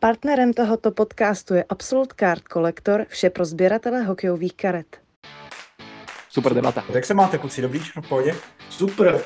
[0.00, 5.00] Partnerem tohoto podcastu je Absolute Card Collector, vše pro sběratele hokejových karet.
[6.28, 6.84] Super debata.
[6.94, 7.62] Jak se máte, kluci?
[7.62, 7.78] Dobrý?
[7.78, 8.34] V pohodě?
[8.70, 9.20] Super.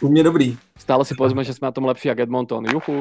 [0.00, 0.56] U mě dobrý.
[0.78, 2.64] Stále si povedzme, že jsme na tom lepší jak Edmonton.
[2.72, 2.98] Juchu.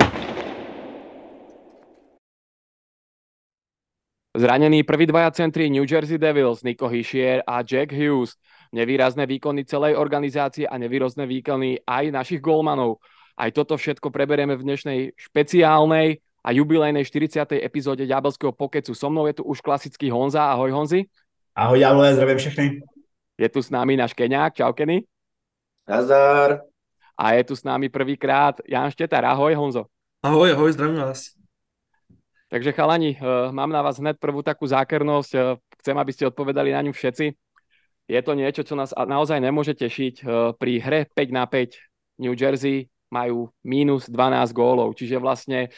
[4.37, 8.35] Zranení prví dvaja centri New Jersey Devils, Nico Hischier a Jack Hughes.
[8.71, 12.99] Nevýrazné výkony celej organizácie a nevýrazné výkony aj našich golmanov.
[13.39, 17.61] Aj toto všetko preberieme v dnešnej špeciálnej a jubilejnej 40.
[17.61, 18.97] epizóde Ďábelského pokecu.
[18.97, 20.49] So mnou je tu už klasický Honza.
[20.49, 21.05] Ahoj Honzi.
[21.53, 22.65] Ahoj Ďábelé, zdravím všechny.
[23.37, 24.57] Je tu s námi náš Keňák.
[24.57, 25.05] Čau Kenny.
[25.85, 26.65] Nazdar.
[27.13, 29.21] A je tu s námi prvýkrát Jan Štetar.
[29.25, 29.85] Ahoj Honzo.
[30.25, 31.37] Ahoj, ahoj, zdravím vás.
[32.49, 35.31] Takže chalani, uh, mám na vás hned prvú takú zákernosť.
[35.37, 37.31] Uh, chcem, aby ste odpovedali na ňu všetci.
[38.11, 40.15] Je to niečo, čo nás naozaj nemôže tešiť.
[40.25, 41.77] Uh, pri hre 5 na 5
[42.19, 45.71] New Jersey majú minus 12 gólov, čiže vlastne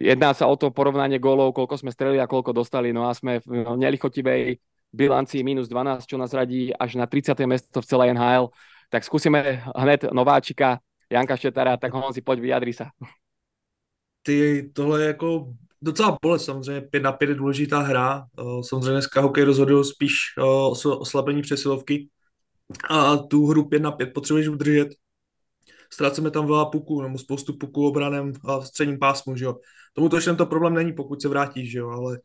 [0.00, 2.94] jedná sa o to porovnanie gólov, koľko sme strelili a koľko dostali.
[2.94, 4.62] No a sme v nelichotivej
[4.94, 7.34] bilancii minus 12, čo nás radí až na 30.
[7.44, 8.48] miesto v celej NHL.
[8.88, 10.80] Tak skúsime hned nováčika
[11.12, 12.88] Janka Štetara, tak on si poď vyjadri sa.
[14.22, 18.26] Ty, tohle je jako docela bolest, samozřejmě 5 na 5 je důležitá hra,
[18.60, 22.08] samozřejmě dneska hokej rozhoduje spíš o oslabení přesilovky
[22.90, 24.88] a tu hru 5 na 5 potřebuješ udržet.
[25.92, 29.56] Ztrácíme tam veľa puků, nebo spoustu puků obranem a v středním pásmu, že jo.
[29.92, 32.20] Tomu to to problém není, pokud se vrátíš, že jo, ale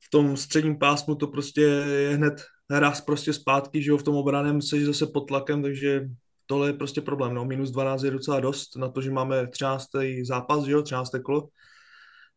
[0.00, 2.34] v tom středním pásmu to prostě je hned
[2.70, 6.08] raz prostě zpátky, že jo, v tom obraném jsi zase pod tlakem, takže
[6.46, 9.88] tohle je prostě problém, no, minus 12 je docela dost na to, že máme 13.
[10.24, 11.10] zápas, že jo, 13.
[11.24, 11.48] kolo,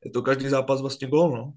[0.06, 1.54] je to každý zápas vlastně gol, no.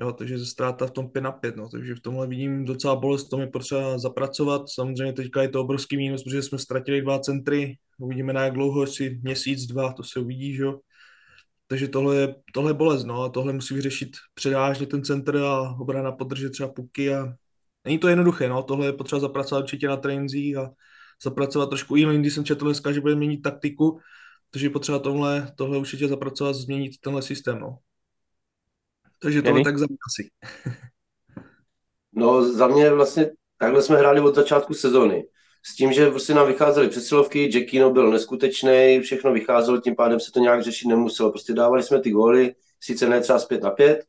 [0.00, 3.28] Jo, takže ztráta v tom 5 na 5, no, takže v tomhle vidím docela bolest,
[3.28, 7.76] to je potřeba zapracovat, samozřejmě teďka je to obrovský mínus, protože jsme ztratili dva centry,
[8.00, 10.80] uvidíme na jak dlouho, jestli měsíc, dva, to se uvidí, že jo.
[11.66, 15.76] Takže tohle je, tohle je bolest, no, a tohle musí vyřešit předážně ten center a
[15.80, 17.34] obrana podržet třeba puky a
[17.84, 20.70] není to jednoduché, no, tohle je potřeba zapracovat určitě na trénincích a
[21.22, 24.00] zapracovat trošku jiný, když jsem četl dneska, že bude měnit taktiku,
[24.50, 27.78] takže je potřeba tohle, tohle určitě zapracovat, změnit tenhle systém, no.
[29.18, 30.30] Takže tohle tak za mě asi.
[32.12, 35.24] no za mě vlastně takhle jsme hráli od začátku sezóny.
[35.62, 40.32] S tím, že prostě nám vycházely přesilovky, Jackino byl neskutečný, všechno vycházelo, tím pádem se
[40.32, 41.30] to nějak řešit nemuselo.
[41.30, 44.04] Prostě dávali jsme ty góly, sice ne třeba zpět na pět,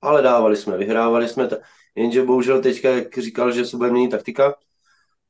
[0.00, 1.48] ale dávali jsme, vyhrávali jsme.
[1.48, 1.56] Ta...
[1.94, 4.54] Jenže bohužel teďka, jak říkal, že se bude měnit taktika,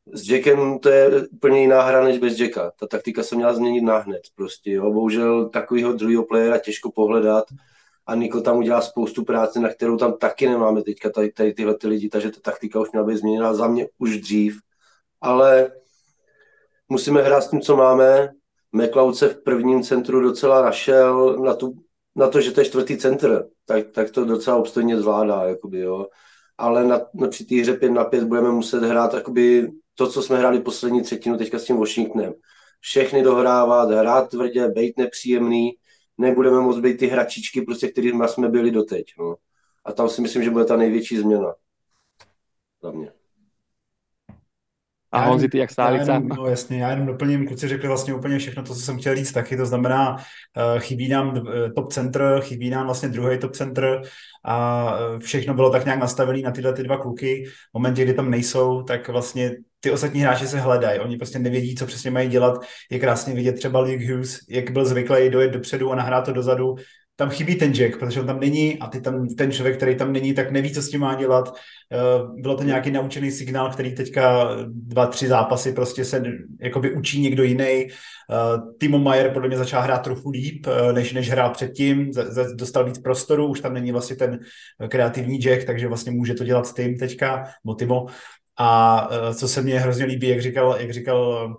[0.07, 2.73] s Jackem to je úplně jiná hra než bez Jacka.
[2.81, 4.23] Ta taktika se měla změnit náhned.
[4.35, 4.93] Prostě, jo.
[4.93, 7.45] Bohužel takového druhého playera těžko pohledat
[8.07, 11.79] a Niko tam udělá spoustu práce, na kterou tam taky nemáme teďka tady, tady tyhle
[11.79, 14.59] ty lidi, takže ta taktika už měla být změněna za mě už dřív.
[15.23, 15.73] Ale
[16.89, 18.29] musíme hrát s tím, co máme.
[18.73, 21.75] McLeod se v prvním centru docela našel na, tu,
[22.17, 26.07] na to, že to je čtvrtý centr, tak, tak to docela obstojně zvládá, jakoby, jo.
[26.59, 30.23] Ale na, na při té hře 5 na 5 budeme muset hrát jakoby, to, co
[30.23, 32.35] jsme hráli poslední třetinu teďka s tím Washingtonem.
[32.81, 35.71] Všechny dohrávat, hrát tvrdě, být nepříjemný,
[36.19, 39.05] nebudeme moc být ty hračičky, prostě, kterými jsme byli doteď.
[39.19, 39.37] No.
[39.85, 41.55] A tam si myslím, že bude ta největší změna.
[42.83, 43.22] Za mě.
[45.13, 46.19] A já Honzi, ty jak stálica?
[46.19, 49.33] No jasně, já jenom doplním, kluci řekli vlastně úplně všechno to, co jsem chtěl říct
[49.33, 54.03] taky, to znamená, uh, chybí nám eh, top center, chybí nám vlastně druhý top center
[54.45, 57.45] a eh, všechno bylo tak nějak nastavené na tyhle ty dva kluky.
[57.47, 61.75] V momentě, kdy tam nejsou, tak vlastně ty ostatní hráči se hledají, oni prostě nevědí,
[61.75, 62.63] co přesně mají dělat.
[62.91, 66.77] Je krásně vidět třeba Luke Hughes, jak byl zvyklý dojet dopředu a nahrát to dozadu,
[67.17, 70.13] tam chybí ten Jack, protože on tam není a ty tam, ten člověk, který tam
[70.13, 71.55] není, tak neví, co s tím má dělat.
[71.93, 71.97] Eh,
[72.41, 76.23] bylo to nějaký naučený signál, který teďka dva, tři zápasy prostě se
[76.61, 77.65] jakoby učí někdo jiný.
[77.65, 77.89] Eh,
[78.79, 82.11] Timo Mayer podle mě začal hrát trochu líp, eh, než, než hrál předtím,
[82.55, 84.39] dostal víc prostoru, už tam není vlastně ten
[84.89, 88.07] kreativní Jack, takže vlastně může to dělat Tim teďka, nebo Timo.
[88.59, 91.55] A co se mně hrozně líbí, jak říkal, jak říkal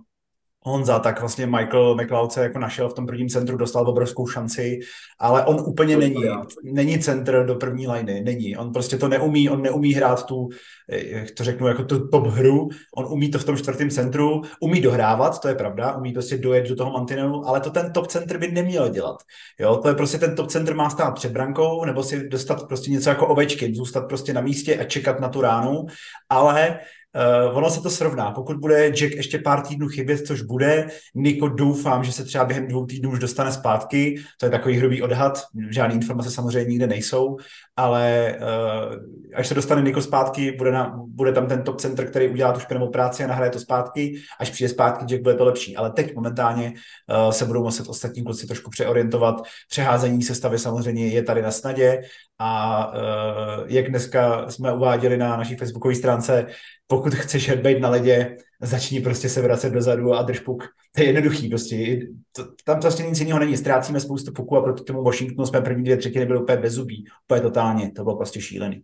[0.65, 4.79] Honza, tak vlastně Michael McLeod se jako našel v tom prvním centru, dostal obrovskou šanci,
[5.19, 6.23] ale on úplně není,
[6.63, 8.57] není centr do první liney, není.
[8.57, 10.49] On prostě to neumí, on neumí hrát tu,
[10.87, 14.81] jak to řeknu, jako tu top hru, on umí to v tom čtvrtém centru, umí
[14.81, 18.37] dohrávat, to je pravda, umí prostě dojet do toho mantinelu, ale to ten top centr
[18.37, 19.17] by neměl dělat.
[19.59, 22.91] Jo, to je prostě ten top centr má stát před brankou, nebo si dostat prostě
[22.91, 25.85] něco jako ovečky, zůstat prostě na místě a čekat na tu ránu,
[26.29, 26.79] ale
[27.15, 28.31] uh, ono se to srovná.
[28.31, 32.67] Pokud bude Jack ještě pár týdnů chybět, což bude, Niko doufám, že se třeba během
[32.67, 37.37] dvou týdnů už dostane zpátky, to je takový hrubý odhad, žádné informace samozřejmě nikde nejsou,
[37.75, 38.95] ale uh,
[39.35, 42.59] až se dostane Niko zpátky, bude, na, bude tam ten top center, který udělá tu
[42.59, 45.75] špinavou práci a nahraje to zpátky, až přijde zpátky Jack, bude to lepší.
[45.75, 49.41] Ale teď momentálně uh, se budou muset ostatní kluci trošku přeorientovat.
[49.69, 52.01] Přeházení sestavy samozřejmě je tady na snadě
[52.39, 56.47] a uh, jak dneska jsme uváděli na naší facebookové stránce,
[56.87, 60.63] pokud chceš být na ledě, začni prostě se vracet dozadu a drž puk.
[60.95, 61.99] To je jednoduchý prostě.
[62.31, 63.57] To, tam prostě nic jiného není.
[63.57, 67.05] Ztrácíme spoustu puků a proti tomu Washingtonu jsme první dvě třetiny byli úplně bez zubí.
[67.27, 67.91] Úplně totálně.
[67.91, 68.83] To bylo prostě šílený.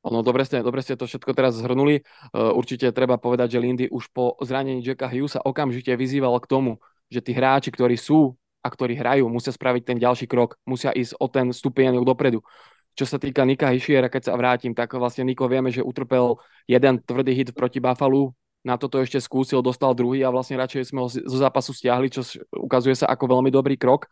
[0.00, 2.00] No dobre ste, dobre ste to všetko teraz zhrnuli.
[2.32, 6.80] Uh, určite treba povedať, že Lindy už po zranení Jacka Hughesa okamžite vyzýval k tomu,
[7.12, 11.16] že tí hráči, ktorí sú a ktorí hrajú, musia spraviť ten ďalší krok, musia ísť
[11.16, 12.44] o ten stupienok dopredu.
[12.92, 16.36] Čo sa týka Nika Hischiera, keď sa vrátim, tak vlastne Niko vieme, že utrpel
[16.68, 21.00] jeden tvrdý hit proti Buffalo, na toto ešte skúsil, dostal druhý a vlastne radšej sme
[21.00, 22.20] ho zo zápasu stiahli, čo
[22.52, 24.04] ukazuje sa ako veľmi dobrý krok.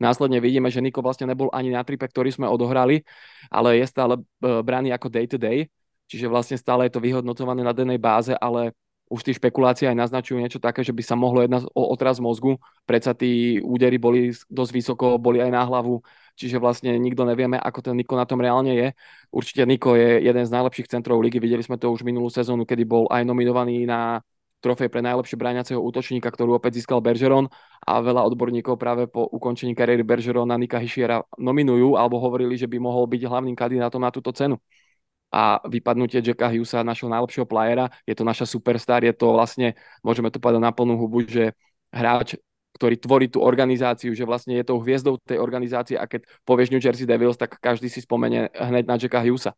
[0.00, 3.04] Následne vidíme, že Niko vlastne nebol ani na tripe, ktorý sme odohrali,
[3.52, 5.68] ale je stále braný ako day to day,
[6.08, 8.72] čiže vlastne stále je to vyhodnotované na dennej báze, ale
[9.08, 12.56] už tí špekulácie aj naznačujú niečo také, že by sa mohlo jednať o otraz mozgu.
[12.88, 16.00] Predsa tí údery boli dosť vysoko, boli aj na hlavu,
[16.38, 18.88] čiže vlastne nikto nevieme, ako ten Niko na tom reálne je.
[19.28, 22.88] Určite Niko je jeden z najlepších centrov ligy, videli sme to už minulú sezónu, kedy
[22.88, 24.24] bol aj nominovaný na
[24.62, 27.50] trofej pre najlepšie bráňaceho útočníka, ktorú opäť získal Bergeron
[27.82, 32.78] a veľa odborníkov práve po ukončení kariéry Bergerona Nika Hischiera nominujú alebo hovorili, že by
[32.78, 34.62] mohol byť hlavným kandidátom na túto cenu
[35.32, 39.72] a vypadnutie Jacka Hughesa, našeho najlepšieho playera, je to naša superstar, je to vlastne,
[40.04, 41.56] môžeme to povedať na plnú hubu, že
[41.88, 42.36] hráč,
[42.76, 46.84] ktorý tvorí tú organizáciu, že vlastne je tou hviezdou tej organizácie a keď povieš New
[46.84, 49.56] Jersey Devils, tak každý si spomene hneď na Jacka Hughesa.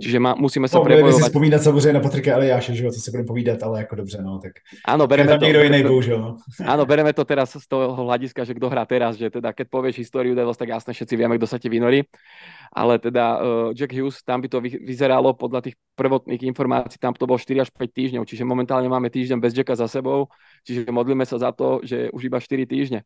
[0.00, 1.24] Čiže má, musíme sa no, prebojovať.
[1.24, 4.22] si spomínat samozřejmě na Patrika Eliáše, že jo, co si budeme povídat, ale jako dobře,
[4.22, 4.52] no, tak.
[4.84, 5.44] Áno, bereme to.
[5.44, 6.36] někdo jiný, bohužel, no.
[6.66, 9.98] Áno, bereme to teraz z toho hľadiska, že kto hrá teraz, že teda keď povieš
[9.98, 12.08] históriu Devils, tak jasne všetci vieme, kto sa ti vynorí.
[12.72, 13.40] Ale teda uh,
[13.76, 17.68] Jack Hughes, tam by to vyzeralo podľa tých prvotných informácií, tam to bolo 4 až
[17.68, 20.32] 5 týždňov, čiže momentálne máme týždeň bez Jacka za sebou,
[20.64, 23.04] čiže modlíme sa za to, že už iba 4 týždne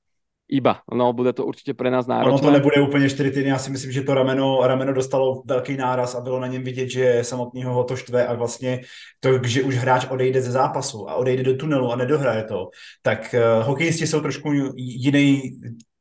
[0.49, 0.81] iba.
[0.95, 2.33] No, bude to určitě pre nás náročné.
[2.33, 5.77] Ono to nebude úplně čtyři týdny, já si myslím, že to rameno, rameno dostalo velký
[5.77, 8.81] náraz a bylo na něm vidět, že samotného ho to štve a vlastně
[9.21, 12.69] to, že už hráč odejde ze zápasu a odejde do tunelu a nedohraje to,
[13.03, 15.43] tak uh, hokejisti jsou trošku jiný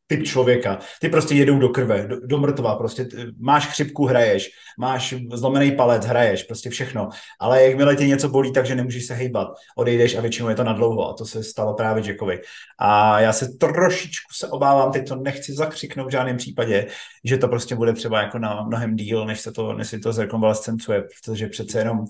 [0.08, 0.80] typ člověka.
[1.02, 3.08] Ty prostě jedou do krve, do, do mrtva, prostě
[3.40, 4.50] máš chřipku, hraješ,
[4.80, 7.10] máš zlomený palec, hraješ, prostě všechno.
[7.40, 9.48] Ale jakmile tě něco bolí, takže nemůžeš se hejbat,
[9.78, 12.40] odejdeš a většinou je to na dlouho a to se stalo právě Jackovi.
[12.80, 16.86] A já se trošičku se obávám, teď to nechci zakřiknout v žádném případě,
[17.24, 20.14] že to prostě bude třeba jako na mnohem díl, než se to, než si to
[20.14, 22.08] zrekonvalescencuje, protože přece jenom uh,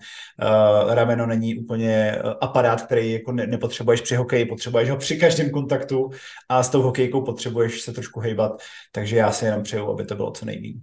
[0.94, 5.50] rameno není úplně uh, aparát, který jako ne, nepotřebuješ při hokeji, potřebuješ ho při každém
[5.50, 6.10] kontaktu
[6.50, 8.62] a s tou hokejkou potřebuješ se trošku hejbat,
[8.92, 10.82] takže já si jenom přeju, aby to bylo co nejméně.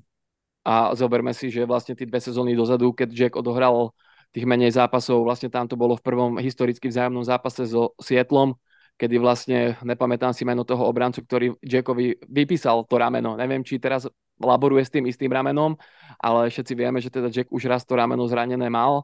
[0.63, 3.91] A zoberme si, že vlastne tie dve sezóny dozadu, keď Jack odohral
[4.31, 8.55] tých menej zápasov, vlastne tam to bolo v prvom historicky vzájomnom zápase so Sietlom,
[8.95, 13.35] kedy vlastne, nepamätám si meno toho obrancu, ktorý Jackovi vypísal to rameno.
[13.35, 14.07] Neviem, či teraz
[14.39, 15.75] laboruje s tým istým ramenom,
[16.23, 19.03] ale všetci vieme, že teda Jack už raz to rameno zranené mal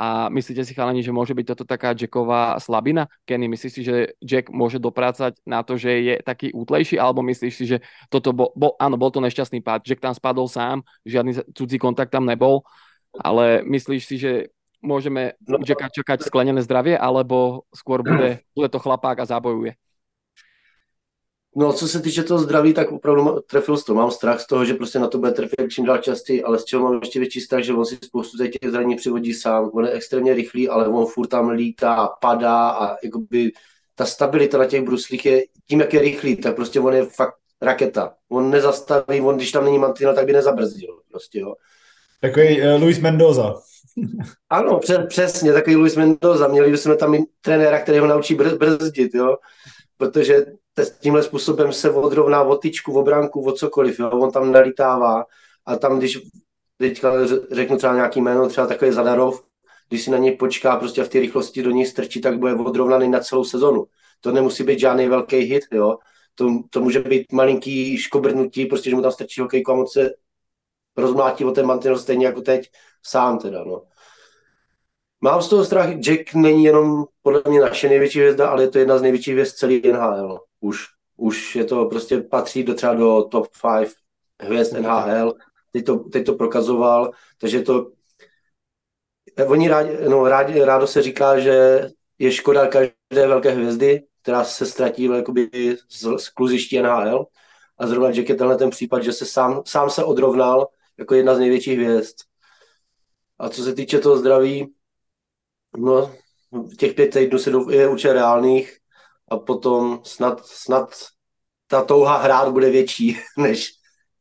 [0.00, 3.04] a myslíte si, chalani, že môže byť toto taká Jacková slabina?
[3.28, 7.52] Kenny, myslíš si, že Jack môže doprácať na to, že je taký útlejší, alebo myslíš
[7.52, 11.52] si, že toto bol, bol áno, bol to nešťastný pád, Jack tam spadol sám, žiadny
[11.52, 12.64] cudzí kontakt tam nebol,
[13.12, 14.32] ale myslíš si, že
[14.80, 15.60] môžeme no.
[15.60, 19.76] Jacka čakať sklenené zdravie, alebo skôr bude, bude to chlapák a zabojuje?
[21.56, 23.94] No, co se týče toho zdraví, tak opravdu trefil to.
[23.94, 26.64] Mám strach z toho, že prostě na to bude trefit čím dál častěji, ale z
[26.64, 29.70] čeho mám ještě větší strach, že on si spoustu těch zranění přivodí sám.
[29.74, 33.52] On je extrémně rychlý, ale on furt tam lítá, padá a jakoby
[33.94, 37.34] ta stabilita na těch bruslích je tím, jak je rychlý, tak prostě on je fakt
[37.62, 38.14] raketa.
[38.28, 41.00] On nezastaví, on když tam není mantinel, tak by nezabrzdil.
[41.10, 41.54] Prostě, jo.
[42.20, 43.54] Takový uh, Luis Mendoza.
[44.50, 46.48] ano, přes, přesně, takový Luis Mendoza.
[46.48, 49.36] Měli bychom tam i trenéra, který ho naučí brzdit, jo.
[49.96, 50.46] Protože
[51.00, 54.10] tímhle způsobem se odrovná o tyčku, o bránku, o cokoliv, jo?
[54.10, 55.24] on tam nalítává
[55.66, 56.18] a tam, když
[56.76, 57.12] teďka
[57.50, 59.44] řeknu třeba nějaký jméno, třeba takový Zadarov,
[59.88, 63.08] když si na něj počká prostě v té rychlosti do něj strčí, tak bude odrovnaný
[63.08, 63.86] na celou sezonu.
[64.20, 65.98] To nemusí být žádný velký hit, jo.
[66.34, 70.10] To, to může být malinký škobrnutí, prostě, že mu tam strčí hokejku a moc se
[70.96, 72.70] rozmlátí o ten mantinel stejně jako teď
[73.06, 73.82] sám teda, no.
[75.20, 78.78] Mám z toho strach, Jack není jenom podle mě naše největší hvězda, ale je to
[78.78, 80.49] jedna z největších hvězd celý NHL.
[80.60, 80.86] Už,
[81.16, 83.46] už je to prostě patří do třeba do top
[83.78, 83.92] 5
[84.42, 85.34] hvězd NHL.
[85.72, 87.90] Teď to, teď to prokazoval, takže to
[89.46, 91.88] oni rádi, no, rádi, rádo se říká, že
[92.18, 97.26] je škoda každé velké hvězdy, která se ztratí jakoby z, z kluziští NHL.
[97.78, 101.34] A zrovna Jack je tenhle ten případ, že se sám, sám se odrovnal jako jedna
[101.34, 102.16] z největších hvězd.
[103.38, 104.74] A co se týče toho zdraví,
[105.76, 106.14] no,
[106.78, 108.79] těch pět týdnů se je určitě reálných
[109.30, 110.90] a potom snad, snad
[111.66, 113.70] ta touha hrát bude větší, než,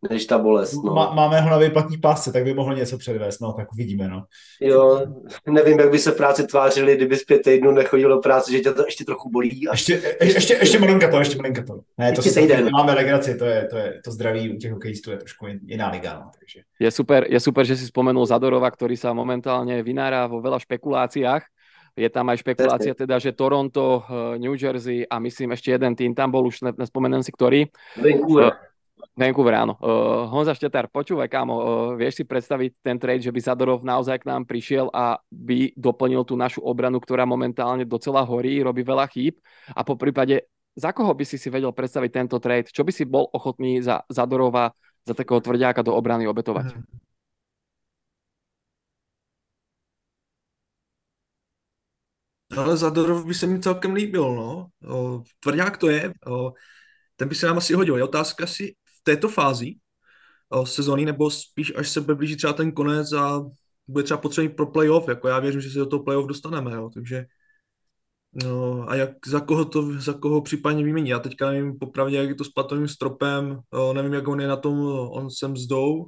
[0.10, 0.74] než ta bolest.
[0.84, 0.94] No.
[0.94, 4.24] Má, máme ho na výplatní pásce, tak by mohl něco předvést, no, tak uvidíme, no.
[4.62, 5.02] Jo,
[5.48, 8.60] nevím, jak by se v práci tvářili, kdyby z pět týdnů nechodil do práce, že
[8.60, 9.68] tě to ještě trochu bolí.
[9.68, 9.72] A...
[9.72, 11.80] Ještě, je, ještě, ještě malinka to, ještě malinka to.
[11.98, 12.70] Ne, to ještě týden.
[12.72, 16.14] máme legraci, to je, to je, to zdraví u těch hokejistů je trošku jiná liga,
[16.14, 16.62] no, takže.
[16.80, 21.59] Je super, je super, že si spomenul Zadorova, ktorý sa momentálne vynára vo veľa špekuláciách.
[21.98, 26.12] Je tam aj špekulácia teda, že Toronto, eh, New Jersey a myslím ešte jeden tým
[26.14, 27.70] tam bol, už nespomenem si ktorý.
[27.98, 28.70] Vancouver.
[29.20, 29.76] Vancouver, áno.
[29.84, 31.64] Uh, Honza Štetár, počúvaj, kámo, uh,
[32.00, 36.24] vieš si predstaviť ten trade, že by Zadorov naozaj k nám prišiel a by doplnil
[36.24, 39.40] tú našu obranu, ktorá momentálne docela horí, robí veľa chýb
[39.76, 40.48] a po prípade,
[40.80, 42.72] za koho by si si vedel predstaviť tento trade?
[42.72, 44.72] Čo by si bol ochotný za Zadorova,
[45.04, 46.72] za takého tvrdiáka do obrany obetovať?
[46.72, 47.09] Hmm.
[52.58, 54.68] Ale Zadorov by se mi celkem líbil, no.
[54.88, 56.14] O, tvrdák to je.
[56.28, 56.54] O,
[57.16, 57.98] ten by se nám asi hodil.
[57.98, 59.76] Je otázka si v této fázi
[60.50, 63.42] o, sezóny, nebo spíš až se blížit třeba ten konec a
[63.88, 66.90] bude třeba potřebný pro playoff, jako já věřím, že se do toho playoff dostaneme, jo,
[66.94, 67.26] takže
[68.44, 72.30] no, a jak, za koho to, za koho případně vymění, já teďka nevím popravdě, jak
[72.30, 74.80] je to s platovým stropem, o, nevím, jak on je na tom,
[75.12, 76.06] on sem mzdou,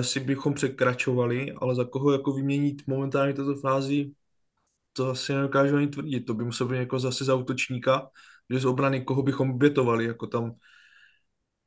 [0.00, 4.10] si bychom překračovali, ale za koho jako vyměnit momentálně této fázi,
[4.92, 8.08] to asi nedokážu ani tvrdit, to by musel být jako zase za útočníka,
[8.50, 10.52] že z obrany koho bychom obětovali, jako tam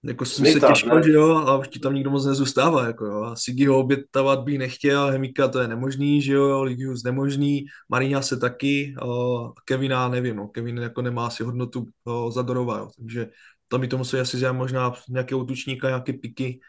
[0.06, 3.24] jako jsem se těšil, že jo, a už ti tam nikdo moc nezůstává, jako jo.
[3.24, 8.22] A Sigi ho obětovat bych nechtěl, Hemika to je nemožný, že jo, Ligius nemožný, Marina
[8.22, 13.28] se taky, uh, Kevina nevím, no, Kevin jako nemá asi hodnotu uh, Zadorova, jo, takže
[13.70, 16.60] tam by to museli asi vzít možná nějakého útočníka, nějaké piky,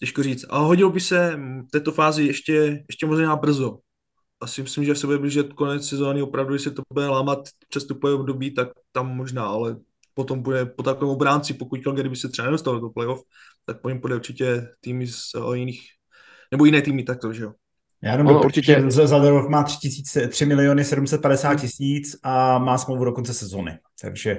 [0.00, 0.44] těžko říct.
[0.50, 3.78] A hodil by se v této fázi ještě, ještě možná brzo,
[4.40, 7.38] asi myslím, že se bude blížit konec sezóny, opravdu, když se to bude lámat
[7.68, 9.76] přestupové období, tak tam možná, ale
[10.14, 13.22] potom bude po takovém obránci, pokud Calgary by se třeba nedostal do playoff,
[13.64, 15.82] tak po něm bude určitě týmy z o, jiných,
[16.50, 17.52] nebo jiné týmy takto, že jo.
[18.02, 18.84] Já jenom no, určitě.
[18.88, 19.78] Zadorov má 3,
[20.28, 24.36] 3 miliony 750 tisíc a má smlouvu do konce sezóny, takže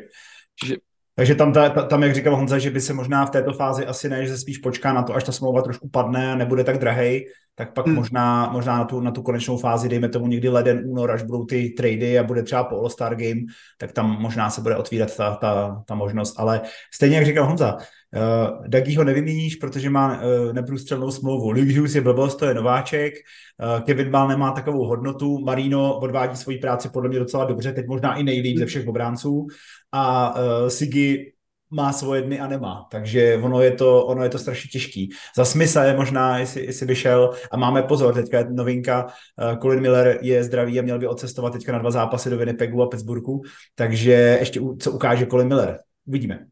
[0.65, 0.75] že
[1.17, 4.09] takže tam, ta, tam, jak říkal Honza, že by se možná v této fázi asi
[4.09, 6.77] ne, že se spíš počká na to, až ta smlouva trošku padne a nebude tak
[6.77, 7.95] drahej, tak pak hmm.
[7.95, 11.45] možná, možná na, tu, na tu konečnou fázi, dejme tomu někdy leden, únor, až budou
[11.45, 13.41] ty trady a bude třeba po All-Star Game,
[13.77, 16.39] tak tam možná se bude otvírat ta, ta, ta možnost.
[16.39, 16.61] Ale
[16.93, 17.77] stejně jak říkal Honza,
[18.15, 21.51] uh, Daggy ho nevyměníš, protože má uh, neprůstřelnou smlouvu.
[21.51, 26.35] Luke Hughes je blbost, to je nováček, uh, Kevin Ball nemá takovou hodnotu, Marino odvádí
[26.35, 29.47] svoji práci podle mě docela dobře, teď možná i nejlíp ze všech obránců
[29.91, 31.33] a uh, Sigi
[31.71, 32.87] má svoje dny a nemá.
[32.91, 35.09] Takže ono je to, ono je to strašně těžký.
[35.35, 39.59] Za Smitha je možná, jestli, jestli by šel, a máme pozor, teďka je novinka, uh,
[39.59, 42.87] Colin Miller je zdravý a měl by odcestovat teďka na dva zápasy do Winnipegu a
[42.87, 43.41] Pittsburghu,
[43.75, 45.79] takže ještě co ukáže Colin Miller.
[46.05, 46.45] Uvidíme.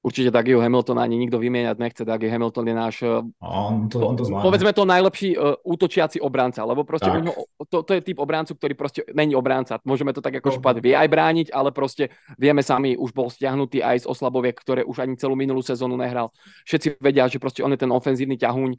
[0.00, 2.02] Určite Dougieho Hamiltona ani nikto vymieňať nechce.
[2.08, 6.64] Dougie Hamilton je náš, eh, on to, on to povedzme to najlepší uh, útočiaci obránca,
[6.64, 7.28] lebo proste tak.
[7.68, 9.76] to, to je typ obráncu, ktorý proste není obránca.
[9.84, 10.56] Môžeme to tak ako no.
[10.56, 14.88] špať, vie aj brániť, ale proste vieme sami, už bol stiahnutý aj z oslaboviek, ktoré
[14.88, 16.32] už ani celú minulú sezónu nehral.
[16.64, 18.70] Všetci vedia, že proste on je ten ofenzívny ťahuň.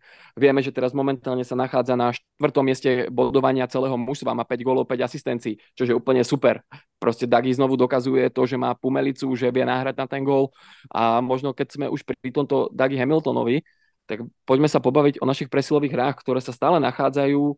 [0.41, 4.89] Vieme, že teraz momentálne sa nachádza na štvrtom mieste bodovania celého mužstva, má 5 gólov,
[4.89, 6.65] 5 asistencií, čo je úplne super.
[7.01, 10.53] Proste Dagi znovu dokazuje to, že má pumelicu, že vie nahrať na ten gól
[10.93, 13.65] a možno keď sme už pri tomto Dougie Hamiltonovi,
[14.05, 17.57] tak poďme sa pobaviť o našich presilových hrách, ktoré sa stále nachádzajú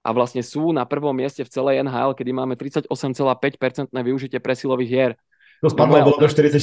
[0.00, 5.12] a vlastne sú na prvom mieste v celej NHL, kedy máme 38,5% využitie presilových hier.
[5.60, 6.56] To spadlo, bolo do 44.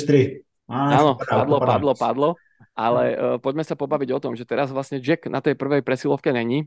[0.66, 2.30] Áno, padlo, padlo, padlo,
[2.74, 6.34] ale uh, poďme sa pobaviť o tom, že teraz vlastne Jack na tej prvej presilovke
[6.34, 6.66] není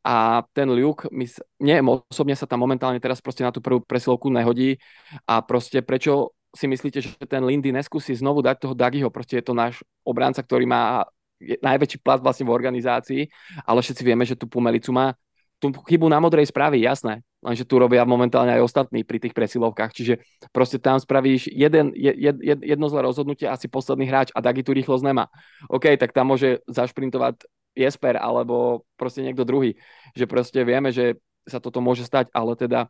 [0.00, 1.26] a ten Luke, my,
[1.60, 4.80] mne osobne sa tam momentálne teraz proste na tú prvú presilovku nehodí
[5.28, 9.44] a proste prečo si myslíte, že ten Lindy neskúsi znovu dať toho Dagiho, proste je
[9.44, 11.02] to náš obranca, ktorý má
[11.42, 13.22] najväčší plat vlastne v organizácii,
[13.66, 15.18] ale všetci vieme, že tú Pumelicu má.
[15.62, 19.96] Tú chybu na modrej spraví, jasné, lenže tu robia momentálne aj ostatní pri tých presilovkách,
[19.96, 20.14] čiže
[20.50, 24.76] proste tam spravíš jeden, jed, jed, jedno zlé rozhodnutie, asi posledný hráč a Dagi tu
[24.76, 25.30] rýchlosť nemá.
[25.70, 29.74] OK, tak tam môže zašprintovať Jesper alebo proste niekto druhý,
[30.16, 32.88] že proste vieme, že sa toto môže stať, ale teda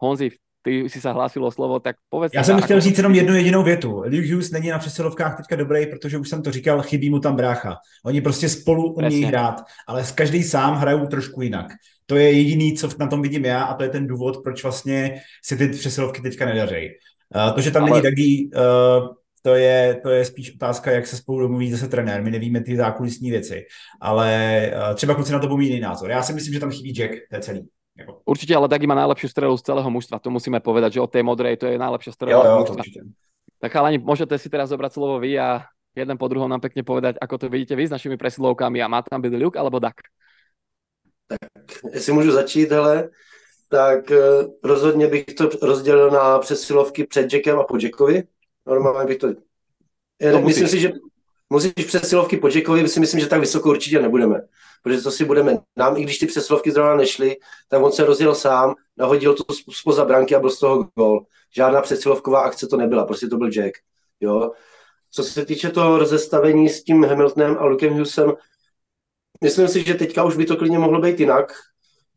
[0.00, 0.32] Honzi,
[0.62, 2.34] ty si se hlásil o slovo, tak povedz.
[2.34, 3.90] Já jsem chtěl říct jenom jednu jedinou větu.
[3.90, 7.36] Luke Hughes není na přesilovkách teďka dobrý, protože už jsem to říkal, chybí mu tam
[7.36, 7.76] brácha.
[8.04, 11.66] Oni prostě spolu umí hrát, ale každý sám hrajou trošku jinak.
[12.06, 15.20] To je jediný, co na tom vidím já a to je ten důvod, proč vlastně
[15.44, 16.88] si ty přesilovky teďka nedaří.
[17.34, 17.90] Uh, to, že tam ale...
[17.90, 22.22] není Dagi, uh, to je, to je spíš otázka, jak se spolu domluví zase trenér.
[22.22, 23.66] My nevíme ty zákulisní věci,
[24.00, 24.28] ale
[24.74, 26.10] uh, třeba kluci na to budou jiný názor.
[26.10, 27.68] Já si myslím, že tam chybí Jack, to je celý.
[27.98, 28.20] Jako.
[28.24, 31.20] Určite, ale Dagi má najlepšiu strelu z celého mužstva, to musíme povedať, že od tej
[31.20, 32.84] modrej to je najlepšia strela jo, jo, mužstva.
[33.60, 37.20] Tak chalani, môžete si teraz zobrať slovo vy a jeden po druhom nám pekne povedať,
[37.20, 40.00] ako to vidíte vy s našimi presilovkami a má tam byť Luke alebo Dak?
[41.28, 41.44] Tak,
[41.92, 43.10] jestli můžu začít, hele,
[43.68, 48.22] tak uh, rozhodně bych to rozdělil na přesilovky před Jackem a po Jackovi.
[48.66, 49.28] Normálně bych to...
[50.32, 50.92] to myslím si, že
[51.50, 54.40] musíš přesilovky po Jackovi, si myslím, že tak vysoko určitě nebudeme
[54.82, 57.36] protože to si budeme, nám i když ty přeslovky zrovna nešly,
[57.68, 61.24] tak on se rozjel sám, nahodil to spoza branky a byl z toho gol.
[61.56, 63.72] Žádná přesilovková akce to nebyla, prostě to byl Jack.
[64.20, 64.52] Jo.
[65.10, 68.32] Co se týče toho rozestavení s tím Hamiltonem a Lukem Hughesem,
[69.44, 71.52] myslím si, že teďka už by to klidně mohlo být jinak,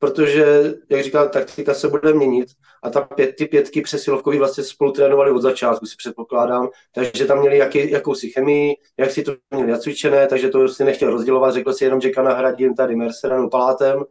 [0.03, 2.49] protože, jak říká, taktika se bude měnit
[2.83, 7.39] a ta pět, ty pětky přesilovkový vlastně spolu trénovali od začátku, si předpokládám, takže tam
[7.39, 11.73] měli jaký, jakousi chemii, jak si to měli nacvičené, takže to si nechtěl rozdělovat, řekl
[11.73, 14.03] si jenom, že nahradím tady Merceranu Palátem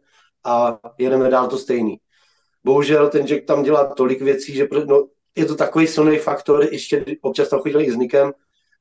[0.45, 1.97] a jedeme dál to stejný.
[2.63, 7.05] Bohužel ten Jack tam dělá tolik věcí, že no, je to takový silný faktor, ještě
[7.21, 8.31] občas tam chodil i s Nikem,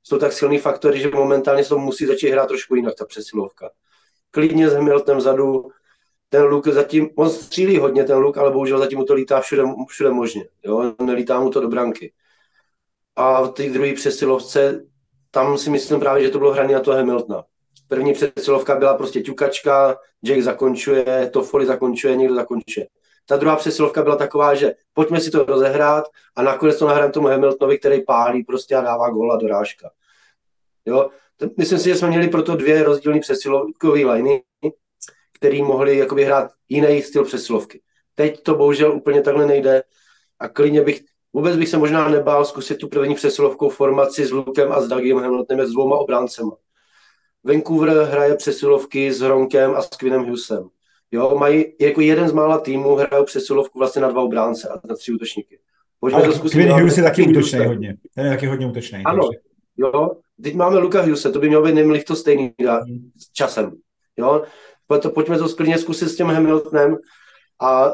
[0.02, 3.70] jsou tak silný faktory, že momentálně se musí začít hrát trošku jinak ta přesilovka.
[4.30, 5.70] Klidně s Hamiltonem vzadu,
[6.32, 9.62] ten luk zatím, on střílí hodně ten luk, ale bohužel zatím mu to lítá všude,
[9.88, 10.94] všude možně, jo?
[11.02, 12.12] nelítá mu to do branky.
[13.16, 14.84] A v té druhé přesilovce,
[15.30, 17.44] tam si myslím právě, že to bylo hraní na toho Hamiltona.
[17.88, 22.86] První přesilovka byla prostě ťukačka, Jack zakončuje, Toffoli zakončuje, někdo zakončuje.
[23.26, 26.04] Ta druhá přesilovka byla taková, že pojďme si to rozehrát
[26.36, 29.90] a nakonec to nahrám tomu Hamiltonovi, který pálí prostě a dává góla dorážka.
[30.86, 31.10] Jo?
[31.56, 34.42] Myslím si, že jsme měli proto dvě rozdílné přesilovkové liney,
[35.42, 37.80] který mohli jakoby hrát jiný styl přesilovky.
[38.14, 39.82] Teď to bohužel úplně takhle nejde
[40.38, 41.00] a klidně bych,
[41.32, 45.18] vůbec bych se možná nebál zkusit tu první přesilovkou formaci s Lukem a s Dagiem
[45.18, 46.56] Hamiltonem s dvouma obráncema.
[47.44, 50.68] Vancouver hraje přesilovky s Hronkem a s Quinnem Hughesem.
[51.12, 54.96] Jo, mají jako jeden z mála týmů hrajou přesilovku vlastně na dva obránce a na
[54.96, 55.58] tři útočníky.
[56.00, 56.58] Pojďme to zkusit.
[56.58, 57.96] Quinn Hughes je taky útočný hodně.
[58.14, 59.02] Ten je taky hodně útočný.
[59.04, 59.38] Ano, takže.
[59.76, 60.10] jo.
[60.42, 62.54] Teď máme Luka Hughese, to by mělo být nemlich to stejný
[63.16, 63.72] s časem.
[64.16, 64.42] Jo,
[64.98, 66.96] to pojďme to klidně zkusit s tím Hamiltonem
[67.62, 67.92] a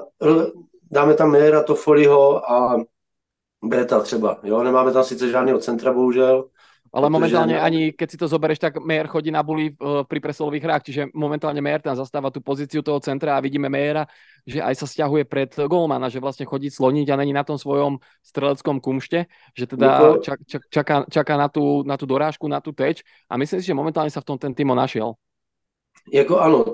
[0.91, 2.77] dáme tam Mera, Toffoliho a
[3.65, 4.39] Beta třeba.
[4.43, 4.63] Jo?
[4.63, 6.49] Nemáme tam sice žádného centra, bohužel,
[6.89, 10.65] ale momentálne ani keď si to zoberieš, tak Meyer chodí na buli uh, pri presilových
[10.65, 14.09] hrách, čiže momentálne Meyer tam zastáva tú pozíciu toho centra a vidíme Meyera,
[14.49, 18.01] že aj sa stiahuje pred golmana, že vlastne chodí sloniť a není na tom svojom
[18.25, 22.73] streleckom kumšte, že teda čak, čak, čaká, čaká na, tú, na tú dorážku, na tú
[22.73, 25.13] teč a myslím si, že momentálne sa v tom ten Timo našiel.
[26.13, 26.65] Jako ano,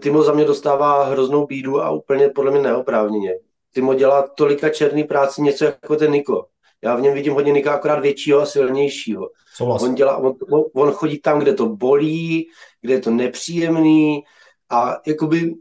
[0.00, 3.34] Timo za mě dostává hroznou bídu a úplně podle mě neoprávněně.
[3.74, 6.46] Timo dělá tolika černý práci, něco jako ten Niko.
[6.84, 9.30] Já v něm vidím hodně Nika akorát většího a silnějšího.
[9.60, 10.34] On, dělá, on,
[10.74, 12.48] on chodí tam, kde to bolí,
[12.80, 14.22] kde je to nepříjemný
[14.70, 15.54] a jakoby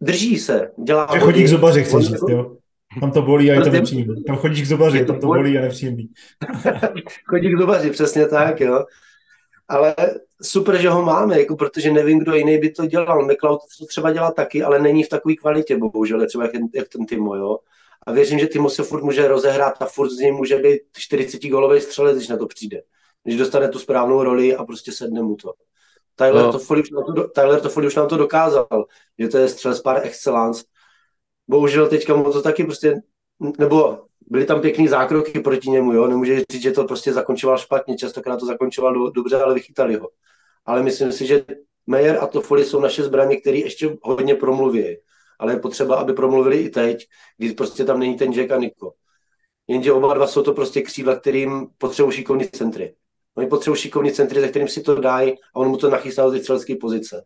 [0.00, 0.70] drží se.
[0.84, 2.56] Dělá že chodí k zubaři, chceš říct, jo?
[3.00, 4.24] Tam to bolí a je to nepříjemný.
[4.24, 6.08] Tam chodíš k zubaři, tam to bolí a nepříjemný.
[7.26, 8.84] chodí k zubaři, přesně tak, jo.
[9.68, 9.94] Ale
[10.42, 13.26] super, že ho máme, jako protože nevím, kdo jiný by to dělal.
[13.26, 17.06] McLeod to třeba dělá taky, ale není v takové kvalitě, bohužel, třeba jak, jak ten
[17.06, 17.58] Timo, jo.
[18.06, 21.48] A věřím, že Timo se furt může rozehrát a furt z něj může být 40
[21.48, 22.82] golový střelec, když na to přijde.
[23.24, 25.52] Když dostane tu správnou roli a prostě sedne mu to.
[26.16, 26.52] Tyler, no.
[26.52, 28.66] Toffoli už nám to, Tyler Toffoli už nám to dokázal,
[29.18, 30.64] že to je střelec par excellence.
[31.48, 32.94] Bohužel teďka mu to taky prostě,
[33.58, 36.06] nebo byly tam pěkný zákroky proti němu, jo?
[36.06, 40.08] nemůže říct, že to prostě zakončoval špatně, častokrát to zakončoval dobře, ale vychytali ho.
[40.66, 41.44] Ale myslím si, že
[41.86, 44.96] Meyer a Toffoli jsou naše zbraně, které ještě hodně promluví.
[45.38, 48.92] Ale je potřeba, aby promluvili i teď, když prostě tam není ten Jack a Niko.
[49.68, 52.94] Jenže oba dva jsou to prostě křídla, kterým potřebují šikovní centry.
[53.36, 56.40] Oni potřebují šikovní centry, za kterým si to dají a on mu to nachystá z
[56.40, 57.24] střelecké pozice.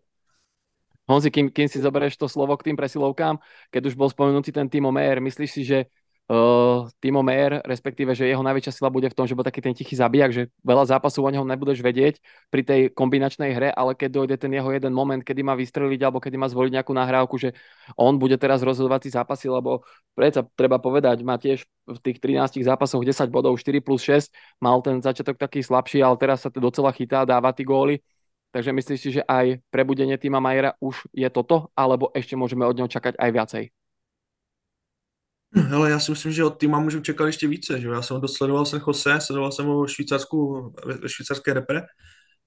[1.09, 3.41] Honzi, kým, kým si zoberieš to slovo k tým presilovkám,
[3.73, 5.89] keď už bol spomenutý ten Timo Meyer, myslíš si, že
[6.29, 9.73] uh, Timo Meyer, respektíve, že jeho najväčšia sila bude v tom, že bude taký ten
[9.73, 12.21] tichý zabijak, že veľa zápasov o neho nebudeš vedieť
[12.53, 16.21] pri tej kombinačnej hre, ale keď dojde ten jeho jeden moment, kedy má vystreliť alebo
[16.21, 17.57] kedy má zvoliť nejakú nahrávku, že
[17.97, 22.61] on bude teraz rozhodovať si zápasy, lebo predsa treba povedať, má tiež v tých 13
[22.61, 24.29] zápasoch 10 bodov, 4 plus 6,
[24.61, 28.05] mal ten začiatok taký slabší, ale teraz sa to docela chytá, dáva ty góly.
[28.49, 32.73] Takže myslíš si, že aj prebudenie týma Majera už je toto, alebo ešte môžeme od
[32.81, 33.78] neho čakať aj viacej?
[35.75, 37.81] Ale já si myslím, že od týma můžu čekat ještě více.
[37.81, 37.89] Že?
[37.89, 41.83] Já jsem dosledoval jsem Jose, sledoval jsem ho Švýcarsku, ve švýcarské repre.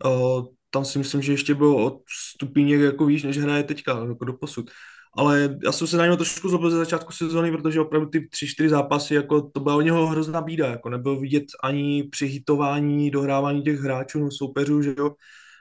[0.05, 2.01] Uh, tam si myslím, že ještě byl od
[2.33, 4.71] stupíněk jako víš, než hraje teďka, jako do posud.
[5.17, 8.47] Ale já jsem se na něho trošku zlobil ze začátku sezóny, protože opravdu ty tři,
[8.47, 13.11] čtyři zápasy, jako to byla u něho hrozná bída, jako nebyl vidět ani při hitování,
[13.11, 15.11] dohrávání těch hráčů, soupeřů, že jo,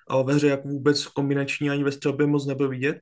[0.09, 2.97] a ve hře jako vůbec kombinační ani ve střelbě moc nebyl vidět.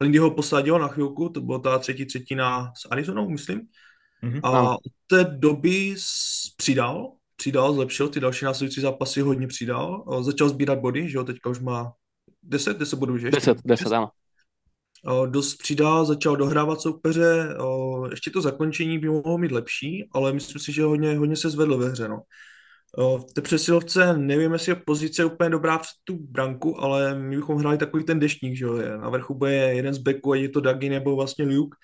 [0.00, 3.60] Lindy ho posadil na chvilku, to byla ta třetí třetina s Arizonou, myslím.
[4.22, 4.40] Mm-hmm.
[4.42, 5.94] A od té doby
[6.56, 10.04] přidal, přidal, zlepšil, ty další následující zápasy hodně přidal.
[10.20, 11.92] Začal sbírat body, že jo, teďka už má
[12.42, 13.30] 10, 10 bodů, že?
[13.30, 14.10] 10, 10, ano.
[15.26, 17.56] Dost přidal, začal dohrávat soupeře,
[18.10, 21.78] ještě to zakončení by mohlo mít lepší, ale myslím si, že hodně, hodně se zvedl
[21.78, 22.22] ve hře, no.
[22.98, 27.56] V té přesilovce nevím, jestli je pozice úplně dobrá před tu branku, ale my bychom
[27.56, 30.60] hráli takový ten deštník, že jo, na vrchu bude jeden z beku, ať je to
[30.60, 31.76] Dagi nebo vlastně Luke,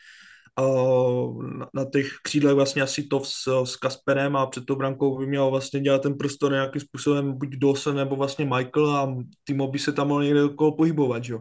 [1.59, 5.27] na, na těch křídlech vlastně asi to s, s Kasperem a před tou brankou by
[5.27, 9.79] měl vlastně dělat ten prostor nějakým způsobem buď Dawson nebo vlastně Michael a Timo by
[9.79, 11.41] se tam mohl někde okolo pohybovat, že jo.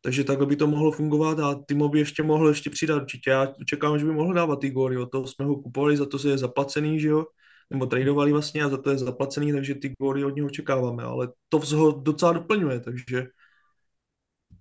[0.00, 3.30] Takže takhle by to mohlo fungovat a Timo by ještě mohl ještě přidat určitě.
[3.30, 6.18] Já čekám, že by mohl dávat ty góly, o toho jsme ho kupovali, za to
[6.18, 7.24] se je zaplacený, že jo
[7.70, 11.28] nebo tradovali vlastně a za to je zaplacený, takže ty góly od něho očekáváme, ale
[11.48, 13.26] to ho docela doplňuje, takže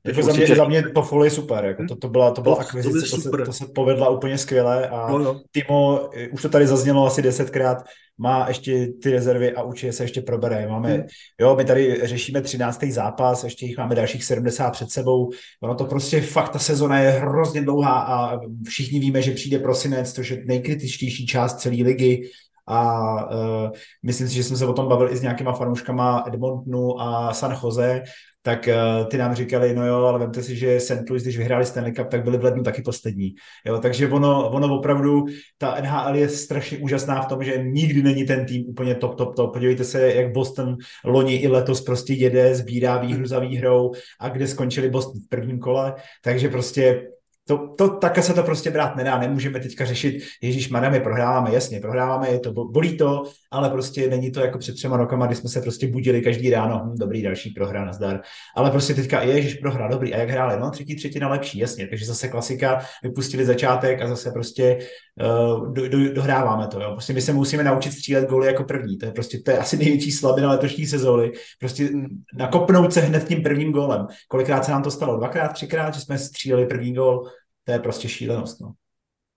[0.08, 2.56] jako za, mě, za mě to Toffoli je super, jako to, to byla, to byla
[2.56, 5.42] to, akvizice, to, to, se, to se povedla úplně skvěle a no, no.
[5.52, 7.84] Timo, už to tady zaznělo asi desetkrát,
[8.18, 10.68] má ještě ty rezervy a určitě se ještě probere.
[10.68, 11.04] Máme, hmm.
[11.42, 12.84] jo, my tady řešíme 13.
[12.84, 15.32] zápas, ještě jich máme dalších 70 před sebou.
[15.62, 20.14] Ono to prostě fakt, ta sezona je hrozně dlouhá a všichni víme, že přijde prosinec,
[20.14, 22.30] což je nejkritičtější část celé ligy
[22.68, 23.70] a uh,
[24.04, 27.58] myslím si, že jsme se o tom bavili i s nějakýma fanouškama Edmontonu a San
[27.64, 28.04] Jose,
[28.42, 31.10] tak uh, ty nám říkali, no jo, ale vemte si, že St.
[31.10, 33.36] Louis, když vyhráli Stanley Cup, tak byli v lednu taky poslední.
[33.66, 35.26] Jo, takže ono, ono opravdu,
[35.58, 39.36] ta NHL je strašně úžasná v tom, že nikdy není ten tým úplně top, top,
[39.36, 39.54] top.
[39.54, 44.48] Podívejte se, jak Boston loni i letos prostě jede, sbírá výhru za výhrou a kde
[44.48, 47.08] skončili Boston v prvním kole, takže prostě
[47.48, 49.20] to, to, takhle se to prostě brát nedá.
[49.20, 54.10] Nemůžeme teďka řešit, Ježíš Maria, my prohráváme, jasně, prohráváme, je to, bolí to, ale prostě
[54.10, 57.22] není to jako před třema rokama, kdy jsme se prostě budili každý ráno, hm, dobrý,
[57.22, 58.22] další prohra, nazdar.
[58.56, 62.06] Ale prostě teďka, Ježíš prohra, dobrý, a jak hráli, no, třetí třetina lepší, jasně, takže
[62.06, 64.78] zase klasika, vypustili začátek a zase prostě
[65.22, 66.92] uh, do, do, dohráváme to, jo.
[66.92, 69.78] Prostě my se musíme naučit střílet góly jako první, to je prostě, to je asi
[69.78, 71.90] největší slabina letošní sezóny, prostě
[72.38, 74.08] nakopnout se hned tím prvním gólem.
[74.28, 75.18] Kolikrát se nám to stalo?
[75.18, 77.30] Dvakrát, třikrát, že jsme stříleli první gól,
[77.64, 78.62] to je prostě šílenost.
[78.62, 78.74] No.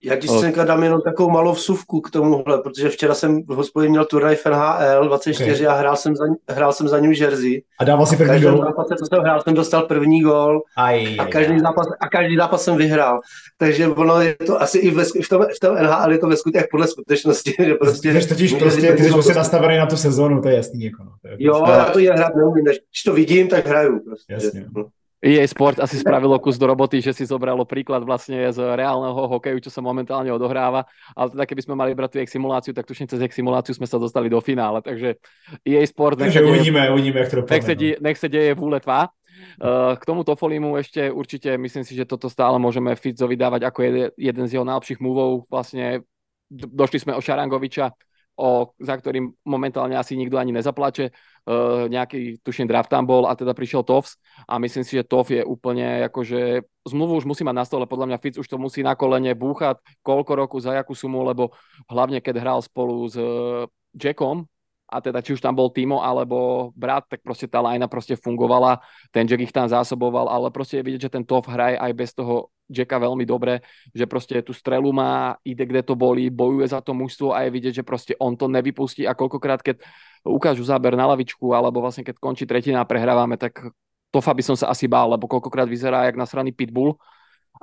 [0.03, 3.89] Já ti Střenka dám jenom takovou malou vsuvku k tomuhle, protože včera jsem v hospodě
[3.89, 5.67] měl turnaj v NHL 24 okay.
[5.67, 7.63] a hrál jsem, za, hrál jsem za New Jersey.
[7.79, 8.57] A dával si první gol?
[8.57, 11.59] zápase, co jsem hrál, jsem dostal první gol aj, a, každý.
[11.59, 13.19] Zápas, a každý zápas jsem vyhrál.
[13.57, 16.37] Takže ono je to asi i ve, v, tom, v tom NHL je to ve
[16.37, 17.53] skutech podle skutečnosti.
[17.65, 20.55] Že prostě, ty jsi totiž prostě, ty jsi prostě nastavený na tu sezónu, to je
[20.55, 20.83] jasný.
[20.83, 21.11] Jako, no.
[21.21, 21.71] to je jo, prostě...
[21.71, 23.99] já to je hrát neumím, když to vidím, tak hraju.
[23.99, 24.33] Prostě.
[24.33, 24.65] Jasně.
[24.75, 24.85] No.
[25.21, 29.61] EA Sport asi spravilo kus do roboty, že si zobralo príklad vlastne z reálneho hokeju,
[29.61, 33.21] čo sa momentálne odohráva, ale teda keby sme mali brať tú simuláciu, tak tuším cez
[33.29, 35.21] simuláciu sme sa dostali do finále, takže
[35.61, 36.25] EA Sport...
[36.25, 37.53] Takže uvidíme, uvidíme, jak to dopadne.
[37.53, 37.93] Nech sa, no.
[38.01, 39.13] nech sa deje v úle tvá.
[39.61, 43.79] Uh, k tomu Tofolimu ešte určite myslím si, že toto stále môžeme Fitzovi dávať ako
[44.17, 45.45] jeden z jeho najlepších múvov.
[45.49, 46.05] Vlastne
[46.51, 47.93] došli sme o Šarangoviča,
[48.41, 51.13] o, za ktorým momentálne asi nikto ani nezaplače.
[51.41, 55.33] Uh, nejaký, tuším, draft tam bol a teda prišiel Toffs a myslím si, že Toff
[55.33, 58.85] je úplne akože zmluvu už musí mať na stole, podľa mňa Fitz už to musí
[58.85, 61.49] na kolene búchať, koľko roku, za jakú sumu, lebo
[61.89, 63.65] hlavne keď hral spolu s uh,
[63.97, 64.45] Jackom,
[64.91, 68.83] a teda či už tam bol Timo alebo brat, tak proste tá lajna proste fungovala,
[69.15, 72.11] ten Jack ich tam zásoboval, ale proste je vidieť, že ten Toff hraje aj bez
[72.11, 73.59] toho Jacka veľmi dobre,
[73.91, 77.51] že proste tú strelu má, ide kde to bolí, bojuje za to mužstvo a je
[77.51, 79.83] vidieť, že proste on to nevypustí a koľkokrát, keď
[80.23, 83.75] ukážu záber na lavičku alebo vlastne keď končí tretina a prehrávame, tak
[84.11, 86.99] Tofa by som sa asi bál, lebo koľkokrát vyzerá jak nasraný pitbull.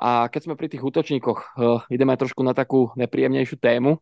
[0.01, 4.01] A keď sme pri tých útočníkoch, uh, ideme trošku na takú nepríjemnejšiu tému.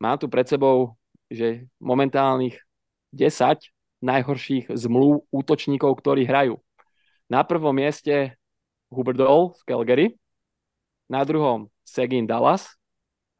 [0.00, 0.96] Mám tu pred sebou
[1.28, 2.56] že momentálnych
[3.12, 3.68] 10
[4.00, 6.56] najhorších zmluv útočníkov, ktorí hrajú.
[7.28, 8.37] Na prvom mieste
[8.88, 10.06] Huberdol z Calgary,
[11.08, 12.76] na druhom Segin Dallas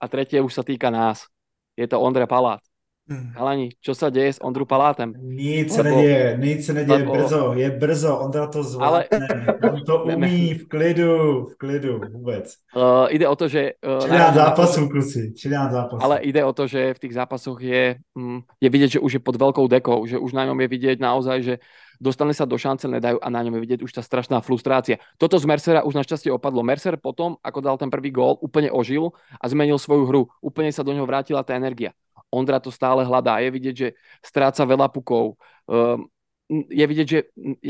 [0.00, 1.28] a tretie už sa týka nás.
[1.76, 2.61] Je to Ondra Palát.
[3.09, 3.33] Hmm.
[3.33, 5.16] Halani, čo sa deje s Ondru Palátem?
[5.16, 7.12] Nic se neděje, nic se neděje, lebo...
[7.12, 9.73] brzo, je brzo, Ondra to zvládne, ale...
[9.73, 11.12] on to umí v klidu,
[11.49, 12.53] v klidu, vůbec.
[12.77, 13.81] Uh, ide o to, že...
[13.81, 16.05] Uh, Čilián zápasů, kluci, čilián zápasů.
[16.05, 19.25] Ale ide o to, že v tých zápasoch je, um, je vidieť, že už je
[19.25, 21.55] pod veľkou dekou, že už na ňom je vidieť naozaj, že
[21.97, 25.01] dostane sa do šance, nedajú a na ňom je vidieť už tá strašná frustrácia.
[25.16, 26.62] Toto z Mercera už našťastie opadlo.
[26.62, 30.23] Mercer potom, ako dal ten prvý gól, úplne ožil a zmenil svoju hru.
[30.38, 31.90] Úplne sa do neho vrátila tá energia.
[32.29, 33.41] Ondra to stále hľadá.
[33.41, 33.88] Je vidieť, že
[34.21, 35.41] stráca veľa pukov.
[35.64, 36.09] Um,
[36.49, 37.19] je vidieť, že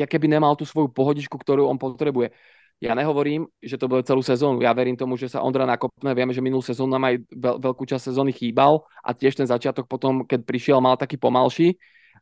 [0.07, 2.31] keby nemal tú svoju pohodičku, ktorú on potrebuje.
[2.79, 4.63] Ja nehovorím, že to bude celú sezónu.
[4.63, 6.15] Ja verím tomu, že sa Ondra nakopne.
[6.15, 9.91] Vieme, že minulú sezónu nám aj veľ, veľkú časť sezóny chýbal a tiež ten začiatok
[9.91, 11.75] potom, keď prišiel, mal taký pomalší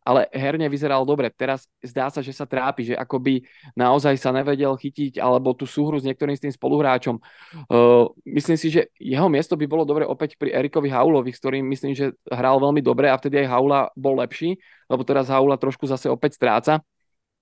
[0.07, 1.35] ale herne vyzeral dobre.
[1.35, 3.43] Teraz zdá sa, že sa trápi, že akoby
[3.75, 7.19] naozaj sa nevedel chytiť alebo tú súhru s niektorým s tým spoluhráčom.
[7.67, 11.67] Uh, myslím si, že jeho miesto by bolo dobre opäť pri Erikovi Haulovi, s ktorým
[11.67, 14.55] myslím, že hral veľmi dobre a vtedy aj Haula bol lepší,
[14.87, 16.87] lebo teraz Haula trošku zase opäť stráca.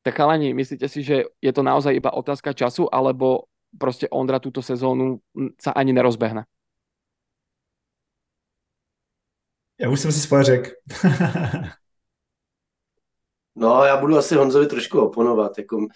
[0.01, 4.65] Tak chalani, myslíte si, že je to naozaj iba otázka času, alebo proste Ondra túto
[4.65, 5.21] sezónu
[5.61, 6.49] sa ani nerozbehne?
[9.79, 10.71] Já už jsem si svoje řekl.
[13.57, 15.59] No, já budu asi Honzovi trošku oponovat.
[15.59, 15.87] Jako,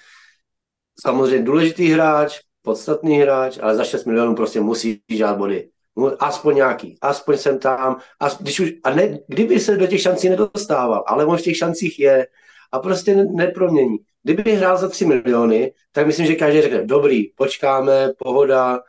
[1.01, 5.71] samozřejmě důležitý hráč, podstatný hráč, ale za 6 milionů prostě musí žát body.
[6.19, 7.97] Aspoň nějaký, aspoň jsem tam.
[8.21, 11.57] A, když už, a ne, kdyby se do těch šancí nedostával, ale on v těch
[11.57, 12.27] šancích je
[12.73, 13.97] a prostě ne, nepromění.
[14.23, 18.81] Kdyby hrál za 3 miliony, tak myslím, že každý řekne, dobrý, počkáme, pohoda,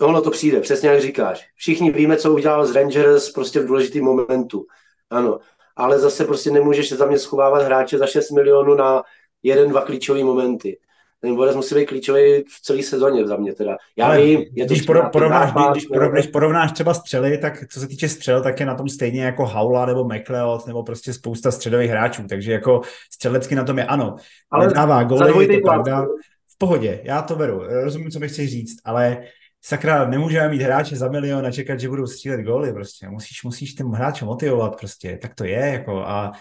[0.00, 1.46] ono to přijde, přesně jak říkáš.
[1.54, 4.66] Všichni víme, co udělal z Rangers prostě v důležitým momentu.
[5.10, 5.38] Ano,
[5.78, 9.02] ale zase prostě nemůžeš za mě schovávat hráče za 6 milionů na
[9.42, 10.78] jeden, dva klíčové momenty.
[11.20, 13.76] Ten Borec musí být klíčový v celé sezóně za mě teda.
[13.96, 17.64] Já ale vím, je to když, porov, porovnáš, když, když, porovnáš, porovnáš třeba střely, tak
[17.72, 21.12] co se týče střel, tak je na tom stejně jako Haula nebo McLeod nebo prostě
[21.12, 22.80] spousta středových hráčů, takže jako
[23.12, 24.16] střelecky na tom je ano.
[24.50, 26.06] Ale dává góly, je to pravda.
[26.54, 29.22] V pohodě, já to beru, rozumím, co mi chceš říct, ale
[29.68, 33.08] sakra, nemůžeme mít hráče za milion a čekat, že budou střílet góly prostě.
[33.08, 36.32] Musíš, musíš tím hráče motivovat prostě, tak to je jako a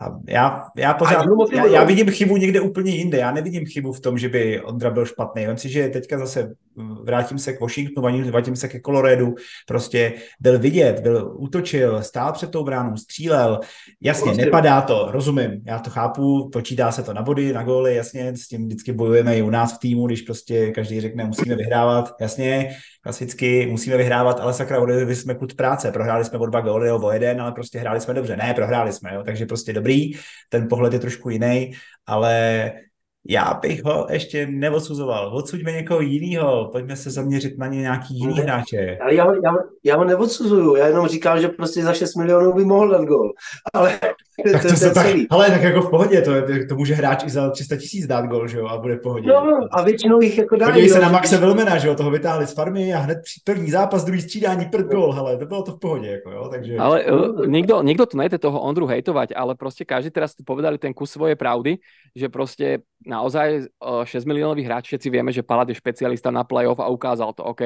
[0.00, 3.18] a já, já pořád, já, já, vidím chybu někde úplně jinde.
[3.18, 5.48] Já nevidím chybu v tom, že by Ondra byl špatný.
[5.48, 6.54] On si, že teďka zase
[7.02, 9.34] vrátím se k Washingtonu, vrátím se ke Coloredu,
[9.66, 13.60] prostě byl vidět, byl útočil, stál před tou bránou, střílel.
[14.00, 14.44] Jasně, prostě.
[14.44, 18.48] nepadá to, rozumím, já to chápu, počítá se to na body, na góly, jasně, s
[18.48, 22.76] tím vždycky bojujeme i u nás v týmu, když prostě každý řekne, musíme vyhrávat, jasně,
[23.02, 27.12] klasicky musíme vyhrávat, ale sakra, odvedli jsme kut práce, prohráli jsme o dva góly, o
[27.12, 28.36] jeden, ale prostě hráli jsme dobře.
[28.36, 30.12] Ne, prohráli jsme, jo, takže prostě dobrý,
[30.48, 31.72] ten pohled je trošku jiný,
[32.06, 32.72] ale
[33.28, 35.36] já bych ho ještě neodsuzoval.
[35.36, 38.98] Odsuďme někoho jiného, pojďme se zaměřit na ně nějaký jiný hráče.
[39.00, 42.64] Ale já, já, já ho neodsuzuju, já jenom říkám, že prostě za 6 milionů by
[42.64, 43.32] mohl dát gol.
[43.74, 44.00] Ale
[44.52, 46.32] tak to, to, to tak, ale tak jako v pohodě, to,
[46.68, 49.28] to může hráč i za 300 tisíc dát gol, že jo, a bude v pohodě.
[49.28, 50.66] No, a většinou jich jako dá.
[50.66, 54.04] Podívej se na Maxe Vilmena, že jo, toho vytáhli z farmy a hned první zápas,
[54.04, 56.76] druhý střídání, prd gol, hele, to bylo to v pohodě, jako jo, takže...
[56.76, 60.94] Ale uh, nikdo, nikdo tu nejde toho Ondru hejtovať, ale prostě každý teraz povedali ten
[60.94, 61.78] kus svoje pravdy,
[62.16, 63.60] že prostě naozaj
[64.04, 67.60] 6 miliónový hráč, všetci vieme, že Palad je špecialista na playoff a ukázal to, OK,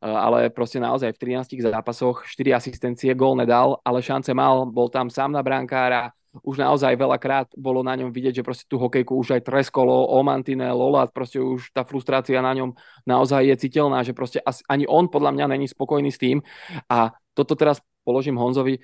[0.00, 5.10] ale prostě naozaj v 13 zápasoch 4 asistencie, gól nedal, ale šance mal, bol tam
[5.10, 6.10] sám na brankára,
[6.42, 10.72] už naozaj veľakrát bolo na ňom vidieť, že prostě tú hokejku už aj treskolo, Omantine,
[10.72, 12.74] Lolat, prostě už ta frustrácia na ňom
[13.06, 16.42] naozaj je citeľná, že prostě ani on podľa mňa není spokojný s tým
[16.90, 18.78] a toto teraz položím Honzovi.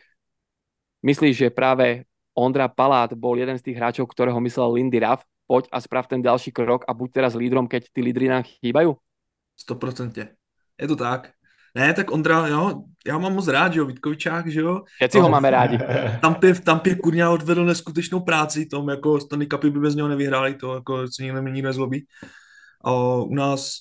[1.03, 2.05] Myslíš, že práve
[2.39, 6.23] Ondra Palát bol jeden z tých hráčov, ktorého myslel Lindy Ruff, poď a sprav ten
[6.23, 8.95] další krok a buď teraz lídrom, keď ty lídry nám chýbajú?
[9.59, 10.40] 100%.
[10.81, 11.31] Je to tak.
[11.75, 14.83] Ne, tak Ondra, jo, já mám moc rád, že jo, Vítkovičák, že jo.
[14.97, 15.79] Všetci ho máme rádi.
[16.21, 20.55] Tampě, v Tampě Kurňa odvedl neskutečnou práci, tom jako Stanley Cupy by bez něho nevyhráli,
[20.55, 22.07] to jako se nikdo nikdo nezlobí.
[22.85, 23.73] A u nás,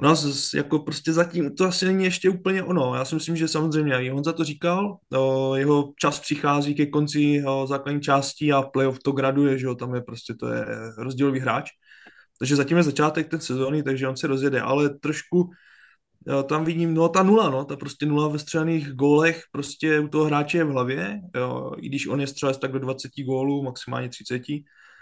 [0.00, 2.94] u nás jako prostě zatím to asi není ještě úplně ono.
[2.94, 7.42] Já si myslím, že samozřejmě i Honza to říkal, o, jeho čas přichází ke konci
[7.46, 10.64] o, základní části a playoff to graduje, že jo, tam je prostě to je
[10.98, 11.70] rozdílový hráč.
[12.38, 15.50] Takže zatím je začátek té sezóny, takže on se rozjede, ale trošku
[16.28, 20.08] jo, tam vidím, no ta nula, no, ta prostě nula ve střelených gólech prostě u
[20.08, 23.62] toho hráče je v hlavě, jo, i když on je střelec tak do 20 gólů,
[23.62, 24.42] maximálně 30.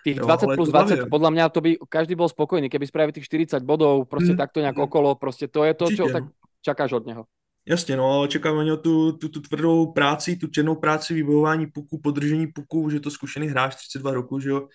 [0.04, 3.66] Tých 20 plus 20, podľa mňa to by každý bol spokojný, keby spravil tých 40
[3.66, 4.38] bodov, prostě mm.
[4.38, 4.82] takto nějak mm.
[4.82, 6.30] okolo, prostě to je to, Určitě, čo tak no.
[6.62, 7.24] čakáš od něho.
[7.66, 11.98] Jasně, no, ale čekáme něho tu, tu, tu tvrdou práci, tu černou práci, vybojování puku,
[11.98, 14.68] podržení puku, že to zkušený hráč 32 roku, že jo,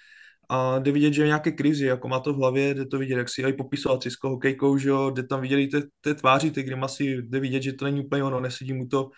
[0.51, 3.17] a jde vidět, že je nějaké krizi, jako má to v hlavě, jde to vidět,
[3.17, 6.51] jak si i popisoval Cisco hokejkou, že jo, jde tam vidět i té, té tváři,
[6.51, 9.09] ty grimasy, jde vidět, že to není úplně ono, nesedí mu to,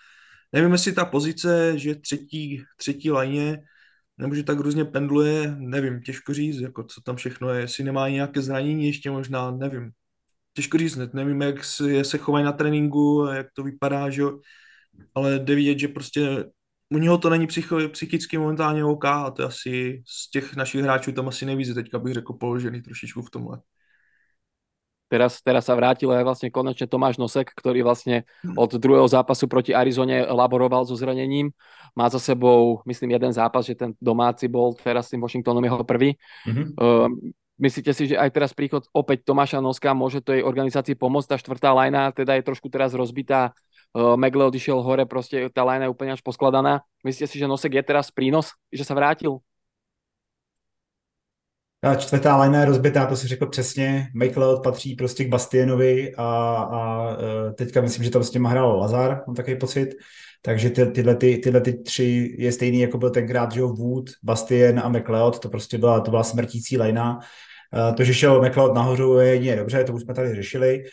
[0.54, 3.58] nevím, jestli ta pozice, že třetí, třetí lajně,
[4.18, 8.10] nebo že tak různě pendluje, nevím, těžko říct, jako co tam všechno je, jestli nemá
[8.10, 9.92] nějaké zranění ještě možná, nevím.
[10.54, 14.24] Těžko říct, nevím, jak se, se chovají na tréninku, jak to vypadá, že
[15.16, 16.46] ale jde vidět, že prostě
[16.94, 20.82] u něho to není psycho, psychicky momentálně OK a to je asi z těch našich
[20.82, 23.58] hráčů tam asi nejvíce teďka bych řekl položený trošičku v tomhle.
[25.14, 28.26] Teraz, teraz sa vrátil aj vlastne konečne Tomáš Nosek, ktorý vlastne
[28.58, 31.54] od druhého zápasu proti Arizone laboroval so zranením.
[31.94, 35.86] Má za sebou, myslím, jeden zápas, že ten domáci bol teraz s tým Washingtonom jeho
[35.86, 36.18] prvý.
[36.50, 36.66] Mm-hmm.
[36.82, 37.14] Uh,
[37.62, 41.30] myslíte si, že aj teraz príchod opäť Tomáša Noska môže tej organizácii pomôcť?
[41.30, 43.54] Tá štvrtá lajna teda je trošku teraz rozbitá.
[43.94, 46.82] Uh, Megle odišiel hore, proste tá lajna je úplne až poskladaná.
[47.06, 49.38] Myslíte si, že Nosek je teraz prínos, že sa vrátil?
[51.84, 54.08] Ta čtvrtá line je rozbitá, to si řekl přesně.
[54.16, 56.24] Michael patří prostě k Bastienovi a,
[56.72, 59.90] a e, teďka myslím, že tam s těma hrál Lazar, mám takový pocit.
[60.42, 64.80] Takže ty, tyhle, ty, tyhle ty tři je stejný, jako byl tenkrát Joe Wood, Bastien
[64.80, 67.20] a McLeod, to prostě byla, to byla smrtící lajna.
[67.90, 70.84] E, to, že šel McLeod nahoru je jedině dobře, to už jsme tady řešili.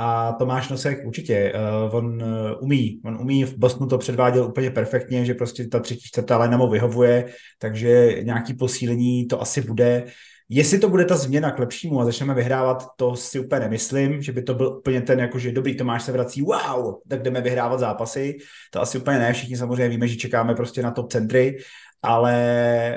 [0.00, 1.52] A Tomáš Nosek určitě,
[1.88, 2.28] uh, on uh,
[2.60, 6.56] umí, on umí, v Bostonu to předváděl úplně perfektně, že prostě ta třetí, čtvrtá lajna
[6.56, 7.24] mu vyhovuje,
[7.58, 10.04] takže nějaký posílení to asi bude.
[10.48, 14.32] Jestli to bude ta změna k lepšímu a začneme vyhrávat, to si úplně nemyslím, že
[14.32, 17.80] by to byl úplně ten, jako že dobrý Tomáš se vrací, wow, tak jdeme vyhrávat
[17.80, 18.36] zápasy.
[18.70, 21.58] To asi úplně ne, všichni samozřejmě víme, že čekáme prostě na top centry,
[22.02, 22.34] ale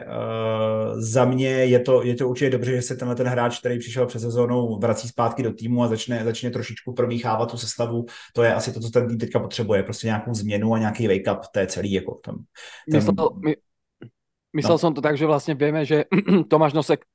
[0.07, 3.79] uh, za mě je to, je to určitě dobře, že se tenhle ten hráč, který
[3.79, 8.05] přišel přes sezónou, vrací zpátky do týmu a začne, začne trošičku promíchávat tu sestavu.
[8.33, 11.37] To je asi to, co ten tým teďka potřebuje, prostě nějakou změnu a nějaký wake
[11.37, 11.91] up, to je celý.
[11.91, 12.35] Jako tam,
[12.91, 12.95] ten...
[12.95, 13.55] Myslel, my,
[14.53, 14.77] myslel no.
[14.77, 16.03] som to tak, že vlastně víme, že
[16.49, 17.05] Tomáš Nosek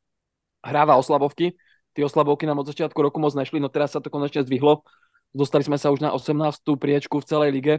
[0.67, 1.55] hráva oslabovky.
[1.95, 4.85] Tie oslabovky nám od začiatku roku moc nešli, no teraz sa to konečne zdvihlo.
[5.33, 6.77] Dostali sme sa už na 18.
[6.77, 7.75] priečku v celej lige,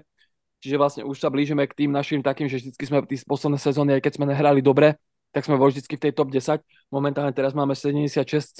[0.62, 3.98] čiže vlastne už sa blížime k tým našim takým, že vždycky sme tí posledné sezóny,
[3.98, 4.98] aj keď sme nehrali dobre,
[5.32, 6.64] tak sme boli vždycky v tej top 10.
[6.90, 8.58] Momentálne teraz máme 76,7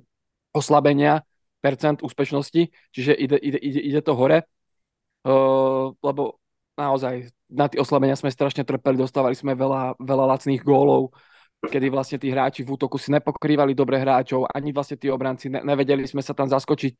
[0.58, 1.26] oslabenia
[1.64, 6.36] percent úspešnosti, čiže ide, ide, ide, ide to hore, uh, lebo
[6.76, 11.16] naozaj na tie oslabenia sme strašne trpeli, dostávali sme veľa, veľa lacných gólov,
[11.64, 15.64] kedy vlastne tí hráči v útoku si nepokrývali dobre hráčov, ani vlastne tí obranci, ne,
[15.64, 16.92] nevedeli sme sa tam zaskočiť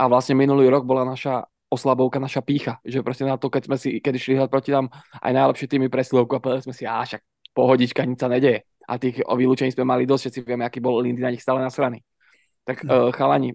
[0.00, 3.76] a vlastne minulý rok bola naša oslabovka, naša pícha, že proste na to, keď sme
[3.76, 4.88] si, keď šli hľadať proti nám
[5.20, 7.20] aj najlepšie týmy presilovku a povedali sme si, a však
[7.52, 8.64] pohodička, nič sa nedeje.
[8.88, 11.60] A tých o vylúčení sme mali dosť, všetci vieme, aký bol Lindy na nich stále
[11.60, 12.00] nasraný.
[12.64, 13.08] Tak no.
[13.08, 13.52] uh, chalani,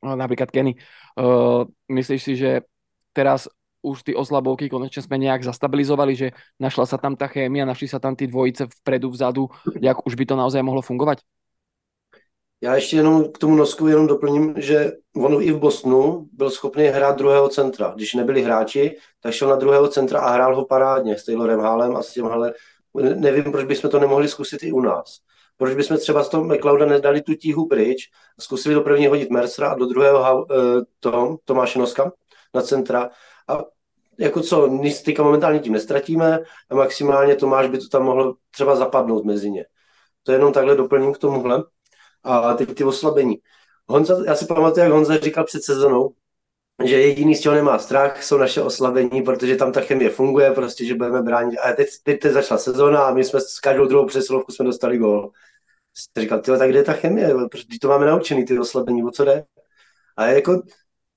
[0.00, 0.80] napríklad Kenny,
[1.20, 2.64] uh, myslíš si, že
[3.12, 3.44] teraz
[3.84, 8.00] už ty oslabovky konečne sme nejak zastabilizovali, že našla sa tam tá chémia, našli sa
[8.00, 11.20] tam ty dvojice vpredu, vzadu, jak už by to naozaj mohlo fungovat?
[12.64, 16.84] Já ještě jenom k tomu Nosku jenom doplním, že on i v Bostonu byl schopný
[16.84, 17.92] hrát druhého centra.
[17.96, 21.96] Když nebyli hráči, tak šel na druhého centra a hrál ho parádně s Taylorem Hálem
[21.96, 22.54] a s tímhle.
[23.14, 25.18] Nevím, proč bychom to nemohli zkusit i u nás.
[25.56, 29.68] Proč bychom třeba z toho McLeoda nedali tu tíhu pryč zkusili do první hodit Mercera
[29.68, 30.46] a do druhého uh,
[31.00, 32.12] Tom, Tomáše Noska
[32.54, 33.10] na centra
[33.48, 33.64] a
[34.18, 38.76] jako co, nic teďka momentálně tím nestratíme a maximálně Tomáš by to tam mohlo třeba
[38.76, 39.64] zapadnout mezi ně.
[40.22, 41.64] To jenom takhle doplním k tomuhle.
[42.24, 43.38] A teď ty oslabení.
[43.86, 46.14] Honza, já si pamatuju, jak Honza říkal před sezonou,
[46.84, 50.84] že jediný, z čeho nemá strach, jsou naše oslabení, protože tam ta chemie funguje, prostě,
[50.84, 51.58] že budeme bránit.
[51.58, 54.98] A teď, teď, teď začala sezóna a my jsme s každou druhou přesilovku jsme dostali
[54.98, 55.30] gól.
[55.94, 57.34] Jste říkal, tyhle, tak kde je ta chemie?
[57.50, 59.44] Protože to máme naučený, ty oslabení, o co jde?
[60.16, 60.62] A jako,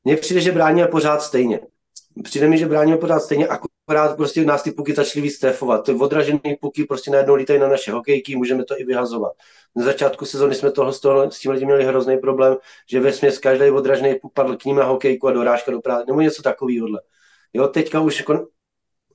[0.03, 1.59] mně přijde, že bráníme pořád stejně
[2.23, 3.76] přijde mi, že bráníme pořád stejně, akorát
[4.17, 5.85] prostě nás ty puky začaly víc trefovat.
[5.85, 9.33] Ty odražené puky prostě najednou lítají na naše hokejky, můžeme to i vyhazovat.
[9.75, 12.57] Na začátku sezóny jsme toho, z toho, s tím lidem měli hrozný problém,
[12.89, 16.03] že ve směs každý odražený puk padl k ním na hokejku a dorážka do práce,
[16.07, 16.87] nebo něco takového.
[17.53, 18.47] Jo, teďka už jako,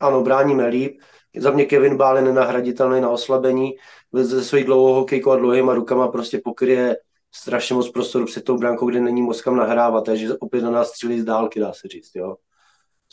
[0.01, 1.01] ano, bráníme líp,
[1.37, 3.77] za mě Kevin Bál je nenahraditelný na oslabení,
[4.13, 6.97] ze svých dlouhou hokejkou a dlouhýma rukama prostě pokryje
[7.35, 10.89] strašně moc prostoru před tou bránkou, kde není moc kam nahrávat, takže opět na nás
[10.89, 12.37] střílí z dálky, dá se říct, jo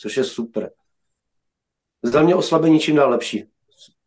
[0.00, 0.70] což je super.
[2.02, 3.44] Za mě oslabení čím dál lepší.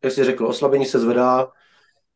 [0.03, 1.51] Jak jsi řekl, oslabení se zvedá.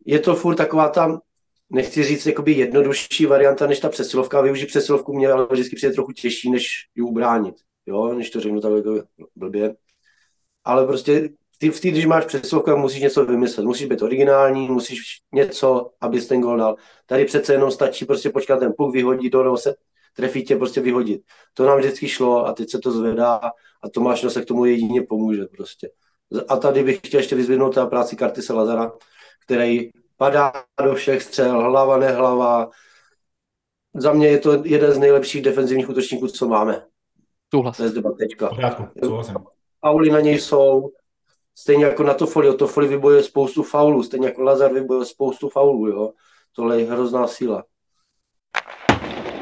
[0.06, 1.22] Je to furt taková ta,
[1.70, 4.42] nechci říct, jakoby jednodušší varianta než ta přesilovka.
[4.42, 7.56] Využít přesilovku mě ale vždycky přijde trochu těžší, než ji ubránit.
[7.86, 9.04] Jo, než to řeknu tak jako
[9.36, 9.76] blbě.
[10.64, 13.64] Ale prostě ty, v tý, když máš přesilovku, musíš něco vymyslet.
[13.64, 15.00] Musíš být originální, musíš
[15.34, 16.76] něco, abys ten gol dal.
[17.06, 19.76] Tady přece jenom stačí prostě počkat ten puk, vyhodit to, nebo se
[20.18, 21.22] trefí tě prostě vyhodit.
[21.54, 23.42] To nám vždycky šlo a teď se to zvedá
[23.84, 25.90] a Tomáš se k tomu jedině pomůže prostě.
[26.48, 28.92] A tady bych chtěl ještě vyzvednout ta práci Kartise Lazara,
[29.46, 30.54] který padá
[30.84, 32.70] do všech střel, hlava, nehlava.
[33.96, 36.86] Za mě je to jeden z nejlepších defenzivních útočníků, co máme.
[37.54, 37.82] Souhlas.
[37.82, 38.50] Bez debat teďka.
[39.82, 40.92] fauly na něj jsou,
[41.56, 46.14] stejně jako na Tofoli, Tofoli vybojuje spoustu faulů, stejně jako Lazar vybojuje spoustu faulů, jo.
[46.56, 47.64] Tohle je hrozná síla.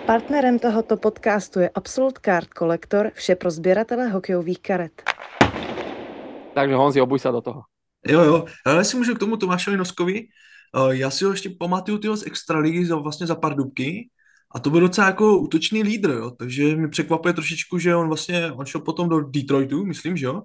[0.05, 5.03] Partnerem tohoto podcastu je Absolute Card Collector, vše pro sběratele hokejových karet.
[6.53, 7.61] Takže Honzi, obuj se do toho.
[8.07, 8.45] Jo, jo.
[8.65, 10.19] Ale si můžu k tomu Tomášovi Noskovi.
[10.19, 14.09] Eh, já si ho ještě pamatuju tyho z Extraligy za, vlastně za Pardubky
[14.55, 16.31] a to byl docela jako útočný lídr, jo.
[16.31, 20.41] takže mi překvapuje trošičku, že on vlastně, on šel potom do Detroitu, myslím, že jo,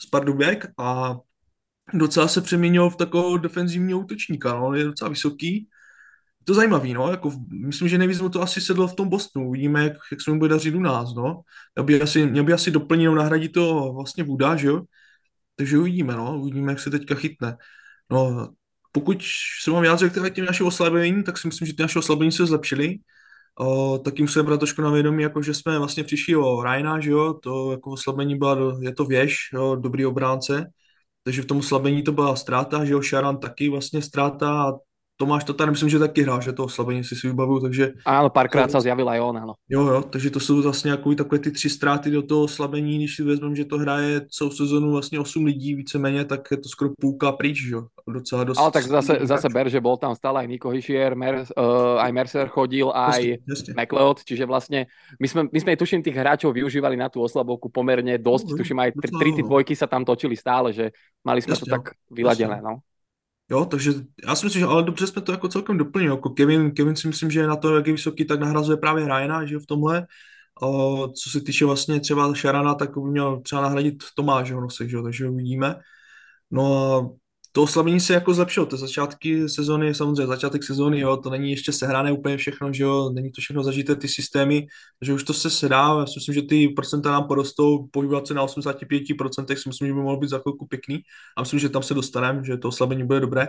[0.00, 1.16] z Pardubek a
[1.94, 4.66] docela se přeměnil v takového defenzivního útočníka, no.
[4.66, 5.68] on je docela vysoký,
[6.44, 9.82] to zajímavý, no, jako myslím, že nejvíc mu to asi sedlo v tom Bostonu, uvidíme,
[9.84, 11.40] jak, jak se mu bude dařit u nás, no.
[11.74, 14.82] Měl by asi, měl by asi doplnit, nahradit to vlastně Vuda, že jo,
[15.56, 17.56] takže uvidíme, no, uvidíme, jak se teďka chytne.
[18.10, 18.48] No,
[18.92, 19.22] pokud
[19.62, 22.46] se mám vyjádřit k těm našim oslabení, tak si myslím, že ty naše oslabení se
[22.46, 22.98] zlepšily.
[23.58, 27.10] O, taky musím brát trošku na vědomí, jako že jsme vlastně přišli o Ryana, že
[27.10, 30.66] jo, to jako oslabení byla, je to věž, jo, dobrý obránce,
[31.24, 34.72] takže v tom oslabení to byla ztráta, že jo, Sharan taky vlastně ztráta a
[35.22, 37.92] Tomáš to tady myslím, že taky hrál, že to oslabení si si vybavuju, takže...
[38.02, 39.54] Áno, párkrát se zjavil aj on, ano.
[39.70, 43.16] Jo, jo, takže to jsou vlastně jako takové ty tři ztráty do toho oslabení, když
[43.16, 46.90] si vezmeme, že to hraje celou sezonu vlastně 8 lidí víceméně, tak je to skoro
[47.00, 48.58] půlka pryč, jo, docela dost.
[48.58, 52.10] Ale tak zase, zase ber, že bol tam stále aj Niko Hischier, Mer, uh, aj
[52.12, 53.38] Mercer chodil, aj.
[53.78, 54.90] McLeod, čiže vlastne
[55.22, 58.78] my sme, my sme tuším tých hráčov využívali na tú oslabovku pomerne dosť, no, tuším
[58.82, 60.90] aj tri, tri ty dvojky sa tam točili stále, že
[61.22, 62.82] mali sme jasne, to tak vyladené, no.
[63.50, 63.92] Jo, takže
[64.26, 66.14] já si myslím, že ale dobře jsme to jako celkem doplnili.
[66.14, 69.46] Jako Kevin, Kevin si myslím, že na to, jak je vysoký, tak nahrazuje právě Ryana,
[69.46, 70.06] že v tomhle.
[70.62, 74.90] O, co se týče vlastně třeba Sharana, tak by měl třeba nahradit Tomáš, že, nosek,
[74.90, 75.74] že takže uvidíme.
[76.50, 77.21] No a
[77.52, 81.72] to oslabení se jako zlepšilo, to začátky sezóny, samozřejmě začátek sezóny, jo, to není ještě
[81.72, 84.66] sehrané úplně všechno, že jo, není to všechno zažité ty systémy,
[85.02, 88.34] že už to se sedá, já si myslím, že ty procenta nám porostou, pohybovat se
[88.34, 91.00] na 85% si myslím, že by mohlo být za chvilku pěkný
[91.36, 93.48] a myslím, že tam se dostaneme, že to oslabení bude dobré.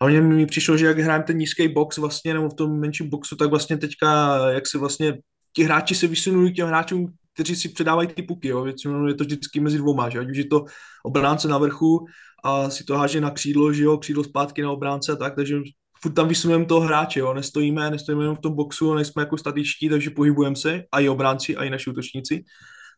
[0.00, 3.10] A mně mi přišlo, že jak hrajeme ten nízký box vlastně, nebo v tom menším
[3.10, 5.18] boxu, tak vlastně teďka, jak si vlastně
[5.52, 8.62] ti hráči se vysunují k těm hráčům, kteří si předávají ty puky, jo.
[8.62, 10.18] Většinou je to vždycky mezi dvoma, že?
[10.18, 10.64] Ať už je to
[11.04, 12.06] obránce na vrchu
[12.44, 15.56] a si to háže na křídlo, že jo, křídlo zpátky na obránce a tak, takže
[16.02, 19.88] furt tam vysunujeme toho hráče, jo, nestojíme, nestojíme jenom v tom boxu, nejsme jako statičtí,
[19.88, 22.44] takže pohybujeme se, a i obránci, a i naši útočníci,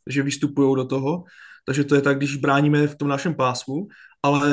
[0.05, 1.24] takže vystupují do toho,
[1.66, 3.86] takže to je tak, když bráníme v tom našem pásmu
[4.26, 4.50] ale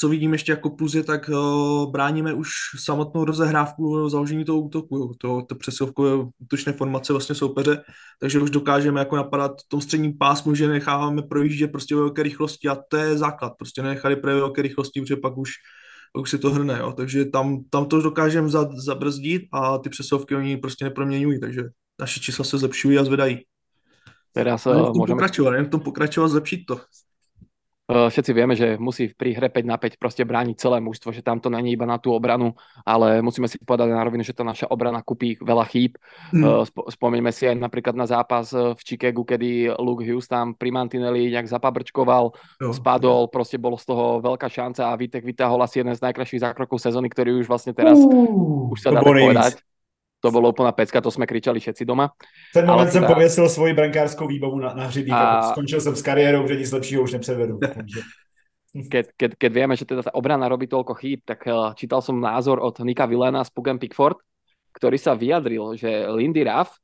[0.00, 5.14] co vidím ještě jako plus je, tak uh, bráníme už samotnou rozehrávku založení toho útoku,
[5.18, 7.82] to, to přesilovkové útočné formace vlastně soupeře,
[8.20, 12.22] takže už dokážeme jako napadat v tom středním pásmu, že necháváme projíždět prostě ve velké
[12.22, 15.50] rychlosti a to je základ, prostě nenechali pro velké rychlosti, protože pak už
[16.20, 16.92] už si to hrne, jo.
[16.96, 21.62] takže tam, tam to dokážeme za, zabrzdit a ty přesilovky oni prostě neproměňují, takže
[22.00, 23.38] naše čísla se zlepšují a zvedají.
[24.36, 25.06] Teda se můžeme...
[25.06, 26.76] pokračovat, jen v tom pokračovat, zlepšit to.
[27.86, 31.22] Eh, všetci vieme, že musí pri hre 5 na 5 proste brániť celé mužstvo, že
[31.22, 34.42] tam to není iba na tú obranu, ale musíme si povedať na rovinu, že tá
[34.42, 35.94] naša obrana kupí veľa chýb.
[36.34, 36.66] Mm.
[36.66, 41.30] Spomeňme si aj napríklad na zápas eh, v Chicagu, kedy Luke Hughes tam pri Mantinelli
[41.30, 42.74] nejak zapabrčkoval, jo.
[42.74, 46.82] spadol, proste bolo z toho veľká šanca a Vítek vytáhol asi jeden z najkrajších zákrokov
[46.82, 49.62] sezóny, ktorý už vlastne teraz uh, už sa dá povedať
[50.20, 52.12] to bylo úplná pecka, to jsme kričali všetci doma.
[52.52, 52.92] Ten moment teda...
[52.92, 55.30] jsem pověsil svoji brankářskou výbavu na, na hřibíka.
[55.30, 55.42] A...
[55.42, 57.58] Skončil jsem s kariérou, že nic lepšího už nepřevedu.
[58.76, 62.20] Keď, keď, keď vieme, že teda tá obrana robí toľko chýb, tak uh, čítal som
[62.20, 64.20] názor od Nika Villena z Pugan Pickford,
[64.76, 66.76] ktorý sa vyjadril, že Lindy Ruff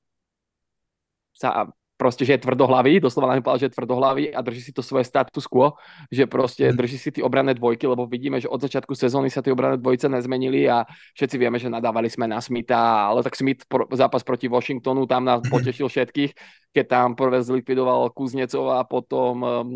[1.36, 1.68] sa
[2.02, 5.06] prostě, že je tvrdohlavý, doslova nám povedal, že je tvrdohlavý a drží si to svoje
[5.06, 5.78] status quo,
[6.10, 6.76] že prostě hmm.
[6.76, 10.10] drží si ty obrané dvojky, lebo vidíme, že od začátku sezóny sa ty obrané dvojce
[10.10, 10.82] nezmenili a
[11.14, 15.22] všetci vieme, že nadávali sme na Smitha, ale tak Smith pro, zápas proti Washingtonu tam
[15.22, 16.34] nás potešil všetkých,
[16.74, 19.68] keď tam prvé zlikvidoval Kuznecova a potom um,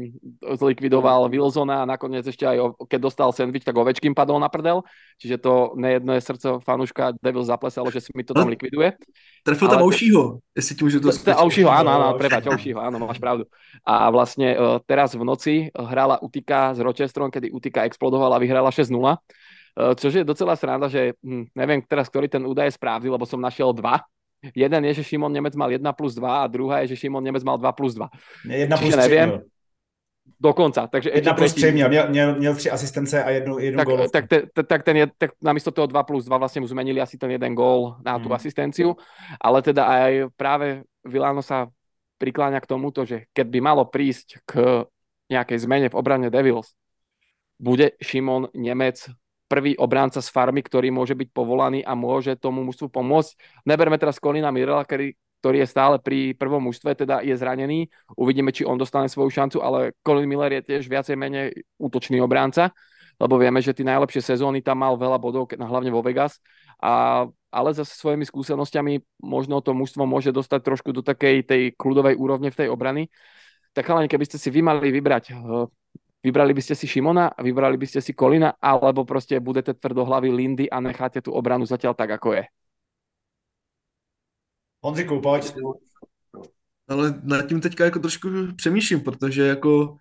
[0.42, 4.82] zlikvidoval Wilsona a nakoniec ešte aj keď dostal sandwich, tak Ovečkin padol na prdel,
[5.22, 8.98] čiže to nejedno je srdce fanuška Devil zaplesalo, že Smith to tam likviduje.
[9.46, 13.46] Trefil tam Aušího, jestli ti můžu to Aušího, áno, áno, prepáč, Aušího, áno, máš pravdu.
[13.84, 18.72] A vlastne uh, teraz v noci hrala Utika s Rochesterom, kedy Utika explodovala a vyhrala
[18.72, 18.92] 6-0.
[18.96, 23.28] Uh, což je docela sranda, že hm, neviem teraz, ktorý ten údaj je správny, lebo
[23.28, 24.02] som našiel dva.
[24.52, 27.44] Jeden je, že Šimon Nemec mal 1 plus 2 a druhá je, že Šimon Nemec
[27.44, 28.08] mal 2 plus 2.
[28.46, 29.30] 1 plus 3, neviem,
[30.40, 30.86] Dokonca.
[30.86, 34.10] Takže jedna plus tři měl, měl, měl, měl tři asistence a jednu, jednu tak.
[34.12, 37.18] Tak, te, tak ten je, tak namiesto toho 2 plus 2 vlastne mu zmenili asi
[37.18, 38.36] ten jeden gól na tú hmm.
[38.36, 38.96] asistenciu,
[39.40, 41.70] ale teda aj práve Vilano sa
[42.16, 44.84] prikláňa k tomuto, že keď by malo prísť k
[45.28, 46.74] nejakej zmene v obrane Devils,
[47.56, 49.08] bude Šimon Nemec
[49.46, 53.62] prvý obránca z farmy, ktorý môže byť povolaný a môže tomu mužstvu pomôcť.
[53.62, 57.86] Neberme teraz Kolina Mirela, ktorý, ktorý je stále pri prvom mužstve, teda je zranený.
[58.18, 62.74] Uvidíme, či on dostane svoju šancu, ale Colin Miller je tiež viacej menej útočný obránca,
[63.16, 66.42] lebo vieme, že tie najlepšie sezóny tam mal veľa bodov, hlavne vo Vegas.
[66.82, 67.24] A,
[67.56, 72.52] ale za svojimi skúsenosťami možno to mužstvo môže dostať trošku do takej tej kľudovej úrovne
[72.52, 73.08] v tej obrany.
[73.72, 75.36] Tak hlavne, keby ste si vy mali vybrať, eh,
[76.20, 80.70] vybrali by ste si Šimona, vybrali by ste si Kolina, alebo prostě budete tvrdohlavy Lindy
[80.70, 82.44] a necháte tu obranu zatiaľ tak, ako je?
[84.84, 85.54] Honziku, pojď.
[86.88, 89.96] Ale nad tím teďka jako trošku přemýšlím, protože jako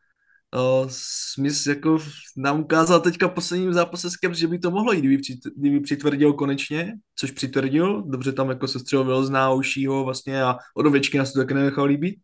[0.88, 2.00] Smith jako
[2.38, 6.34] nám ukázal teďka posledním zápase s že by to mohlo jít, kdyby, přit, kdyby přitvrdil
[6.34, 11.34] konečně, což přitvrdil, dobře tam jako se střelil z náušího vlastně a od ovečky nás
[11.34, 12.16] to taky nenechal líbit,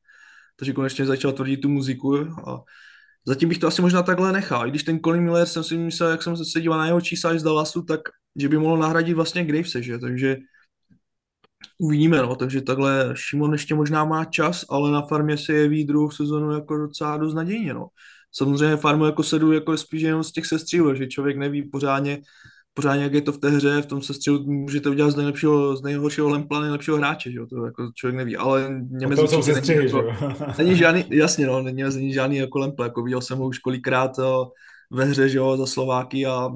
[0.56, 2.64] takže konečně začal tvrdit tu muziku a
[3.26, 6.10] zatím bych to asi možná takhle nechal, i když ten Colin Miller jsem si myslel,
[6.10, 8.00] jak jsem se díval na jeho čísla z Dallasu, tak
[8.36, 10.38] že by mohl nahradit vlastně Gravese, že, takže
[11.78, 16.12] Uvidíme, no, takže takhle Šimon ještě možná má čas, ale na farmě se jeví druhou
[16.12, 17.88] sezonu jako docela dost nadějně, no.
[18.32, 22.22] Samozřejmě farmu jako sedu jako spíš jenom z těch sestřílů, že člověk neví pořádně,
[22.74, 25.82] pořádně, jak je to v té hře, v tom sestřílu můžete udělat z nejlepšího, z
[25.82, 29.80] nejhoršího lempla nejlepšího hráče, že jo, to jako člověk neví, ale Němec to jsou sestřihy,
[29.80, 30.14] není, jako,
[30.58, 34.20] není žádný, jasně, no, není, není žádný jako lempla, jako viděl jsem ho už kolikrát
[34.20, 34.24] eh,
[34.92, 36.50] ve hře, že jo, za Slováky a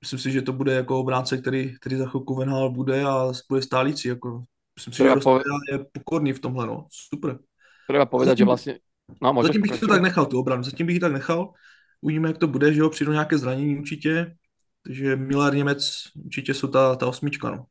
[0.00, 3.62] myslím si, že to bude jako obránce, který, který za chvilku venhal bude a bude
[3.62, 4.08] stálící.
[4.08, 4.44] Jako.
[4.76, 5.42] Myslím si, že poved...
[5.72, 6.66] je pokorný v tomhle.
[6.66, 6.86] No.
[6.90, 7.38] Super.
[7.86, 8.78] Treba povedať, že vlastně...
[9.22, 10.62] No, zatím bych to tak nechal, tu obranu.
[10.62, 11.52] Zatím bych to tak nechal.
[12.00, 14.36] Uvidíme, jak to bude, že jo, přijdou nějaké zranění určitě.
[14.84, 17.64] Takže Miller Němec určitě jsou ta, ta osmička, no.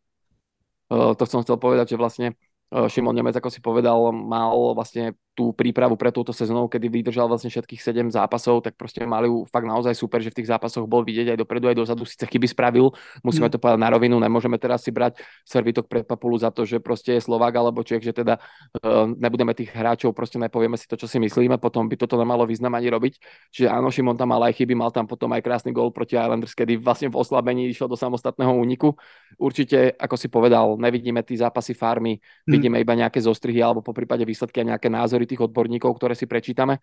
[0.89, 2.33] Uh, to som chcel povedať, že vlastne
[2.69, 7.47] Šimon Nemec, ako si povedal, mal vlastne tú prípravu pre túto sezónu, kedy vydržal vlastne
[7.47, 11.31] všetkých 7 zápasov, tak prostě mali fakt naozaj super, že v tých zápasoch bol vidieť
[11.31, 12.91] aj dopredu, aj dozadu, síce chyby spravil,
[13.23, 13.53] musíme mm.
[13.55, 17.15] to povedať na rovinu, nemôžeme teraz si brať servitok pred papulu za to, že prostě
[17.15, 18.35] je Slovák alebo Čech, že teda
[18.83, 22.43] uh, nebudeme tých hráčov, prostě nepovieme si to, čo si myslíme, potom by toto nemalo
[22.43, 23.13] význam ani robiť.
[23.55, 26.51] Čiže áno, Šimon tam mal aj chyby, mal tam potom aj krásny gol proti Islanders,
[26.51, 28.99] kedy vlastne v oslabení išlo do samostatného úniku.
[29.39, 32.51] Určite, ako si povedal, nevidíme tí zápasy farmy, mm.
[32.51, 36.25] vidíme iba nejaké zostrihy alebo po prípade výsledky a nejaké názory tých odborníkov, ktoré si
[36.25, 36.81] prečítame,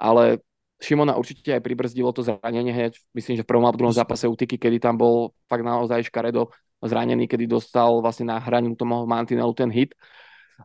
[0.00, 0.40] ale
[0.82, 4.58] Šimona určite aj pribrzdilo to zranenie hneď, myslím, že v prvom alebo druhom zápase Utiky,
[4.58, 6.50] kedy tam bol fakt naozaj škaredo
[6.82, 9.94] zranený, kedy dostal vlastne na hraniu tomu mantinelu ten hit,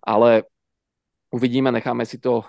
[0.01, 0.49] ale
[1.29, 2.41] uvidíme, necháme si to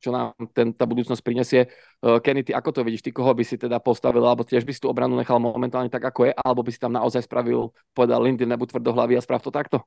[0.00, 1.68] čo nám ten, tá budúcnosť prinesie.
[2.00, 3.04] Uh, Kenny, ty ako to vidíš?
[3.04, 6.00] Ty koho by si teda postavil, alebo tiež by si tú obranu nechal momentálne tak,
[6.00, 9.52] ako je, alebo by si tam naozaj spravil, povedal Lindy, nebuď tvrdohlavý a sprav to
[9.52, 9.84] takto?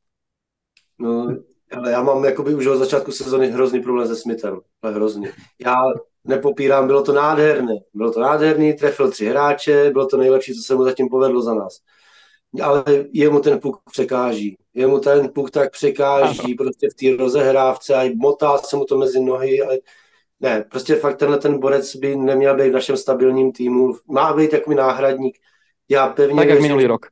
[1.02, 1.42] No,
[1.72, 4.60] ale já mám jakoby už od začátku sezóny hrozný problém se Smithem.
[4.82, 5.28] Ale hrozný.
[5.66, 5.76] Já
[6.24, 7.74] nepopírám, bylo to nádherné.
[7.94, 11.54] Bylo to nádherný, trefil tři hráče, bylo to nejlepší, co se mu zatím povedlo za
[11.54, 11.80] nás.
[12.64, 14.58] Ale jemu ten puk překáží.
[14.74, 19.20] Jemu ten puk tak překáží prostě v té rozehrávce a motá se mu to mezi
[19.20, 19.62] nohy.
[19.62, 19.78] Ale...
[20.40, 23.94] Ne, prostě fakt tenhle ten borec by neměl být v našem stabilním týmu.
[24.08, 25.38] Má být takový náhradník.
[25.90, 27.06] Já pevně tak jak minulý rok.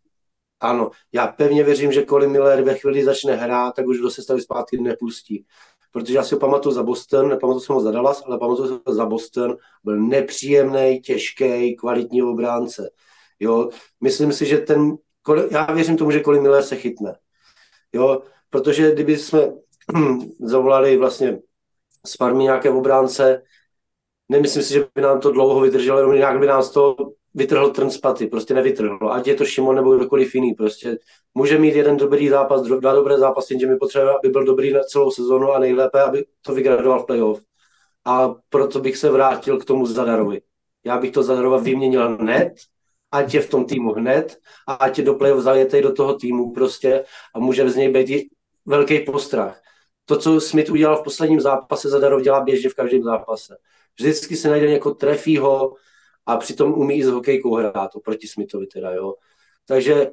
[0.61, 4.41] Ano, já pevně věřím, že Colin Miller ve chvíli začne hrát, tak už do sestavy
[4.41, 5.45] zpátky nepustí.
[5.91, 8.83] Protože já si ho pamatuju za Boston, nepamatuju jsem ho za Dallas, ale pamatuju si
[8.87, 9.57] ho za Boston.
[9.83, 12.89] Byl nepříjemný, těžký, kvalitní obránce.
[13.39, 13.69] Jo,
[14.01, 14.97] myslím si, že ten,
[15.51, 17.15] já věřím tomu, že Colin Miller se chytne.
[17.93, 19.53] Jo, protože kdyby jsme
[20.39, 21.39] zavolali vlastně
[22.05, 23.43] z farmy nějaké obránce,
[24.29, 26.95] nemyslím si, že by nám to dlouho vydrželo, jenom nějak by nás to
[27.33, 29.11] vytrhl trn z paty, prostě nevytrhl.
[29.11, 30.97] Ať je to Šimon nebo kdokoliv jiný, prostě
[31.33, 34.83] může mít jeden dobrý zápas, dva dobré zápasy, jenže mi potřebuje, aby byl dobrý na
[34.83, 37.41] celou sezonu a nejlépe, aby to vygradoval v playoff.
[38.05, 40.41] A proto bych se vrátil k tomu Zadarovi.
[40.85, 42.53] Já bych to Zadarova vyměnil hned,
[43.11, 46.51] ať je v tom týmu hned a ať je do playoff zajetej do toho týmu
[46.51, 47.03] prostě
[47.35, 48.29] a může z něj být i
[48.65, 49.61] velký postrach.
[50.05, 53.57] To, co Smith udělal v posledním zápase, Zadarov dělá běžně v každém zápase.
[53.99, 55.73] Vždycky se najde někoho, trefí ho,
[56.25, 59.15] a přitom umí i s hokejkou hrát, oproti Smithovi teda, jo.
[59.67, 60.11] Takže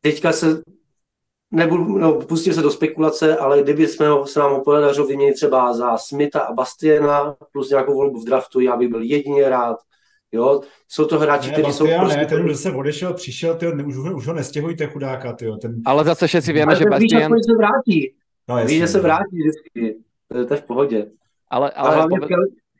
[0.00, 0.62] teďka se
[1.50, 5.34] nebudu, no, pustím se do spekulace, ale kdyby jsme ho, se nám ho podařilo vyměnit
[5.34, 9.76] třeba za Smitha a Bastiana plus nějakou volbu v draftu, já bych byl jedině rád.
[10.32, 11.86] Jo, jsou to hráči, kteří jsou...
[11.98, 12.18] Prostě...
[12.18, 15.56] Ne, ten už se odešel, přišel, tyjo, už, už ho nestěhujte chudáka, tyjo.
[15.56, 15.82] Ten...
[15.86, 17.32] Ale zase všetci víme, že Bastian...
[17.32, 18.14] Víš, se vrátí.
[18.48, 19.98] No, víš, že se vrátí vždycky.
[20.28, 21.06] To je, to je v pohodě.
[21.50, 22.30] Ale, ale, a hlavně poved...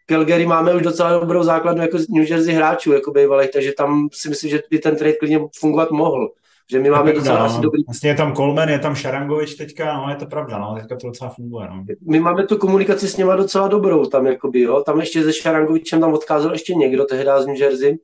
[0.06, 4.28] Calgary máme už docela dobrou základnu jako New Jersey hráčů, jako bývalých, takže tam si
[4.28, 6.30] myslím, že by ten trade klidně fungovat mohl.
[6.70, 7.84] Že my máme docela no, asi dobrý...
[7.84, 11.06] Vlastně je tam Coleman, je tam Šarangovič teďka, no je to pravda, no, teďka to
[11.06, 11.84] docela funguje, no.
[12.08, 14.82] My máme tu komunikaci s něma docela dobrou tam, jakoby, jo.
[14.86, 17.98] Tam ještě se Šarangovičem tam odcházel ještě někdo tehdy z New Jersey.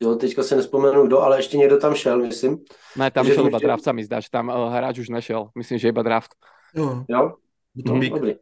[0.00, 2.58] Jo, teďka se nespomenu kdo, ale ještě někdo tam šel, myslím.
[2.96, 5.48] Ne, tam šel iba draft, mi zdá, že tam uh, hráč už nešel.
[5.54, 6.30] Myslím, že iba draft.
[6.74, 7.04] Jo.
[7.08, 7.32] Jo?
[7.86, 8.12] To No, pík.
[8.12, 8.34] dobrý.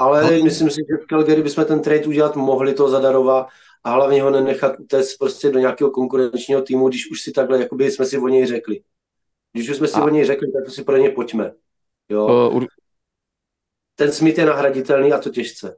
[0.00, 3.46] Ale Ale- myslím si, že v Calgary bychom ten trade udělat mohli to zadarova
[3.84, 7.90] a hlavně ho nenechat utéct prostě do nějakého konkurenčního týmu, když už si takhle, jakoby
[7.90, 8.80] jsme si o něj řekli.
[9.52, 11.52] Když už jsme si A- o něj řekli, tak si pro ně pojďme.
[12.08, 12.26] Jo?
[12.26, 12.66] Uh, ur,
[13.94, 15.76] Ten Smith je nahraditelný a to těžce.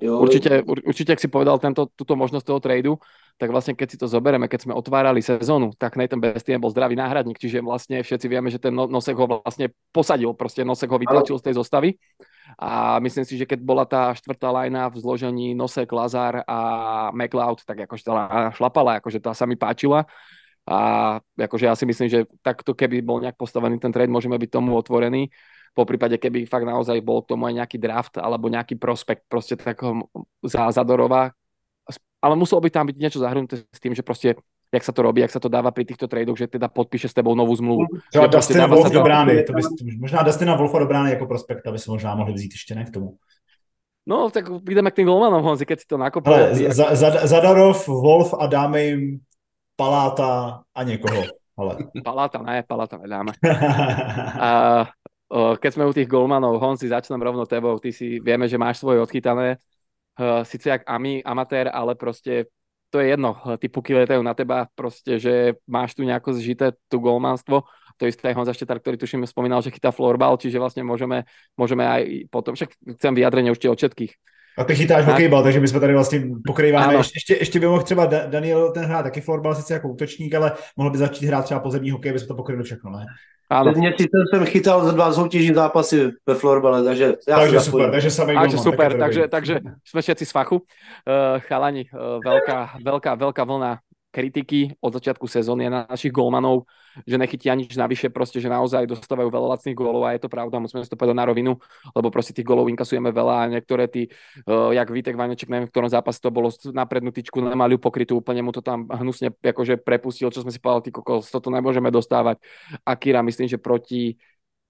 [0.00, 0.18] Jo?
[0.18, 2.92] určite, ur, určite, ak si povedal tento, túto možnosť toho tradu,
[3.40, 7.00] tak vlastne keď si to zoberieme, keď sme otvárali sezónu, tak Nathan Bestien bol zdravý
[7.00, 11.00] náhradník, čiže vlastne všetci vieme, že ten no- Nosek ho vlastne posadil, proste Nosek ho
[11.00, 11.96] vytlačil z tej zostavy
[12.56, 16.58] a myslím si, že keď bola tá štvrtá lajna v zložení Nosek, Lazar a
[17.12, 18.14] McLeod, tak akože tá
[18.56, 20.08] šlapala, akože tá sa mi páčila
[20.64, 20.78] a
[21.36, 24.72] akože ja si myslím, že takto keby bol nejak postavený ten trade, môžeme byť tomu
[24.72, 25.28] otvorení.
[25.76, 29.60] Po prípade, keby fakt naozaj bol k tomu aj nejaký draft alebo nejaký prospekt proste
[29.60, 30.08] takého
[30.40, 31.36] za Zadorova,
[32.24, 34.40] ale muselo by tam byť niečo zahrnuté s tým, že proste
[34.76, 37.16] jak sa to robí, jak sa to dáva pri týchto tradoch, že teda podpíše s
[37.16, 37.88] tebou novú zmluvu.
[38.12, 39.66] Třeba Že prostě dává Wolf se do brány, to bys,
[39.98, 42.90] možná Dustina Wolfa do brány jako prospekta by si možná mohli vzít ještě, ne k
[42.90, 43.16] tomu.
[44.06, 46.30] No, tak ideme k tým golmanom, Honzi, keď si to nakopol.
[46.30, 49.18] Ale za, za, Zadarov, Wolf a dáme jim
[49.76, 51.26] Paláta a někoho.
[51.58, 51.76] Ale.
[52.04, 53.32] Palata, ne, Palata nedáme.
[54.46, 54.50] A
[55.28, 57.80] o, keď sme u tých golmanov, Honzi, začnem rovno tebou.
[57.80, 59.58] Ty si, vieme, že máš svoje odchytané.
[60.16, 62.46] Uh, Sice jak ami, amatér, ale proste
[62.90, 63.36] to je jedno.
[63.58, 67.66] Tí puky letajú na teba, proste, že máš tu nejako zžité tu golmanstvo.
[67.96, 71.24] To isté aj Honza Štetár, ktorý tuším spomínal, že chytá florbal, čiže vlastne môžeme,
[71.56, 74.12] môžeme aj potom, však chcem vyjadrenie určite od všetkých.
[74.58, 75.12] A ty chytáš Tak.
[75.14, 76.86] hokejbal, takže my jsme tady vlastně pokrýváme.
[76.86, 76.98] Ano.
[76.98, 80.34] Ještě, ještě, ještě by mohl třeba Da- Daniel ten hrát taky florbal sice jako útočník,
[80.34, 83.06] ale mohl by začít hrát třeba pozemní hokej, aby jsme to pokryli všechno, ne?
[83.46, 87.64] Áno, Před měsícem jsem chytal za dva soutěžní zápasy ve florbale, takže já takže super,
[87.64, 87.90] zapojím.
[87.90, 89.30] takže samý Takže golman, super, takže, dobrý.
[89.30, 89.54] takže
[89.86, 90.56] sme všetci z fachu.
[91.06, 93.78] Uh, chalani, uh, veľká, veľká, veľká vlna
[94.16, 96.64] kritiky od začiatku sezóny na našich golmanov,
[97.04, 100.56] že nechytia nič navyše, proste, že naozaj dostávajú veľa lacných golov a je to pravda,
[100.56, 101.60] musíme si to povedať na rovinu,
[101.92, 104.08] lebo proste tých golov inkasujeme veľa a niektoré tí,
[104.48, 107.80] uh, jak Vítek Vaneček, neviem, v ktorom zápase to bolo na prednú tyčku, nemali ju
[107.84, 111.52] pokrytú, úplne mu to tam hnusne akože prepustil, čo sme si povedali, ty kokos, toto
[111.52, 112.40] nemôžeme dostávať.
[112.88, 114.16] Akira, myslím, že proti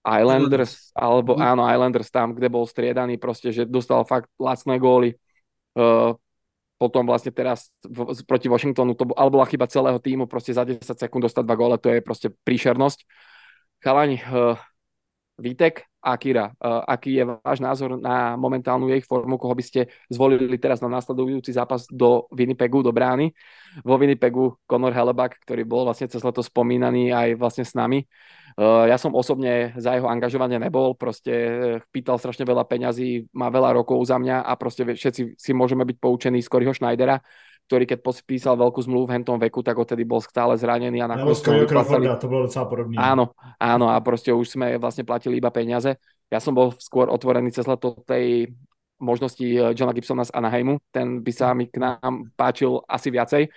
[0.02, 1.42] Islanders, alebo Mhm.
[1.42, 5.14] áno, Islanders tam, kde bol striedaný, proste, že dostal fakt lacné góly.
[5.78, 6.18] Uh,
[6.76, 10.84] potom vlastne teraz v, proti Washingtonu, to, ale bola chyba celého týmu, proste za 10
[10.84, 13.08] sekúnd dostať dva góle, to je proste príšernosť.
[13.80, 14.60] Chalani, uh,
[15.36, 19.80] Vítek a Akira, uh, aký je váš názor na momentálnu jej formu, koho by ste
[20.08, 23.36] zvolili teraz na následujúci zápas do Winnipegu, do brány?
[23.84, 28.08] Vo Winnipegu Conor Hellebuck, ktorý bol vlastne cez leto spomínaný aj vlastne s nami.
[28.56, 33.52] Uh, ja som osobne za jeho angažovanie nebol, proste eh, pýtal strašne veľa peňazí, má
[33.52, 37.20] veľa rokov za mňa a proste všetci si môžeme byť poučení z Coryho Schneidera,
[37.66, 41.42] ktorý keď podpísal veľkú zmluvu v hentom veku, tak odtedy bol stále zranený a nakoniec
[41.42, 42.94] vyplácali- Crawforda, to bylo docela podobný.
[42.94, 45.98] Áno, áno a proste už sme vlastne platili iba peniaze.
[46.30, 48.54] Ja som bol skôr otvorený cez leto tej
[49.02, 53.50] možnosti eh, Johna Gibsona z Anaheimu, ten by sa mi k nám páčil asi viacej.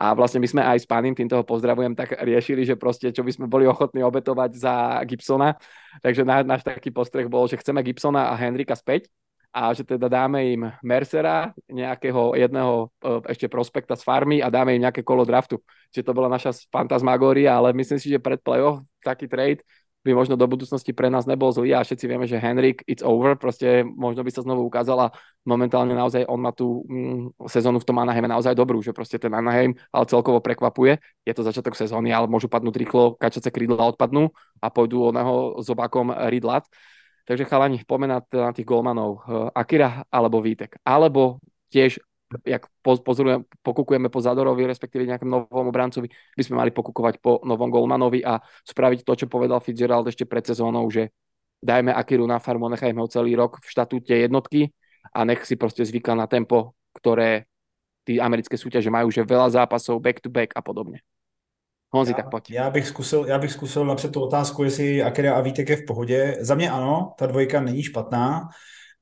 [0.00, 3.20] A vlastne my sme aj s pánim, týmto ho pozdravujem, tak riešili, že proste čo
[3.20, 5.60] by sme boli ochotní obetovať za Gibsona.
[6.00, 9.12] Takže náš, náš taký postreh bol, že chceme Gibsona a Henrika späť
[9.54, 14.74] a že teda dáme im Mercera, nejakého jedného eh, ešte prospekta z farmy a dáme
[14.74, 15.62] im nejaké kolo draftu.
[15.94, 19.62] Čiže to bola naša fantasmagória, ale myslím si, že pred playoff taký trade
[20.04, 23.40] by možno do budúcnosti pre nás nebol zlý a všetci vieme, že Henrik, it's over,
[23.40, 25.16] proste možno by sa znovu ukázala
[25.48, 29.32] momentálne naozaj on má tú mm, sezónu v tom Anaheime naozaj dobrú, že proste ten
[29.32, 34.28] Anaheim ale celkovo prekvapuje, je to začiatok sezóny, ale môžu padnúť rýchlo, kačace krídla odpadnú
[34.60, 36.68] a pôjdu oného s obakom Ridlat.
[37.24, 39.24] Takže chalani, poďme na, na tých golmanov.
[39.24, 40.76] Eh, Akira alebo Vítek.
[40.84, 41.40] Alebo
[41.72, 41.98] tiež
[42.42, 47.38] jak po- pozorujeme, pokukujeme po Zadorovi, respektíve nejakom novom obrancovi, by sme mali pokukovať po
[47.46, 51.14] novom golmanovi a spraviť to, čo povedal Fitzgerald ešte pred sezónou, že
[51.62, 54.74] dajme Akiru na farmu, nechajme ho celý rok v štatúte jednotky
[55.14, 57.46] a nech si proste zvyká na tempo, ktoré
[58.02, 61.00] tí americké súťaže majú, že veľa zápasov, back to back a podobne.
[61.94, 62.50] Honzi, Já, tak poď.
[62.50, 65.84] já, bych zkusil, já bych zkusil napřed tu otázku, jestli Akira a Vítek je v
[65.86, 66.36] pohodě.
[66.40, 68.48] Za mě ano, ta dvojka není špatná.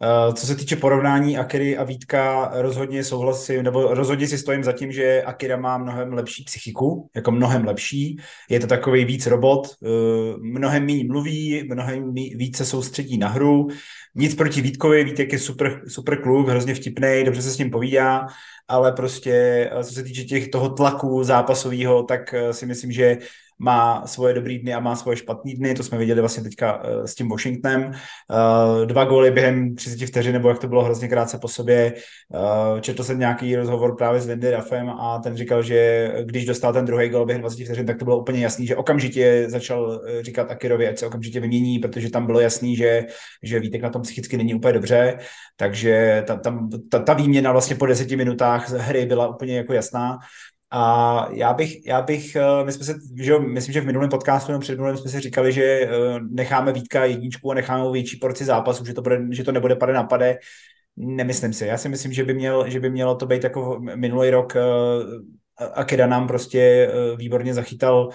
[0.02, 4.72] Uh, co se týče porovnání Akiry a Vítka, rozhodně souhlasím, nebo rozhodně si stojím za
[4.72, 8.16] tím, že Akira má mnohem lepší psychiku, jako mnohem lepší.
[8.50, 9.88] Je to takový víc robot, uh,
[10.42, 13.68] mnohem méně mluví, mnohem mí- víc se soustředí na hru.
[14.14, 18.26] Nic proti Vítkovi, Vítek je super, super kluk, hrozně vtipný, dobře se s ním povídá,
[18.68, 23.18] ale prostě co se týče těch toho tlaku zápasového, tak si myslím, že
[23.58, 27.04] má svoje dobrý dny a má svoje špatný dny, to jsme viděli vlastně teďka uh,
[27.04, 27.84] s tím Washingtonem.
[27.84, 31.94] Uh, dva góly během 30 vteřin, nebo jak to bylo hrozně krátce po sobě.
[32.28, 36.72] Uh, četl jsem nějaký rozhovor právě s Lindy Raffem a ten říkal, že když dostal
[36.72, 40.50] ten druhý gól během 20 vteřin, tak to bylo úplně jasný, že okamžitě začal říkat
[40.50, 43.04] Akirovi, ať se okamžitě vymění, protože tam bylo jasný, že,
[43.42, 45.18] že Vítek na tom psychicky není úplně dobře,
[45.56, 50.18] takže ta, tam, ta, ta výměna vlastně po deseti minutách hry byla úplně jako jasná.
[50.74, 54.52] A já bych, já bych, eh, my jsme se, že myslím, že v minulém podcastu
[54.52, 55.88] nebo před minulým jsme si říkali, že eh,
[56.30, 59.92] necháme Vítka jedničku a necháme větší porci zápasu, že to, bude, že to nebude pade
[59.92, 60.38] na pade.
[60.96, 61.66] Nemyslím si.
[61.66, 64.62] Já si myslím, že by, měl, že by mělo to být jako minulý rok eh,
[65.74, 68.08] Akira nám prostě výborně zachytal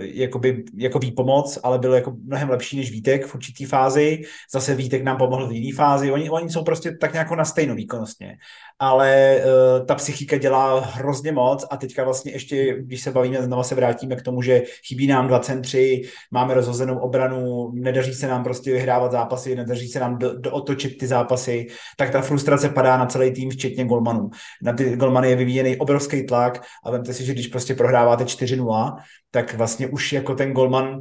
[0.00, 4.22] jakoby, jako výpomoc, ale byl jako mnohem lepší než Vítek v určitý fázi.
[4.52, 6.12] Zase Vítek nám pomohl v jiné fázi.
[6.12, 8.36] Oni, oni jsou prostě tak nějak na stejnou výkonnostně
[8.80, 13.62] ale uh, ta psychika dělá hrozně moc a teďka vlastně ještě, když se bavíme, znova
[13.62, 18.44] se vrátíme k tomu, že chybí nám dva centři, máme rozhozenou obranu, nedaří se nám
[18.44, 22.96] prostě vyhrávat zápasy, nedaří se nám do, do otočit ty zápasy, tak ta frustrace padá
[22.96, 24.30] na celý tým, včetně golmanů.
[24.62, 28.96] Na ty golmany je vyvíjený obrovský tlak a vemte si, že když prostě prohráváte 4-0,
[29.30, 31.00] tak vlastně už jako ten golman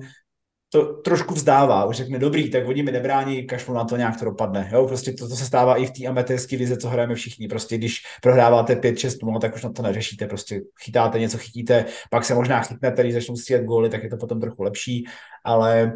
[0.69, 4.25] to trošku vzdává, už řekne, dobrý, tak oni mi nebrání, kašlu na to, nějak to
[4.25, 4.69] dopadne.
[4.73, 4.87] Jo?
[4.87, 7.47] Prostě to, to se stává i v té amatérské vize, co hrajeme všichni.
[7.47, 12.35] Prostě když prohráváte 5-6 tak už na to neřešíte, prostě chytáte něco, chytíte, pak se
[12.35, 15.05] možná chytnete, když začnou střílet góly, tak je to potom trochu lepší,
[15.45, 15.93] ale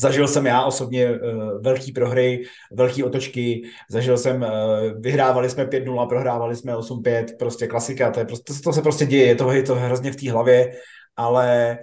[0.00, 1.16] Zažil jsem já osobně uh,
[1.62, 2.42] velký prohry,
[2.72, 4.48] velký otočky, zažil jsem, uh,
[5.00, 9.06] vyhrávali jsme 5-0, prohrávali jsme 8-5, prostě klasika, to, je prostě, to, to se prostě
[9.06, 10.72] děje, je to, je to hrozně v té hlavě,
[11.16, 11.78] ale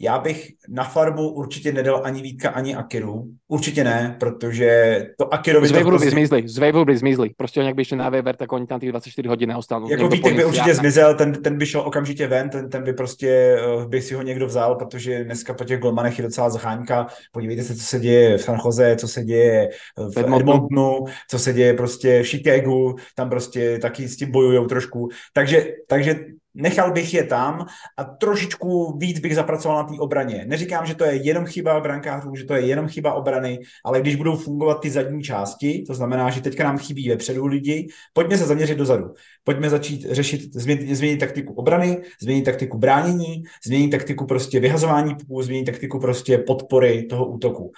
[0.00, 3.24] já bych na farmu určitě nedal ani Vítka, ani Akiru.
[3.48, 5.68] Určitě ne, protože to Akirovi...
[5.68, 7.30] Z Waveru by prostě- zmizli, z Waveru by zmizli.
[7.36, 9.90] Prostě jak by šli na Weber, tak oni tam ty 24 hodin neostanou.
[9.90, 13.58] Jako Vítek by určitě zmizel, ten, ten by šel okamžitě ven, ten, ten by prostě,
[13.76, 17.06] uh, by si ho někdo vzal, protože dneska po těch golmanech je docela zhánka.
[17.32, 19.68] Podívejte se, co se děje v San Jose, co se děje
[20.14, 25.08] v Edmontonu, co se děje prostě v Chicagu, tam prostě taky s tím bojujou trošku.
[25.32, 26.16] Takže, takže
[26.56, 30.44] nechal bych je tam a trošičku víc bych zapracoval na té obraně.
[30.46, 34.16] Neříkám, že to je jenom chyba brankářů, že to je jenom chyba obrany, ale když
[34.16, 38.46] budou fungovat ty zadní části, to znamená, že teďka nám chybí vepředu lidi, pojďme se
[38.46, 39.14] zaměřit dozadu.
[39.44, 45.42] Pojďme začít řešit, změnit, změnit taktiku obrany, změnit taktiku bránění, změnit taktiku prostě vyhazování puků,
[45.42, 47.72] změnit taktiku prostě podpory toho útoku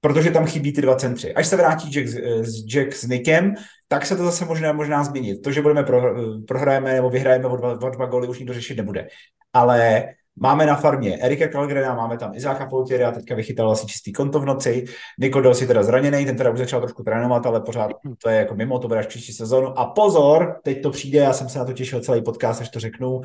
[0.00, 1.34] protože tam chybí ty dva centři.
[1.34, 2.08] Až se vrátí Jack,
[2.66, 3.54] Jack s Nickem,
[3.88, 5.42] tak se to zase možná, možná změnit.
[5.42, 6.14] To, že budeme pro,
[6.46, 9.08] prohrajeme nebo vyhrajeme o dva, o dva goly, už nikdo řešit nebude.
[9.52, 10.04] Ale
[10.38, 12.68] Máme na farmě Erika Kalgrena, máme tam Izáka
[13.08, 14.84] a teďka vychytal asi čistý konto v noci.
[15.18, 17.90] Nikodel si teda zraněný, ten teda už začal trošku trénovat, ale pořád
[18.22, 19.78] to je jako mimo, to bude až příští sezónu.
[19.78, 22.80] A pozor, teď to přijde, já jsem se na to těšil celý podcast, až to
[22.80, 23.20] řeknu.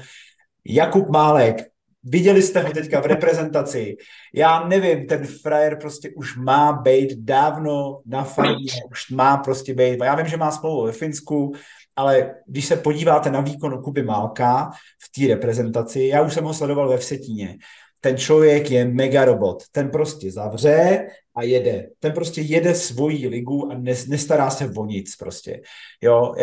[0.65, 1.57] Jakub Málek,
[2.03, 3.97] Viděli jste ho teďka v reprezentaci.
[4.33, 9.99] Já nevím, ten frajer prostě už má být dávno na farmě, už má prostě být.
[10.03, 11.53] Já vím, že má smlouvu ve Finsku,
[11.95, 14.71] ale když se podíváte na výkon Kuby Málka
[15.03, 17.57] v té reprezentaci, já už jsem ho sledoval ve Vsetíně,
[17.99, 19.63] ten člověk je mega robot.
[19.71, 21.89] Ten prostě zavře a jede.
[21.99, 23.77] Ten prostě jede svoji ligu a
[24.07, 25.61] nestará se o nic prostě.
[26.01, 26.33] Jo,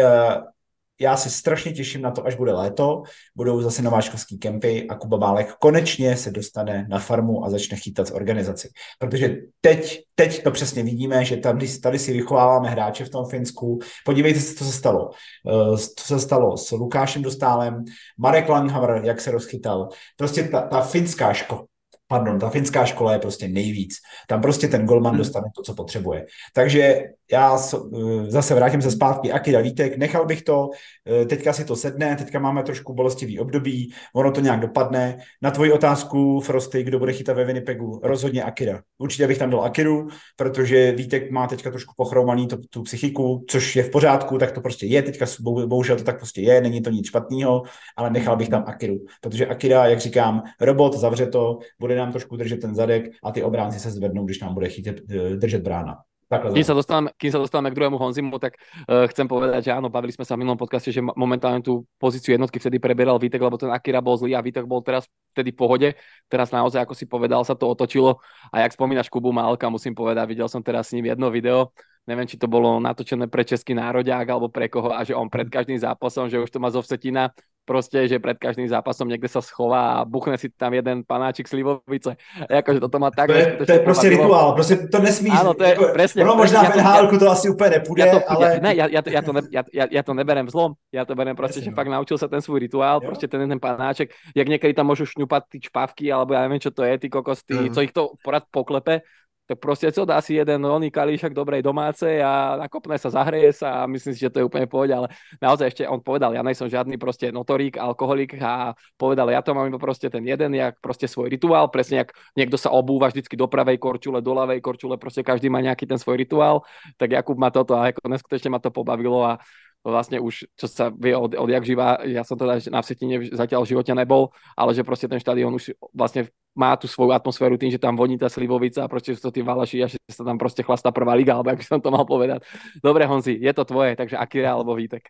[1.01, 3.03] já se strašně těším na to, až bude léto,
[3.37, 8.09] budou zase nováčkovský kempy a Kuba Bálek konečně se dostane na farmu a začne chytat
[8.09, 8.69] z organizaci.
[8.99, 13.79] Protože teď, teď to přesně vidíme, že tady, tady si vychováváme hráče v tom Finsku.
[14.05, 15.11] Podívejte se, co se stalo.
[15.49, 17.85] Eh, co se stalo s Lukášem Dostálem,
[18.19, 19.89] Marek Langhammer, jak se rozchytal.
[20.17, 21.65] Prostě ta, ta finská škola,
[22.09, 23.95] pardon, ta finská škola je prostě nejvíc.
[24.29, 25.19] Tam prostě ten golman hmm.
[25.19, 26.27] dostane to, co potřebuje.
[26.55, 27.03] Takže
[27.33, 30.71] já eh, zase vrátím se zpátky, Akira Vítek, nechal bych to,
[31.07, 35.19] eh, teďka si to sedne, teďka máme trošku bolestivý období, ono to nějak dopadne.
[35.43, 38.83] Na tvoji otázku, Frosty, kdo bude chytat ve Winnipegu, rozhodně Akira.
[38.99, 43.77] Určitě bych tam dal Akiru, protože Vítek má teďka trošku pochromaný to, tu psychiku, což
[43.77, 45.27] je v pořádku, tak to prostě je, teďka
[45.67, 47.63] bohužel to tak prostě je, není to nic špatného,
[47.97, 52.37] ale nechal bych tam Akiru, protože Akira, jak říkám, robot, zavře to, bude nám trošku
[52.37, 55.97] držet ten zadek a ty obránci se zvednou, když nám bude chytit, eh, držet brána.
[56.29, 59.89] Kým sa, dostávame, kým sa dostávame k druhému Honzimu, tak uh, chcem povedať, že áno,
[59.89, 63.57] bavili sme sa v minulom podcaste, že momentálne tú pozíciu jednotky vtedy preberal Vítek, lebo
[63.57, 65.89] ten Akira bol zlý a Vítek bol teraz vtedy v pohode.
[66.29, 68.21] Teraz naozaj, ako si povedal, sa to otočilo.
[68.53, 71.73] A jak spomínaš Kubu Málka, musím povedať, videl som teraz s ním jedno video,
[72.05, 75.49] neviem, či to bolo natočené pre český nároďák alebo pre koho a že on pred
[75.49, 77.33] každým zápasom, že už to má zo Vsetina
[77.69, 82.17] proste, že pred každým zápasom niekde sa schová a buchne si tam jeden panáčik slivovice.
[82.49, 83.29] Jakože toto má tak...
[83.29, 85.37] To je, to je prostě rituál, prostě to nesmíš.
[85.37, 86.25] Áno, to je jako, presne.
[86.25, 88.47] Ono možná v nhl to asi úplně nepůjde, ja to, ale...
[88.49, 90.73] Ja, ne, ja, ja, to, ja, to ne, ja, ja, ja to neberem zlom.
[90.89, 91.77] Ja to berem proste, že no.
[91.77, 93.13] fakt naučil sa ten svoj rituál, jo.
[93.13, 96.71] proste ten ten panáček, jak niekedy tam môžu šňupať ty čpavky, alebo ja neviem, čo
[96.71, 97.75] to je, ty kokos, ty, mm.
[97.75, 99.05] co ich to porad poklepe,
[99.49, 103.83] tak proste co dá si jeden oný kalíšak dobrej domácej a nakopne sa, zahreje sa
[103.83, 105.09] a myslím si, že to je úplne pohode, ale
[105.41, 109.65] naozaj ešte on povedal, ja nejsem žiadny proste notorík, alkoholik a povedal, ja to mám
[109.65, 113.49] iba proste ten jeden, jak proste svoj rituál, presne jak niekto sa obúva vždycky do
[113.49, 116.69] pravej korčule, do ľavej korčule, proste každý má nejaký ten svoj rituál,
[117.01, 119.41] tak Jakub ma toto a ako neskutečne ma to pobavilo a
[119.87, 123.71] vlastne už, čo sa vie od, jak živa, ja som teda na Vsetine zatiaľ v
[123.77, 126.29] živote nebol, ale že proste ten štadión už vlastne
[126.59, 129.47] má tú svoju atmosféru tým, že tam voní tá slivovica a proste sú to tí
[129.47, 132.03] valaši a že sa tam proste chlastá prvá liga, alebo ak by som to mal
[132.03, 132.43] povedať.
[132.83, 135.07] Dobre Honzi, je to tvoje, takže Akira alebo Vítek.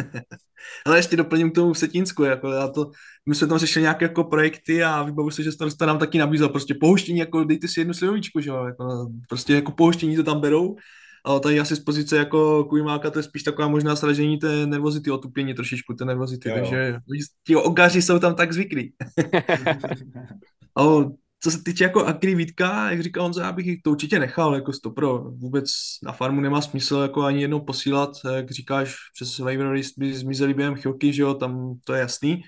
[0.86, 2.90] Ale ještě doplním k tomu Vsetínsku, jako já to,
[3.28, 6.48] my jsme tam řešili nějaké jako projekty a vybavu se, že starosta nám taky nabízel
[6.48, 10.40] prostě pohoštění, jako dejte si jednu slivovičku, že jo, jako, prostě jako pohoštění to tam
[10.40, 10.76] berou
[11.24, 15.10] ale tady asi z pozice jako Kujmáka to je spíš taková možná sražení té nervozity,
[15.10, 16.96] otupění trošičku té nervozity, jo, takže
[17.46, 18.92] ti ogaři jsou tam tak zvyklí.
[20.74, 21.10] ale
[21.42, 24.72] co se týče jako Akry Vítka, jak říkal Honza, já bych to určitě nechal jako
[24.72, 25.18] stopro.
[25.18, 25.70] Vůbec
[26.02, 30.74] na farmu nemá smysl jako ani jednou posílat, jak říkáš, přes waiver by zmizeli během
[30.74, 32.42] chvilky, že jo, tam to je jasný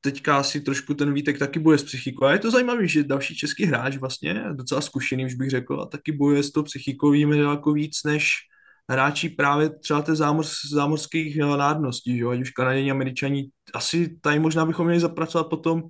[0.00, 2.24] teďka asi trošku ten Vítek taky bude s psychikou.
[2.24, 5.86] A je to zajímavé, že další český hráč vlastně, docela zkušený, už bych řekl, a
[5.86, 8.32] taky bojuje s tou psychikou, daleko víc než
[8.90, 12.24] hráči právě třeba té zámor, zámořských eh, národností, že?
[12.24, 13.50] ať už Kanaděni, Američani.
[13.74, 15.82] Asi tady možná bychom měli zapracovat potom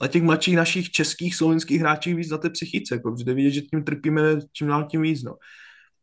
[0.00, 3.60] na těch mladších našich českých, slovenských hráčích víc na té psychice, jako, protože vidět, že
[3.60, 4.22] tím trpíme
[4.52, 5.22] čím dál tím víc.
[5.22, 5.34] No.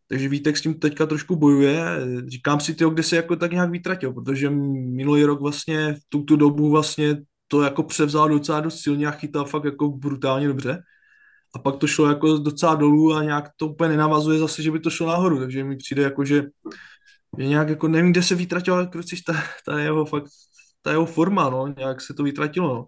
[0.08, 1.82] Takže Vítek s tím teďka trošku bojuje.
[2.28, 6.36] Říkám si, tyjo, kde se jako tak nějak vytratil, protože minulý rok vlastně v tuto
[6.36, 7.18] dobu vlastně
[7.48, 10.82] to jako převzal docela dost silně a chytal fakt jako brutálně dobře.
[11.56, 14.80] A pak to šlo jako docela dolů a nějak to úplně nenavazuje zase, že by
[14.80, 16.44] to šlo nahoru, takže mi přijde jako, že
[17.38, 19.34] je nějak jako, nevím, kde se vytratil, ale kruciš ta,
[19.66, 20.26] ta jeho fakt,
[20.82, 22.88] ta jeho forma, no, nějak se to vytratilo, no.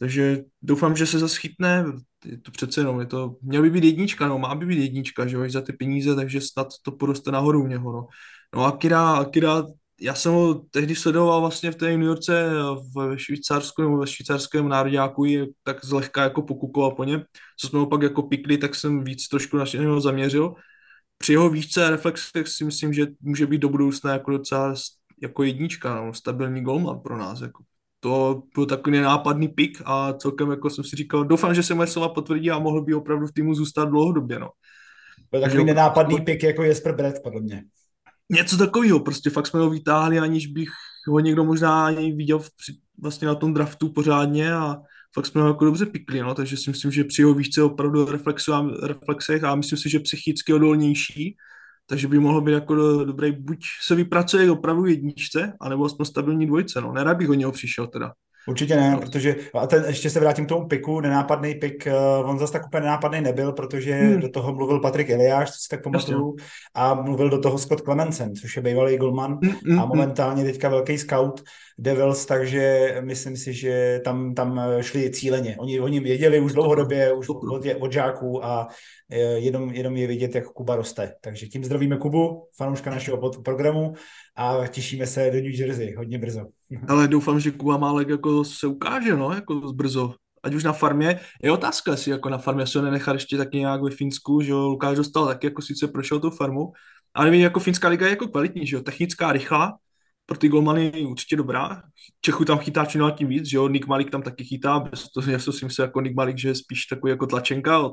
[0.00, 1.84] Takže doufám, že se zase chytne,
[2.24, 5.26] je to přece jenom, je to, měl by být jednička, no, má by být jednička,
[5.26, 8.06] že jo, za ty peníze, takže snad to poroste nahoru u něho, no.
[8.54, 9.62] No a Kira, Akira
[10.00, 12.50] já jsem ho tehdy sledoval vlastně v té New Yorkce
[12.96, 15.24] ve Švýcarsku nebo ve švýcarském národňáku
[15.62, 17.22] tak zlehka jako pokukoval po něm.
[17.60, 20.54] Co jsme ho pak jako pikli, tak jsem víc trošku na něho zaměřil.
[21.18, 24.74] Při jeho výšce a reflexech si myslím, že může být do budoucna jako docela
[25.22, 27.40] jako jednička, no, stabilní golman pro nás.
[27.40, 27.64] Jako.
[28.00, 31.86] To byl takový nenápadný pik a celkem jako jsem si říkal, doufám, že se moje
[31.86, 34.38] slova potvrdí a mohl by opravdu v týmu zůstat dlouhodobě.
[34.38, 34.50] No.
[35.30, 37.64] Byl takový nenápadný pik jako Jesper Brett, podle mě
[38.30, 40.68] něco takového, prostě fakt jsme ho vytáhli, aniž bych
[41.08, 42.50] ho někdo možná ani viděl v,
[43.02, 44.76] vlastně na tom draftu pořádně a
[45.14, 48.06] fakt jsme ho jako dobře pikli, no, takže si myslím, že při jeho výšce opravdu
[48.86, 51.36] reflexech a myslím si, že psychicky odolnější,
[51.90, 56.46] takže by mohlo být jako do, dobrý, buď se vypracuje opravdu jedničce, anebo aspoň stabilní
[56.46, 58.12] dvojce, no, nerad bych o něho přišel teda.
[58.48, 61.88] Určitě ne, protože a ten, ještě se vrátím k tomu piku, nenápadný pik,
[62.20, 64.20] uh, on zase tak úplně nenápadný nebyl, protože hmm.
[64.20, 66.36] do toho mluvil Patrik Eliáš, co si tak pamatuju,
[66.74, 69.88] a mluvil do toho Scott Clemensen, což je bývalý golman hmm, hmm, a hmm.
[69.88, 71.42] momentálně teďka velký scout
[71.82, 75.56] Devils, takže myslím si, že tam, tam šli cíleně.
[75.58, 78.68] Oni, oni věděli už dlouhodobě, už od, od žáků a
[79.10, 81.14] eh, jenom, jenom je vidět, jak Kuba roste.
[81.20, 83.92] Takže tím zdravíme Kubu, fanouška našeho programu
[84.36, 86.46] a těšíme se do New Jersey hodně brzo.
[86.88, 90.14] Ale doufám, že Kuba Málek jako se ukáže, no, jako brzo.
[90.42, 93.58] Ať už na farmě, je otázka, jestli jako na farmě se ho nenechal ještě taky
[93.58, 96.72] nějak ve Finsku, že jo, Lukáš dostal taky, jako sice prošel tu farmu,
[97.14, 99.78] ale nevím, jako finská liga je jako kvalitní, že jo, technická, rychlá,
[100.30, 101.82] pro ty golmany určitě dobrá.
[102.20, 105.30] Čechu tam chytá čím tím víc, že jo, Nick Malik tam taky chytá, bez toho,
[105.30, 107.92] já si myslím jako Nick Malik, že je spíš takový jako tlačenka od,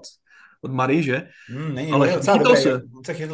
[0.61, 1.27] od Mary, že?
[1.49, 2.81] Mm, není, ale chytal se.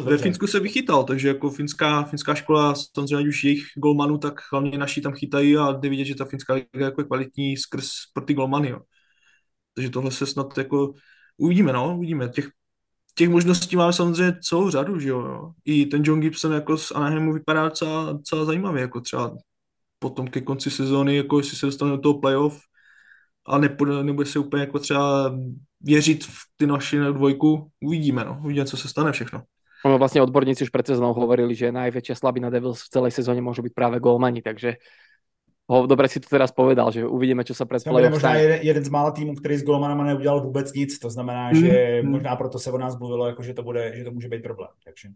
[0.02, 4.78] Ve Finsku se vychytal, takže jako finská, finská škola, samozřejmě už jejich golmanů, tak hlavně
[4.78, 8.24] naši tam chytají a jde vidět, že ta finská liga jako je kvalitní skrz pro
[8.24, 8.80] ty golmany, jo.
[9.74, 10.92] Takže tohle se snad jako
[11.36, 12.28] uvidíme, no, uvidíme.
[12.28, 12.48] Těch,
[13.14, 15.50] těch možností máme samozřejmě celou řadu, že jo.
[15.64, 19.36] I ten John Gibson jako z Anaheimu vypadá docela, docela zajímavě, jako třeba
[19.98, 22.60] potom ke konci sezóny, jako jestli se dostane do toho playoff,
[23.46, 25.34] a nebude, nebude se úplně jako třeba
[25.80, 28.40] věřit v ty naši dvojku, uvidíme, no.
[28.44, 29.42] Uvidíme, co se stane všechno.
[29.84, 33.60] Ono vlastne odborníci už pred sezónou hovorili, že najväčšia slabina Devils v celej sezóne môžu
[33.60, 34.80] byť práve golmani, takže
[35.64, 38.84] ho, dobre si to teraz povedal, že uvidíme, čo sa pred playoff možná jeden, jeden
[38.84, 42.10] z mála týmů, který s golmanama neudělal vůbec nic, to znamená, mm, že mm.
[42.10, 44.70] možná proto se o nás mluvilo, jako, že, to bude, že to může být problém.
[44.84, 45.08] Takže.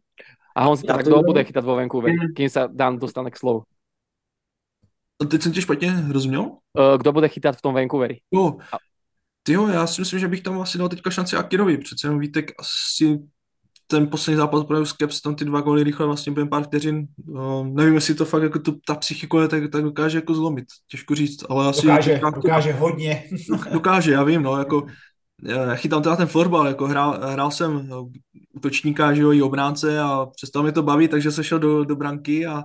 [0.57, 3.63] A on si tak kdo bude chytat vo Vancouver, kým sa Dan dostane k slovu?
[5.23, 6.43] A teď jsem tě špatně rozuměl?
[6.43, 8.21] Uh, kdo bude chytat v tom Vancouveri?
[8.33, 8.57] Jo,
[9.43, 12.21] ty jo, já si myslím, že bych tam asi dal teďka šanci Akirovi, přece jenom
[12.21, 13.19] Vítek asi
[13.91, 17.07] ten poslední zápas pro Caps, tam ty dva góly rychle vlastně během pár vteřin.
[17.27, 20.65] Uh, nevím, jestli to fakt jako to, ta psychika je, tak, tak dokáže jako zlomit.
[20.91, 21.87] Těžko říct, ale asi...
[21.87, 23.25] Dokáže, teďka, dokáže hodně.
[23.73, 24.87] dokáže, já vím, no, jako
[25.43, 27.91] já chytám teda ten florbal, jako hrál, hrál jsem
[28.55, 31.97] útočníka, že jo, i obránce a přestal mi to bavit, takže se šel do, do
[31.97, 32.63] branky a,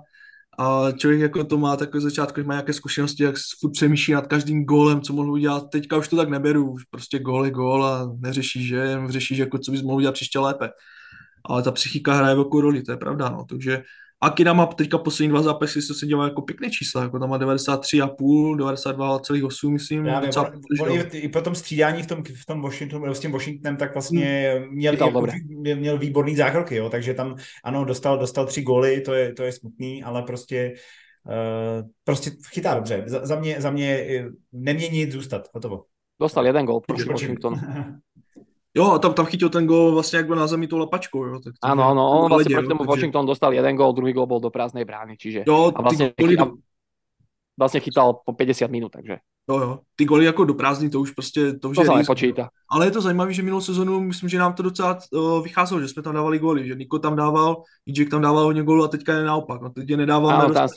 [0.60, 4.28] a člověk jako to má takový začátku, že má nějaké zkušenosti, jak furt přemýšlí nad
[4.28, 5.70] každým gólem, co mohl udělat.
[5.72, 9.58] Teďka už to tak neberu, už prostě gól je gól a neřešíš, že řešíš, jako
[9.58, 10.70] co bys mohl udělat příště lépe
[11.46, 13.46] ale ta psychika hraje velkou roli, to je pravda, no.
[13.50, 13.84] takže
[14.24, 17.40] Akina má teďka poslední dva zápasy, co se dělá jako pěkné čísla, jako tam má
[17.40, 20.06] 93,5, 92,8, myslím.
[20.06, 20.36] Já nevím,
[20.82, 23.78] on, on i, i po tom střídání v tom, v tom Washingtonu, s tím Washingtonem,
[23.78, 24.76] tak vlastně hmm.
[24.76, 29.14] měl, jako, měl, měl výborný zákroky, jo, takže tam, ano, dostal, dostal tři goly, to
[29.14, 30.74] je, to je smutný, ale prostě
[31.26, 33.04] Uh, prostě chytá dobře.
[33.06, 35.48] Za, za, mě, za mě eh, neměnit, zůstat.
[35.54, 35.84] Hotovo.
[36.20, 37.58] Dostal jeden gol proti Washingtonu.
[38.76, 41.26] Jo, a tam, tam chytil ten gol vlastně jak byl na zemi tou lapačkou.
[41.26, 44.40] Jo, tak ano, ano, on vlastně proti tomu Washington dostal jeden gol, druhý gol byl
[44.40, 46.52] do prázdnej brány, čiže jo, a vlastně, goly do...
[47.58, 49.18] vlastně chytal po 50 minut, takže.
[49.50, 51.94] Jo, jo, ty goly jako do prázdný, to už prostě, to už to je se
[51.96, 52.50] nepočítá.
[52.72, 55.88] Ale je to zajímavé, že minulou sezonu, myslím, že nám to docela uh, vycházelo, že
[55.88, 59.14] jsme tam dávali goly, že Niko tam dával, Jack tam dával hodně gólů a teďka
[59.14, 60.68] je naopak, no teď je nedával ano, tam,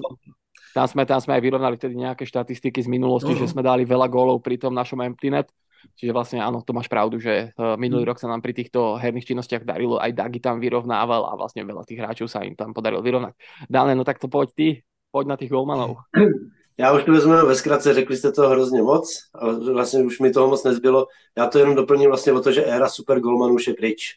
[0.74, 3.84] tam, jsme, tam jsme aj vyrovnali vtedy nějaké štatistiky z minulosti, no, že jsme dali
[3.84, 5.47] veľa gólov pri tom našom empty net
[5.95, 8.11] Čiže vlastne áno, to máš pravdu, že uh, minulý mm.
[8.11, 11.87] rok sa nám pri týchto herných činnostiach darilo, aj Dagi tam vyrovnával a vlastne veľa
[11.87, 13.34] tých hráčov sa im tam podarilo vyrovnať.
[13.70, 14.68] Dále, no tak to poď ty,
[15.14, 16.03] poď na tých golmanov.
[16.78, 20.30] Já už to vezmu ve zkratce, řekli jste to hrozně moc a vlastně už mi
[20.30, 21.07] toho moc nezbylo.
[21.37, 24.14] Já to jenom doplním vlastně o to, že éra super golmanů už je pryč.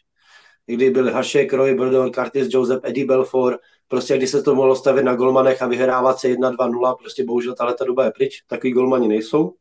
[0.66, 5.04] Kdy byli Hašek, Roy, Brodor, Curtis, Joseph, Eddie Belfort, prostě když se to mohlo stavit
[5.04, 9.08] na golmanech a vyhrávat se 1-2-0, prostě bohužel tahle ta doba je pryč, takový golmani
[9.08, 9.54] nejsou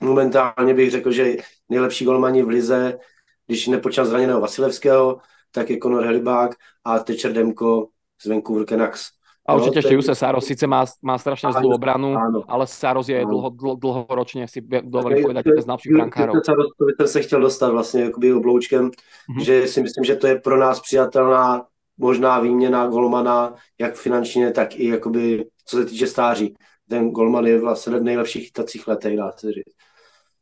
[0.00, 1.36] momentálně bych řekl, že
[1.68, 2.98] nejlepší golmani v lize,
[3.46, 5.18] když nepočal zraněného Vasilevského,
[5.50, 7.88] tak je Conor Helibák a Tečer Demko
[8.22, 9.16] z Vancouver Canucks.
[9.48, 12.42] A určitě ještě Juse Saros, sice má, má strašně zlou obranu, áno.
[12.48, 16.34] ale Saros je dlho, dlho, dlhoročně, si dovolím povedať, bez najlepších brankárov.
[16.78, 19.42] To bych se chtěl dostat vlastně jakoby obloučkem, mm-hmm.
[19.42, 21.66] že si myslím, že to je pro nás přijatelná
[21.98, 26.54] možná výměna golmana, jak finančně, tak i jakoby, co se týče stáří.
[26.88, 29.75] Ten golman je vlastně v nejlepších chytacích letech, dá se říct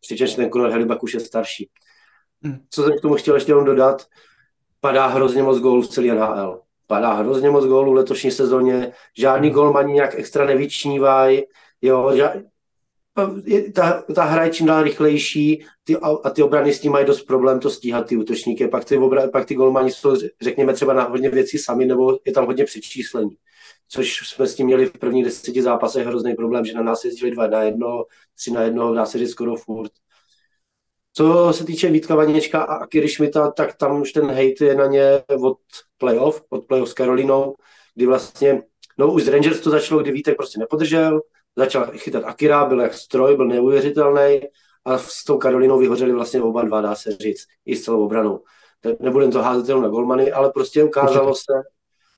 [0.04, 1.70] přičemž ten Conor Helibak už je starší.
[2.42, 2.58] Hmm.
[2.70, 4.06] Co jsem k tomu chtěl ještě jenom dodat,
[4.80, 6.60] padá hrozně moc gólů v celé NHL.
[6.86, 9.54] Padá hrozně moc gólů v letošní sezóně, žádný hmm.
[9.54, 11.42] gól ani nějak extra nevyčnívají,
[11.82, 12.42] jo, ža-
[13.74, 17.22] ta, ta hra je čím dál rychlejší ty, a ty obrany s tím mají dost
[17.22, 18.68] problém to stíhat, ty útočníky.
[18.68, 22.32] Pak ty, obra, pak ty golmani jsou, řekněme, třeba na hodně věcí sami, nebo je
[22.32, 23.36] tam hodně přečíslení
[23.94, 27.30] což jsme s tím měli v prvních deseti zápasech hrozný problém, že na nás jezdili
[27.30, 28.04] dva na jedno,
[28.36, 29.90] tři na jedno, dá se říct skoro furt.
[31.12, 34.86] Co se týče Vítka Vaněčka a Akiry Šmita, tak tam už ten hate je na
[34.86, 35.58] ně od
[35.98, 37.54] playoff, od playoff s Karolinou,
[37.94, 38.62] kdy vlastně,
[38.98, 41.20] no už z Rangers to začalo, kdy Vítek prostě nepodržel,
[41.56, 44.40] začal chytat Akira, byl jak stroj, byl neuvěřitelný
[44.84, 48.42] a s tou Karolinou vyhořeli vlastně oba dva, dá se říct, i s celou obranou.
[49.00, 51.73] Nebudem to házet jenom na golmany, ale prostě ukázalo se,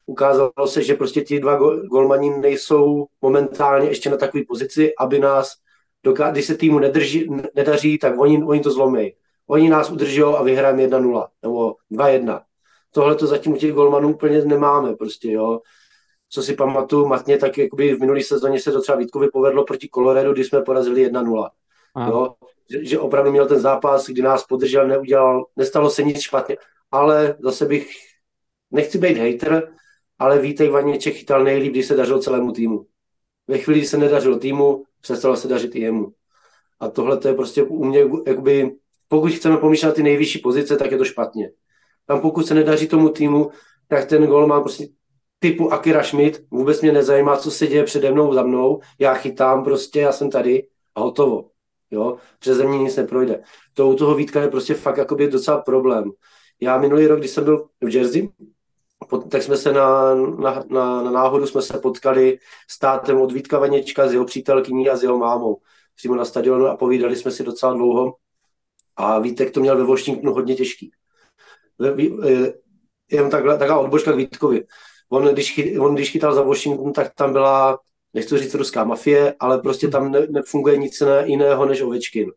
[0.07, 1.59] ukázalo se, že prostě ti dva
[1.91, 5.53] golmani nejsou momentálně ještě na takové pozici, aby nás,
[6.07, 9.13] doká- když se týmu nedrží, nedaří, tak oni, oni to zlomí.
[9.47, 12.41] Oni nás udrží a vyhrajeme 1-0 nebo 2-1.
[12.91, 15.61] Tohle to zatím u těch golmanů úplně nemáme prostě, jo.
[16.29, 19.89] Co si pamatuju matně, tak jakoby v minulý sezóně se to třeba Vítkovi povedlo proti
[19.95, 21.49] Colorado, kdy jsme porazili 1-0.
[22.09, 22.35] Jo?
[22.71, 26.57] Že, že, opravdu měl ten zápas, kdy nás podržel, neudělal, nestalo se nic špatně.
[26.91, 27.91] Ale zase bych,
[28.71, 29.73] nechci být hater,
[30.19, 32.87] ale Vítej Vaněček chytal nejlíp, když se dařilo celému týmu.
[33.49, 36.13] Ve chvíli, kdy se nedařilo týmu, přestalo se dařit i jemu.
[36.81, 38.77] A tohle to je prostě u mě, jakoby,
[39.09, 41.51] pokud chceme pomýšlet na ty nejvyšší pozice, tak je to špatně.
[42.07, 43.51] Tam pokud se nedaří tomu týmu,
[43.89, 44.87] tak ten gol má prostě
[45.39, 49.65] typu Akira Schmidt, vůbec mě nezajímá, co se děje přede mnou, za mnou, já chytám
[49.65, 51.51] prostě, já jsem tady a hotovo.
[51.91, 52.17] Jo?
[52.39, 53.43] Přeze mě nic neprojde.
[53.75, 56.11] To u toho Vítka je prostě fakt jakoby docela problém.
[56.61, 58.29] Já minulý rok, když jsem byl v Jersey,
[59.31, 62.39] tak jsme se na, na, na, na náhodu jsme se potkali
[62.71, 65.61] s tátem od Vítka Vaněčka, s jeho přítelkyní a s jeho mámou
[65.97, 68.15] přímo na stadionu a povídali jsme si docela dlouho.
[68.97, 70.91] A Vítek to měl ve Washingtonu hodně těžký.
[72.29, 72.53] E,
[73.11, 74.67] jenom takhle, taková odbočka k Vítkovi.
[75.09, 77.79] On když, chy, on, když chytal za Washington, tak tam byla,
[78.15, 82.33] nechci říct ruská mafie, ale prostě tam ne, nefunguje nic jiného než Ovečkin.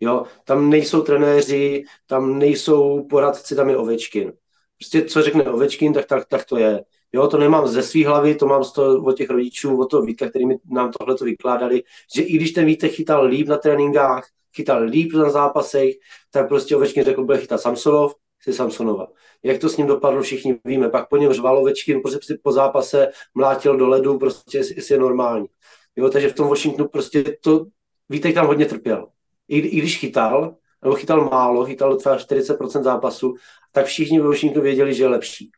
[0.00, 4.32] Jo, tam nejsou trenéři, tam nejsou poradci, tam je Ovečkin.
[4.80, 6.84] Prostě co řekne Ovečkin, tak, tak, tak to je.
[7.12, 10.02] Jo, to nemám ze své hlavy, to mám z toho, od těch rodičů, od toho
[10.02, 11.82] Vítka, který mi nám tohle to vykládali,
[12.14, 15.94] že i když ten Vítek chytal líp na tréninkách, chytal líp na zápasech,
[16.30, 19.06] tak prostě Ovečkin řekl, bude chytat Samsonov, si Samsonova.
[19.42, 20.88] Jak to s ním dopadlo, všichni víme.
[20.88, 25.46] Pak po něm řval Ovečkin, prostě po zápase mlátil do ledu, prostě jestli je normální.
[25.96, 27.66] Jo, takže v tom Washingtonu prostě to,
[28.08, 29.08] Vítek tam hodně trpěl.
[29.48, 33.34] I, I když chytal, nebo chytal málo, chytal třeba 40% zápasu,
[33.72, 35.50] tak všichni Washingtonu věděli, že je lepší.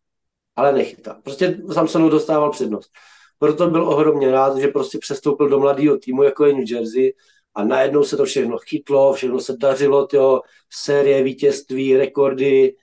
[0.56, 1.16] Ale nechytal.
[1.22, 2.90] Prostě Samsonov dostával přednost.
[3.38, 7.12] Proto byl ohromně rád, že prostě přestoupil do mladého týmu, jako je New Jersey,
[7.54, 10.40] a najednou se to všechno chytlo, všechno se dařilo, tyjo,
[10.70, 12.76] série, vítězství, rekordy,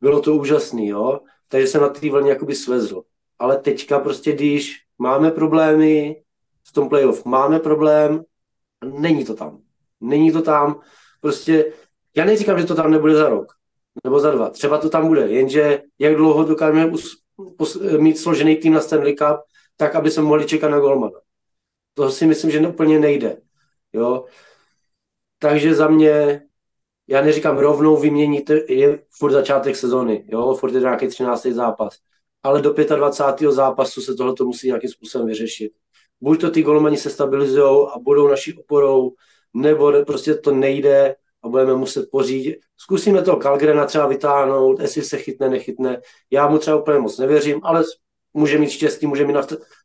[0.00, 1.20] bylo to úžasný, jo.
[1.48, 3.02] Takže se na té vlně jakoby svezl.
[3.38, 6.22] Ale teďka prostě, když máme problémy
[6.62, 8.22] v tom playoff, máme problém,
[8.84, 9.62] není to tam.
[10.00, 10.80] Není to tam,
[11.20, 11.72] prostě,
[12.16, 13.52] já neříkám, že to tam nebude za rok,
[14.04, 16.92] nebo za dva, třeba to tam bude, jenže jak dlouho dokážeme
[17.98, 19.40] mít složený tým na Stanley Cup,
[19.76, 21.20] tak, aby se mohli čekat na Golmana.
[21.94, 23.40] To si myslím, že úplně nejde.
[23.92, 24.24] Jo?
[25.38, 26.42] Takže za mě,
[27.08, 30.54] já neříkám rovnou vyměnit, je furt začátek sezony, jo?
[30.54, 31.46] furt je nějaký 13.
[31.46, 31.98] zápas,
[32.42, 33.52] ale do 25.
[33.52, 35.72] zápasu se tohle musí nějakým způsobem vyřešit.
[36.20, 39.12] Buď to ty golmani se stabilizují a budou naší oporou,
[39.54, 41.14] nebo prostě to nejde
[41.44, 42.58] a budeme muset pořídit.
[42.76, 46.00] Zkusíme to Kalgrena třeba vytáhnout, jestli se chytne, nechytne.
[46.30, 47.84] Já mu třeba úplně moc nevěřím, ale
[48.34, 49.36] může mít štěstí, může mít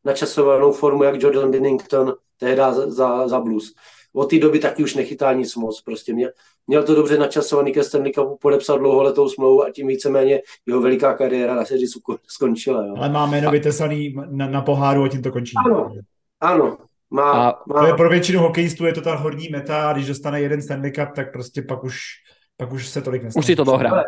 [0.05, 3.73] načasovanou formu, jak Jordan Binnington tehdy za, za, za Blues
[4.17, 5.81] od té doby taky už nechytá nic moc.
[5.81, 6.29] Prostě měl,
[6.67, 11.13] měl to dobře načasovaný ke Stanley Cupu, podepsal dlouholetou smlouvu a tím víceméně jeho veliká
[11.13, 11.87] kariéra na sérii
[12.27, 12.85] skončila.
[12.85, 12.93] Jo.
[12.97, 15.53] Ale má jméno vytesaný na, na poháru a tím to končí.
[15.65, 15.93] Ano,
[16.39, 16.77] ano.
[17.09, 17.81] Má, a má.
[17.81, 21.09] To je pro většinu hokejistů je to ta horní meta, když dostane jeden Stanley Cup,
[21.15, 21.99] tak prostě pak už,
[22.57, 23.39] pak už se tolik nestane.
[23.39, 24.03] Už si to dohrá.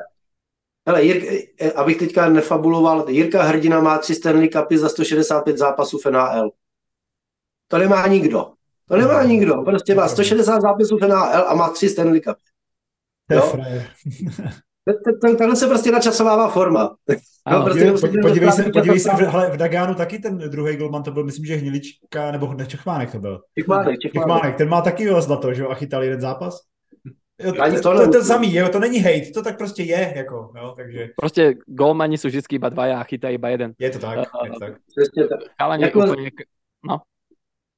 [0.88, 1.28] Hele, Jirka,
[1.60, 6.50] eh, abych teďka nefabuloval, Jirka Hrdina má tři Stanley Cupy za 165 zápasů v NHL.
[7.68, 8.52] To nemá nikdo.
[8.88, 9.62] To nemá nikdo.
[9.64, 12.38] Prostě má 160 zápisů v NHL a má tři Stanley Cup.
[13.32, 13.54] Jo?
[15.22, 16.96] Takhle se prostě načasovává forma.
[17.52, 21.24] No, prostě podívej, se, podívej se, hele, v Dagánu taky ten druhý golman, to byl,
[21.24, 23.42] myslím, že Hnilička, nebo ne, Čechmánek to byl.
[23.60, 24.58] Čechmánek, Čechmánek.
[24.58, 26.60] ten má taky zlato, že jo, a chytal jeden zápas.
[27.44, 30.52] Jo, to, to, to, to samý, jo, to není hate, to tak prostě je, jako,
[30.58, 31.08] jo, takže...
[31.16, 33.74] Prostě golmani jsou vždycky iba dvaja a chytají iba jeden.
[33.80, 34.74] Je to tak, uh, je to tak.
[34.96, 35.40] Přesně tak.
[35.60, 36.00] Ale jako...
[36.00, 36.32] úplně,
[36.84, 36.98] no.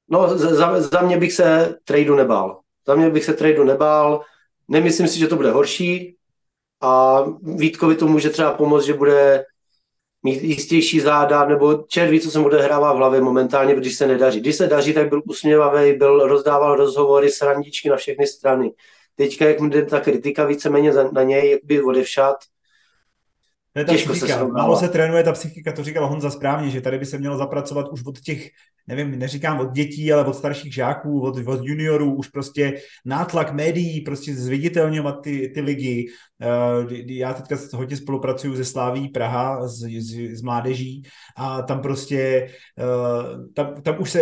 [0.10, 2.60] No, za, za mě bych se tradu nebál.
[2.88, 4.22] Za mě bych se tradu nebál.
[4.68, 6.18] Nemyslím si, že to bude horší.
[6.82, 9.46] A Vítkovi to může třeba pomoct, že bude
[10.24, 14.08] mít jistější záda, nebo čert ví, co se mu odehrává v hlavě momentálně, když se
[14.08, 14.40] nedaří.
[14.40, 18.72] Když se daří, tak byl usměvavý, byl, rozdával rozhovory, srandičky na všechny strany.
[19.16, 22.36] Teďka, jak mu jde ta kritika víceméně na něj, jak by odevšat,
[23.76, 24.38] je ta Těžko psychika.
[24.38, 27.38] Se Málo se trénuje ta psychika, to říkal Honza správně, že tady by se mělo
[27.38, 28.50] zapracovat už od těch,
[28.96, 32.74] nevím, neříkám od dětí, ale od starších žáků, od, od juniorů, už prostě
[33.06, 36.06] nátlak médií, prostě zviditelňovat ty, ty ligy.
[36.42, 41.04] Uh, já teďka hodně spolupracuju se Sláví Praha, s, s, s mládeží
[41.38, 44.22] a tam prostě, uh, tam, tam už se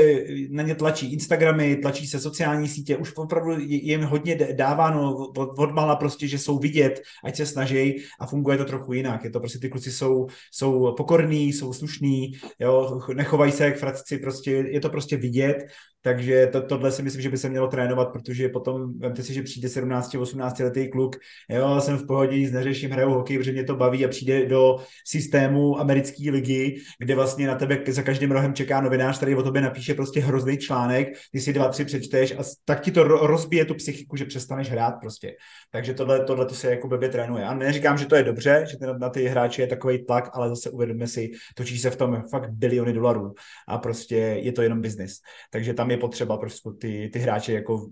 [0.50, 5.72] na ně tlačí Instagramy, tlačí se sociální sítě, už opravdu jim hodně dáváno od, od
[5.72, 9.24] mala prostě, že jsou vidět, ať se snaží a funguje to trochu jinak.
[9.24, 13.78] Je to to prostě ty kluci jsou, jsou pokorní, jsou slušní, jo, nechovají se jak
[13.78, 15.58] fratci, prostě je to prostě vidět
[16.02, 19.44] takže to, tohle si myslím, že by se mělo trénovat, protože potom, vemte si, že
[19.44, 21.16] přijde 17-18 letý kluk,
[21.50, 24.78] jo, jsem v pohodě, nic neřeším, hraju hokej, protože mě to baví a přijde do
[25.08, 29.62] systému americké ligy, kde vlastně na tebe za každým rohem čeká novinář, který o tobě
[29.62, 33.76] napíše prostě hrozný článek, ty si dva, tři přečteš a tak ti to rozbije tu
[33.76, 35.36] psychiku, že přestaneš hrát prostě.
[35.72, 37.46] Takže tohle, tohle to se jako blbě trénuje.
[37.46, 40.50] A neříkám, že to je dobře, že na, na ty hráče je takový tlak, ale
[40.50, 43.34] zase uvědomme si, točí se v tom fakt biliony dolarů
[43.68, 45.20] a prostě je to jenom biznis.
[45.52, 47.90] Takže tam je potřeba prostě ty, ty hráče jako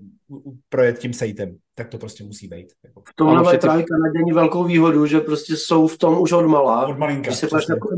[0.69, 2.67] projet tím sejtem tak to prostě musí být.
[2.83, 3.01] Jako.
[3.07, 6.87] V tom mají právě Kanaděni velkou výhodu, že prostě jsou v tom už od malá.
[6.87, 7.29] Od malinka.
[7.29, 7.47] Když se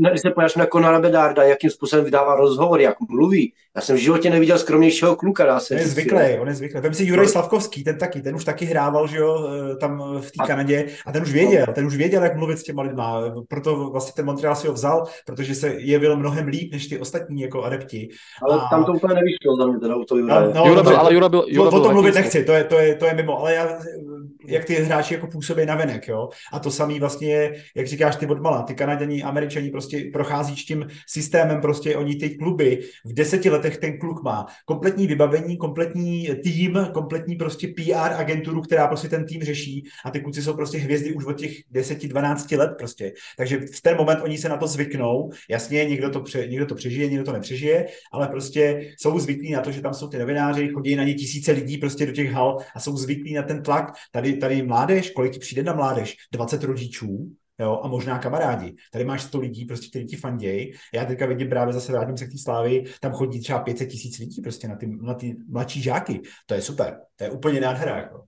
[0.00, 3.52] na, když se pojáš na Conora Bedarda, jakým způsobem vydává rozhovor, jak mluví.
[3.76, 5.46] Já jsem v životě neviděl skromnějšího kluka.
[5.46, 6.80] Dá se on je zvyklý, on je zvyklý.
[6.80, 10.30] Vem si Juraj Slavkovský, ten taky, ten už taky hrával, že jo, eh, tam v
[10.30, 13.22] té Kanadě a ten už věděl, ten už věděl, jak mluvit s těma lidma.
[13.48, 17.42] Proto vlastně ten Montreal si ho vzal, protože se jevil mnohem líp než ty ostatní
[17.42, 18.08] jako adepti.
[18.42, 18.68] Ale a...
[18.70, 20.46] tam to úplně nevyšlo za mě teda u toho Juraje.
[20.46, 22.64] No, no, Jura byl, ale Jura byl, Jura byl o tom mluvit nechci, to je,
[22.64, 24.09] to, je, to je mimo, ale já thank.
[24.46, 26.28] Jak ty hráči jako působí na venek, jo.
[26.52, 30.86] A to samý vlastně je, jak říkáš ty odmala, ty Kanaděni, Američani prostě prochází tím
[31.06, 36.88] systémem, prostě oni ty kluby, v deseti letech ten kluk má kompletní vybavení, kompletní tým,
[36.94, 41.12] kompletní prostě PR agenturu, která prostě ten tým řeší a ty kluci jsou prostě hvězdy
[41.12, 43.12] už od těch 10-12 let prostě.
[43.36, 46.74] Takže v ten moment oni se na to zvyknou, jasně, někdo to, pře, někdo to
[46.74, 50.68] přežije, někdo to nepřežije, ale prostě jsou zvyklí na to, že tam jsou ty novináři,
[50.68, 53.92] chodí na ně tisíce lidí prostě do těch hal a jsou zvyklí na ten tlak.
[54.12, 56.16] Tady, tady mládež, kolik ti přijde na mládež?
[56.32, 58.74] 20 rodičů, jo, a možná kamarádi.
[58.92, 60.72] Tady máš 100 lidí, prostě, kteří ti fandějí.
[60.94, 64.18] Já teďka vidím právě zase vrátím se k té slávy, tam chodí třeba 500 tisíc
[64.18, 66.20] lidí prostě na ty, na ty mladší žáky.
[66.46, 67.96] To je super, to je úplně nádhera.
[67.96, 68.24] Jako.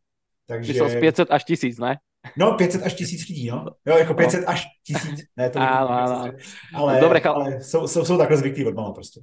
[0.47, 0.75] Takže...
[0.75, 1.97] Jsou 500 až tisíc, ne?
[2.37, 3.67] No, 500 až tisíc lidí, no.
[3.87, 4.49] Jo, jako 500 no.
[4.49, 6.33] až tisíc, ne, to áno, áno.
[6.75, 7.35] Ale, Dobre, chal...
[7.35, 9.21] ale jsou, jsou, jsou takhle zvyklí od mala prostě.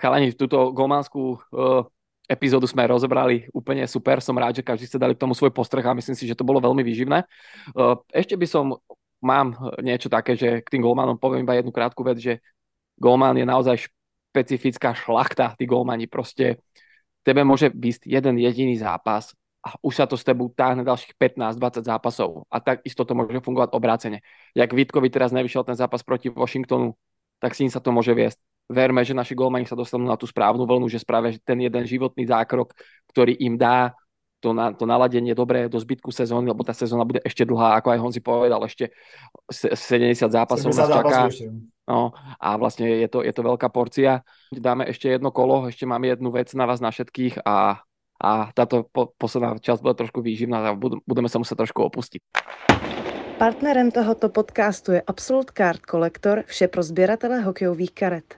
[0.00, 1.82] Chalani, túto golmanskú uh,
[2.28, 4.20] epizódu sme rozebrali úplne super.
[4.20, 6.44] Som rád, že každý ste dali k tomu svoj postrh a myslím si, že to
[6.44, 7.24] bolo veľmi výživné.
[7.72, 8.76] Uh, ešte by som,
[9.24, 12.44] mám niečo také, že k tým golmanom poviem iba jednu krátku vec, že
[13.00, 13.88] golman je naozaj
[14.28, 16.60] špecifická šlachta, tí golmani proste
[17.24, 19.32] tebe môže byť jeden jediný zápas
[19.64, 22.46] a už sa to s tebou táhne ďalších 15-20 zápasov.
[22.48, 24.22] A takisto to môže fungovať obrácene.
[24.54, 26.94] Jak Vitkovi teraz nevyšiel ten zápas proti Washingtonu,
[27.42, 28.38] tak s ním sa to môže viesť.
[28.68, 32.28] Verme, že naši golmani sa dostanú na tú správnu vlnu, že spravia ten jeden životný
[32.28, 32.76] zákrok,
[33.08, 33.96] ktorý im dá
[34.38, 37.88] to, na, to naladenie dobré do zbytku sezóny, lebo tá sezóna bude ešte dlhá, ako
[37.90, 38.94] aj Honzi povedal, ešte
[39.50, 41.20] 70 zápasov 70 nás čaká.
[41.88, 44.22] No, a vlastne je to, je to veľká porcia.
[44.52, 47.82] Dáme ešte jedno kolo, ešte mám jednu vec na vás na všetkých a
[48.18, 50.76] a táto po, posledná časť bude trošku výživná a
[51.06, 52.18] budeme sa musieť trošku opustiť.
[53.38, 58.34] Partnerem tohoto podcastu je Absolut Card Collector, vše pro sběratele hokejových karet.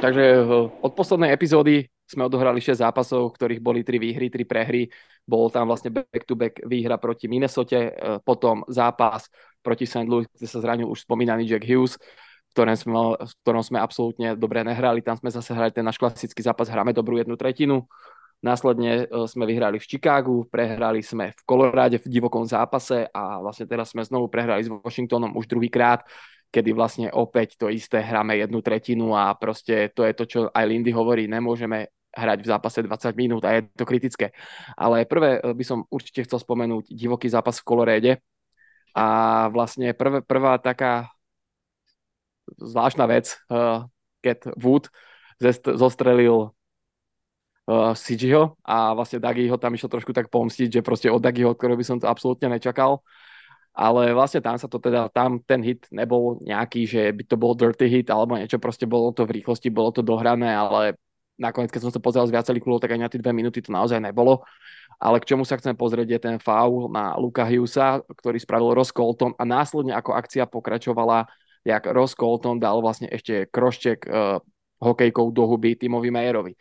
[0.00, 0.44] Takže eh,
[0.80, 4.88] od poslednej epizódy sme odohrali 6 zápasov, ktorých boli 3 výhry, 3 prehry.
[5.28, 7.92] Bol tam vlastne back-to-back výhra proti Minnesota, eh,
[8.24, 9.28] potom zápas
[9.60, 10.08] proti St.
[10.08, 14.32] Louis, kde sa zranil už spomínaný Jack Hughes, v ktorom sme, v ktorom sme absolútne
[14.32, 15.04] dobre nehrali.
[15.04, 17.84] Tam sme zase hrali ten náš klasický zápas, hráme dobrú jednu tretinu.
[18.40, 23.68] Následne e, sme vyhrali v Chicagu, prehrali sme v Koloráde v divokom zápase a vlastne
[23.68, 26.08] teraz sme znovu prehrali s Washingtonom už druhýkrát,
[26.48, 30.64] kedy vlastne opäť to isté hráme jednu tretinu a proste to je to, čo aj
[30.64, 34.32] Lindy hovorí, nemôžeme hrať v zápase 20 minút a je to kritické.
[34.72, 38.12] Ale prvé e, by som určite chcel spomenúť divoký zápas v Koloréde
[38.96, 39.06] a
[39.52, 41.12] vlastne prvé, prvá taká
[42.56, 43.38] zvláštna vec,
[44.26, 44.90] keď Wood
[45.78, 46.50] zostrelil
[47.70, 51.54] uh, Sigiho a vlastne Dagi ho tam išlo trošku tak pomstiť, že proste od Dagiho,
[51.54, 53.06] od ktorého by som to absolútne nečakal.
[53.70, 57.54] Ale vlastne tam sa to teda, tam ten hit nebol nejaký, že by to bol
[57.54, 60.98] dirty hit alebo niečo, proste bolo to v rýchlosti, bolo to dohrané, ale
[61.38, 63.70] nakoniec, keď som sa pozeral z viacerých klubov, tak aj na tie dve minúty to
[63.70, 64.42] naozaj nebolo.
[65.00, 68.92] Ale k čomu sa chcem pozrieť je ten foul na Luka Hughesa, ktorý spravil Ross
[68.92, 71.30] Colton a následne ako akcia pokračovala,
[71.64, 74.42] jak Ross Colton dal vlastne ešte krošček uh,
[74.82, 76.52] hokejkou do huby Timovi Mayerovi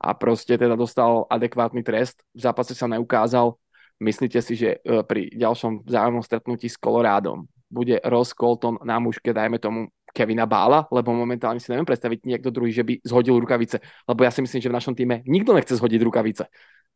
[0.00, 2.22] a prostě teda dostal adekvátny trest.
[2.34, 3.54] V zápase sa neukázal.
[4.00, 9.30] Myslíte si, že e, pri ďalšom vzájomnom stretnutí s Colorádom bude Ross Colton na mužke,
[9.30, 13.78] dajme tomu Kevina Bála, lebo momentálne si neviem predstaviť niekto druhý, že by zhodil rukavice,
[14.10, 16.50] lebo ja si myslím, že v našom týme nikto nechce zhodiť rukavice.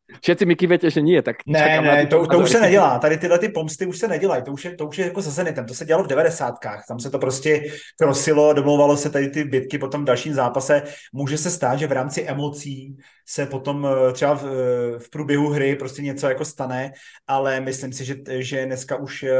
[0.05, 2.99] Všetci mi kývete, že nie, tak Ne, ne, to, to už se nedělá.
[2.99, 4.43] Tady tyhle ty pomsty už se nedělají.
[4.43, 5.65] To už je, to už je jako se Zenitem.
[5.65, 6.85] To se dělalo v devadesátkách.
[6.87, 7.63] Tam se to prostě
[7.99, 10.83] krosilo, domlouvalo se tady ty bitky po tom dalším zápase.
[11.13, 15.49] Může se stát, že v rámci emocí se potom eh, třeba v, eh, v průběhu
[15.49, 16.91] hry prostě něco jako stane,
[17.27, 19.35] ale myslím si, že, že dneska už eh,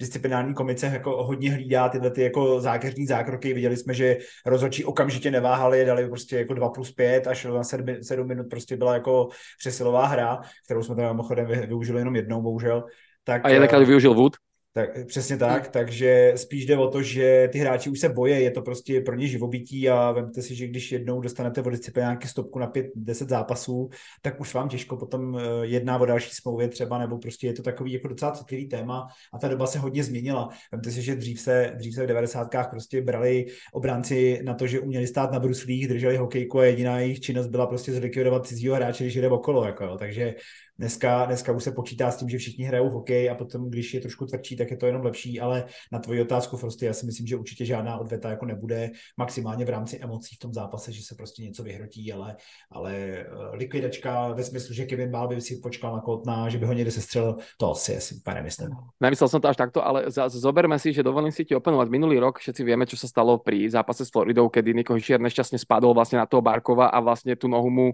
[0.00, 3.54] disciplinární komice jako hodně hlídá tyhle ty jako zákeřní zákroky.
[3.54, 8.26] Viděli jsme, že rozhodčí okamžitě neváhali, dali prostě jako 2 plus 5 až na 7,
[8.26, 9.28] minut prostě byla jako
[9.58, 12.84] přesilová hra, kterou jsme tam mimochodem využili jenom jednou, bohužel.
[13.24, 14.32] Tak, a jedenkrát využil Wood?
[14.72, 15.72] Tak, přesně tak, hmm.
[15.72, 19.14] takže spíš jde o to, že ty hráči už se boje, je to prostě pro
[19.14, 23.88] ně živobytí a vemte si, že když jednou dostanete od disciplinárky stopku na 5-10 zápasů,
[24.22, 27.62] tak už vám těžko potom eh, jedná o další smlouvě třeba, nebo prostě je to
[27.62, 30.48] takový jako docela citlivý téma a ta doba se hodně změnila.
[30.72, 32.48] Vemte si, že dřív se, dřív se v 90.
[32.70, 37.20] prostě brali obránci na to, že uměli stát na bruslích, drželi hokejku a jediná jejich
[37.20, 39.96] činnost byla prostě zlikvidovat cizího hráče, když jde okolo, jako, jo.
[39.98, 40.34] takže
[40.78, 44.00] Dneska, dneska už se počítá s tím, že všichni hrajou hokej a potom, když je
[44.00, 47.26] trošku tvrdší, tak je to jenom lepší, ale na tvoji otázku, Frosty, já si myslím,
[47.26, 51.14] že určitě žádná odveta jako nebude maximálně v rámci emocí v tom zápase, že se
[51.14, 52.36] prostě něco vyhrotí, ale,
[52.70, 56.66] ale eh, likvidačka ve smyslu, že Kevin Bál by si počkal na Kotna, že by
[56.66, 58.68] ho někde sestřelil, to asi asi úplně nemyslím.
[59.00, 61.88] Nemyslel jsem to až takto, ale zoberme si, že dovolím si ti oponovať.
[61.88, 65.58] Minulý rok všetci vieme, čo sa stalo pri zápase s Floridou, kedy Niko Hišier nešťastne
[65.58, 67.86] spadol vlastne na toho Barkova a vlastne tú nohu mu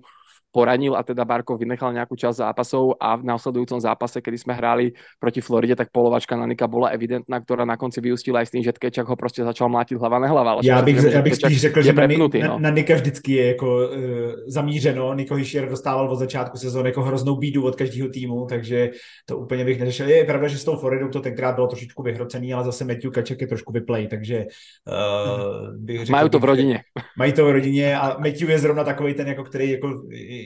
[0.55, 4.95] poranil a teda Barkov vynechal nejakú časť zápasov a v následujúcom zápase, kedy sme hráli
[5.19, 8.63] proti Floride, tak polovačka na Nika bola evidentná, ktorá na konci vyústila aj s tým,
[8.63, 10.51] že Tkečak ho prostě začal mlátit hlava nehlava.
[10.51, 12.59] Ale já bych, já bych spíš řekl, že prepnutý, na, no.
[12.59, 14.01] na, Nika vždycky je jako uh,
[14.47, 15.15] zamířeno.
[15.15, 18.91] Niko Hischier dostával od začátku sezóny jako hroznou bídu od každého týmu, takže
[19.27, 20.09] to úplně bych neřešil.
[20.09, 23.41] Je pravda, že s tou Floridou to tenkrát bylo trošičku vyhrocený, ale zase Matthew Kaček
[23.41, 24.47] je trošku vyplej, takže
[24.87, 26.83] uh, bych řekl, Mají to v rodině.
[27.19, 29.89] Mají to v rodině a Matthew je zrovna takový ten, jako který jako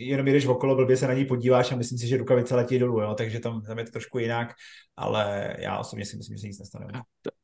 [0.06, 3.00] jenom jdeš okolo, blbě se na něj podíváš a myslím si, že rukavice letí dolů,
[3.00, 3.14] jo?
[3.14, 4.48] takže tam, tam je to trošku jinak,
[4.96, 6.86] ale já osobně si myslím, že se nic nestane.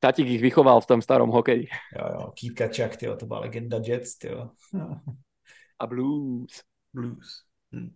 [0.01, 1.67] Tatík ich vychoval v tom starom hokeji.
[1.99, 4.51] Jo, jo, Keith Kačak, tyjo, to byla legenda Jets, tyjo.
[5.79, 6.61] A blues.
[6.95, 7.27] Blues.
[7.75, 7.91] Hm.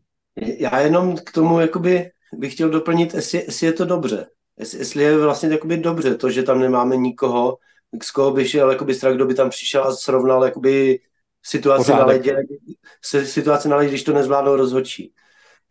[0.59, 4.27] Já jenom k tomu jakoby bych chtěl doplnit, jestli, jestli je to dobře.
[4.59, 7.59] Jestli, jestli je vlastně jakoby dobře to, že tam nemáme nikoho,
[8.03, 11.01] z koho by šel jakoby strach, kdo by tam přišel a srovnal jakoby
[11.43, 12.01] situaci Pořádek.
[12.01, 12.37] na ledě,
[13.25, 15.13] situaci na ledě, když to nezvládnou rozhodčí.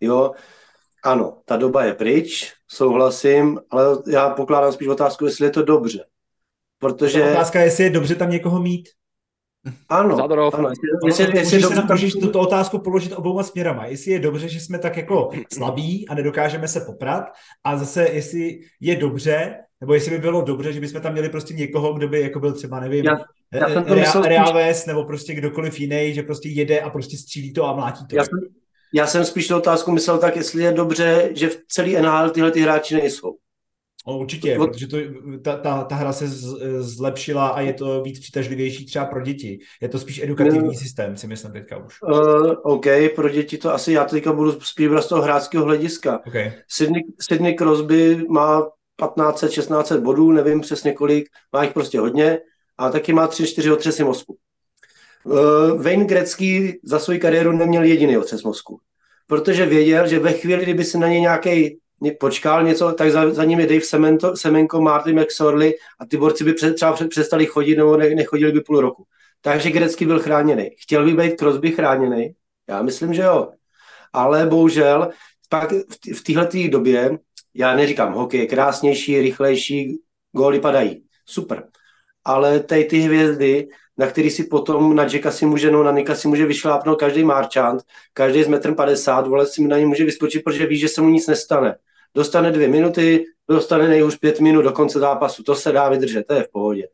[0.02, 0.32] Jo,
[1.04, 6.06] ano, ta doba je pryč, souhlasím, ale já pokládám spíš otázku, jestli je to dobře.
[6.80, 7.22] Protože...
[7.22, 8.90] Ta otázka je, jestli je dobře tam někoho mít.
[9.90, 10.54] Ano, Zadorov.
[10.54, 11.88] ano jestli, jestli, jestli dobře, tam...
[11.92, 13.86] můžeš tuto otázku položit obouma směrama.
[13.86, 17.24] Jestli je dobře, že jsme tak jako slabí a nedokážeme se poprat
[17.64, 21.54] a zase jestli je dobře, nebo jestli by bylo dobře, že bychom tam měli prostě
[21.54, 23.18] někoho, kdo by jako byl třeba, nevím, já,
[23.54, 27.18] já jsem to Real, Real West, nebo prostě kdokoliv jiný, že prostě jede a prostě
[27.18, 28.16] střílí to a mlátí to.
[28.16, 28.40] Já jsem,
[28.94, 32.52] já jsem spíš tu otázku myslel tak, jestli je dobře, že v celý NHL tyhle
[32.52, 33.38] ty hráči nejsou.
[34.08, 34.68] No, určitě, Od...
[34.68, 34.98] protože to,
[35.42, 39.60] ta, ta, ta hra se z, zlepšila a je to víc přitažlivější třeba pro děti.
[39.82, 40.74] Je to spíš edukativní no.
[40.74, 42.02] systém, si myslím teďka už.
[42.02, 46.22] Uh, OK, pro děti to asi já teďka budu spíš z toho hráčského hlediska.
[46.28, 46.54] Okay.
[46.68, 48.62] Sydney, Sydney Crosby má
[49.16, 52.40] 1500, 1600 bodů, nevím přesně kolik, má jich prostě hodně
[52.78, 54.38] a taky má 3-4 otřesy mozku.
[55.24, 58.80] Uh, Wayne Gretzky za svou kariéru neměl jediný otřes mozku,
[59.28, 61.78] protože věděl, že ve chvíli, kdyby se na něj nějaký
[62.20, 66.44] počkal něco, tak za, za ním je Dave Semento, Semenko, Martin McSorley a ty borci
[66.44, 69.04] by před, třeba přestali chodit nebo ne, nechodili by půl roku.
[69.42, 70.70] Takže Grecky byl chráněný.
[70.78, 72.36] Chtěl by být Crosby chráněný?
[72.70, 73.52] Já myslím, že jo.
[74.14, 75.10] Ale bohužel
[75.50, 77.20] pak v, v téhle době,
[77.54, 80.00] já neříkám, hokej je krásnější, rychlejší,
[80.32, 81.04] góly padají.
[81.26, 81.64] Super.
[82.28, 83.68] Ale tady ty hvězdy,
[83.98, 87.24] na který si potom, na Jacka si může, no na Nika si může vyšlápnout každý
[87.24, 87.84] marchant,
[88.14, 91.10] každý z metrem 50, vole si na ně může vyskočit, protože ví, že se mu
[91.10, 91.76] nic nestane
[92.18, 96.34] dostane dvě minuty, dostane nejhůř pět minut do konce zápasu, to se dá vydržet, to
[96.34, 96.88] je v pohodě.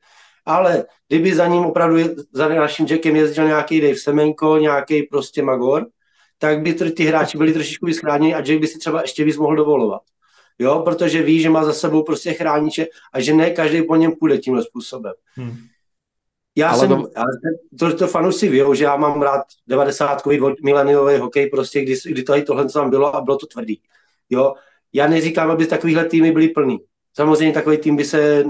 [0.45, 1.97] Ale kdyby za ním opravdu
[2.33, 5.87] za naším Jackem jezdil nějaký Dave Semenko, nějaký prostě Magor,
[6.37, 9.55] tak by ty hráči byli trošičku vyschráněni a Jack by si třeba ještě víc mohl
[9.55, 10.01] dovolovat.
[10.59, 14.11] Jo, protože ví, že má za sebou prostě chrániče a že ne každý po něm
[14.11, 15.13] půjde tímhle způsobem.
[15.35, 15.57] Hmm.
[16.55, 17.09] Já ale jsem, to...
[17.79, 20.23] to, to fanoušci ví, že já mám rád 90
[20.63, 23.81] mileniový hokej, prostě, kdy, kdy tady tohle tam bylo a bylo to tvrdý.
[24.29, 24.53] Jo,
[24.93, 26.79] já neříkám, aby takovýhle týmy byly plný.
[27.13, 28.43] Samozřejmě takový tým by se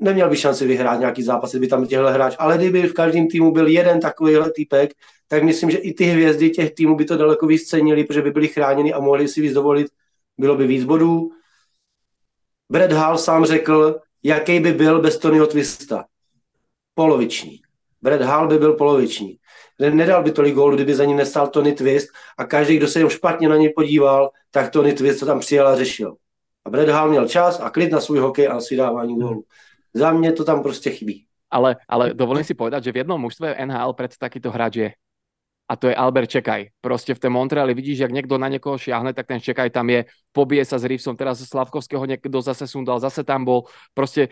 [0.00, 3.52] neměl by šanci vyhrát nějaký zápas, by tam těhle hráč, ale kdyby v každém týmu
[3.52, 4.90] byl jeden takovýhle týpek,
[5.28, 8.30] tak myslím, že i ty hvězdy těch týmů by to daleko víc cenili, protože by
[8.30, 9.86] byli chráněni a mohli si víc dovolit,
[10.40, 11.30] bylo by víc bodů.
[12.72, 16.04] Brad Hall sám řekl, jaký by byl bez Tonyho Twista.
[16.94, 17.60] Poloviční.
[18.02, 19.36] Brad Hall by byl poloviční.
[19.80, 22.08] Nedal by tolik gólů, kdyby za ním nestál Tony Twist
[22.38, 25.68] a každý, kdo se jenom špatně na něj podíval, tak Tony Twist to tam přijel
[25.68, 26.16] a řešil.
[26.64, 29.44] A Brad Hall měl čas a klid na svůj hokej a si dávání gólů.
[29.94, 31.24] Za mě to tam prostě chybí.
[31.50, 34.90] Ale, ale dovolím si povedať, že v jednom mužstve NHL pred takýto hráč je.
[35.70, 36.66] A to je Albert Čekaj.
[36.80, 40.04] Prostě v tom Montreali vidíš, jak někdo na někoho šiahne, tak ten Čekaj tam je,
[40.34, 43.70] pobije sa s Reevesom, teraz Slavkovského někdo zase sundal, zase tam bol.
[43.94, 44.28] Prostě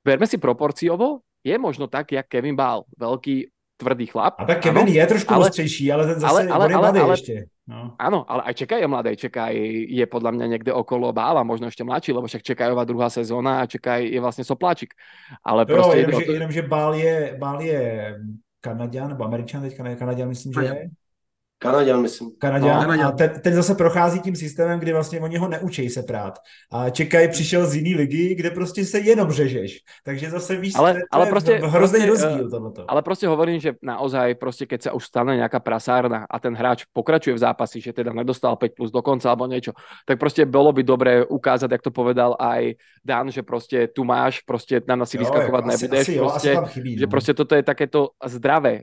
[0.00, 4.40] berme si proporciovo, je možno tak, jak Kevin Bál, veľký tvrdý chlap.
[4.40, 7.12] A tak Kevin ano, je trošku ale, ostřejší, ale ten zase ale, ale, ale, ale,
[7.12, 7.44] ještě.
[7.68, 7.94] No.
[8.00, 9.52] Áno, ale aj Čekaj je mladý, Čekaj
[9.92, 13.68] je podľa mňa niekde okolo Bála, možno ešte mladší, lebo však Čekajová druhá sezóna a
[13.68, 14.96] Čekaj je vlastne sopláčik.
[15.44, 16.32] Ale jo, prostě jenom, že, to...
[16.32, 17.80] jenom, že Bál je, Bál je
[18.60, 20.90] Kanaďan, nebo Američan, teďka ne, Kanaďan, myslím, že je.
[21.58, 22.30] Kanaděn, myslím.
[22.38, 22.98] Kanaděn.
[22.98, 26.38] No, a ten, ten zase prochází tím systémem, kdy vlastně oni ho neučí se prát.
[26.72, 29.80] A čekaj, přišel z jiný ligy, kde prostě se jenom řežeš.
[30.04, 32.84] Takže zase víš, ale, to, ale je prostě, hrozný prostě, rozdíl tohleto.
[32.88, 36.84] Ale prostě hovorím, že naozaj prostě keď sa už stane nějaká prasárna a ten hráč
[36.92, 39.72] pokračuje v zápasi, že teda nedostal 5 plus do konca alebo niečo,
[40.06, 42.74] tak prostě bylo by dobré ukázat, jak to povedal aj
[43.04, 46.64] Dan, že prostě tu máš, prostě na nás si vyskakovat asi, nebudeš, asi, prostě, jo,
[46.66, 47.00] chybí, no.
[47.00, 48.80] že prostě toto je takéto zdravé,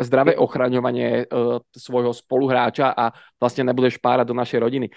[0.00, 1.58] zdravé ochraňovanie uh,
[1.92, 4.88] svojho spoluhráča a vlastně nebudeš párať do našej rodiny.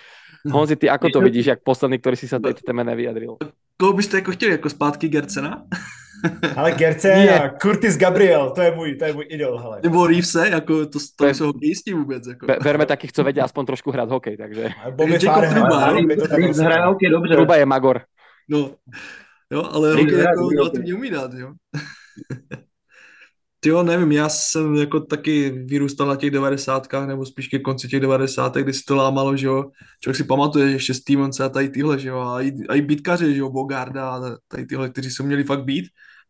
[0.47, 3.41] Honzi, ty ako to vidíš, jak posledný, který si sa tejto téme nevyjadril?
[3.81, 5.65] Koho byste jako chtěli, jako zpátky Gercena?
[6.55, 9.79] Ale Gerce a Curtis Gabriel, to je můj, to je můj idol, hele.
[9.83, 12.27] Nebo Reevese, jako to, to jsou hokejisti vůbec.
[12.27, 12.45] Jako.
[12.63, 14.69] Berme takých, co vedia aspoň trošku hrát hokej, takže...
[14.95, 15.91] Bobby Farha.
[16.29, 17.33] Reeves hraje hokej dobře.
[17.33, 18.01] Truba je Magor.
[18.49, 18.71] No,
[19.51, 21.51] jo, ale hokej jako relativně umí dát, jo.
[23.65, 27.87] Ty jo, nevím, já jsem jako taky vyrůstal na těch devadesátkách, nebo spíš ke konci
[27.87, 29.63] těch devadesátek, kdy se to lámalo, že jo.
[30.01, 32.81] Člověk si pamatuje, že ještě Stevens a tady tyhle, že jo, a i, a i
[32.81, 35.85] bitkaři, že jo, Bogarda a tady tyhle, kteří se měli fakt být.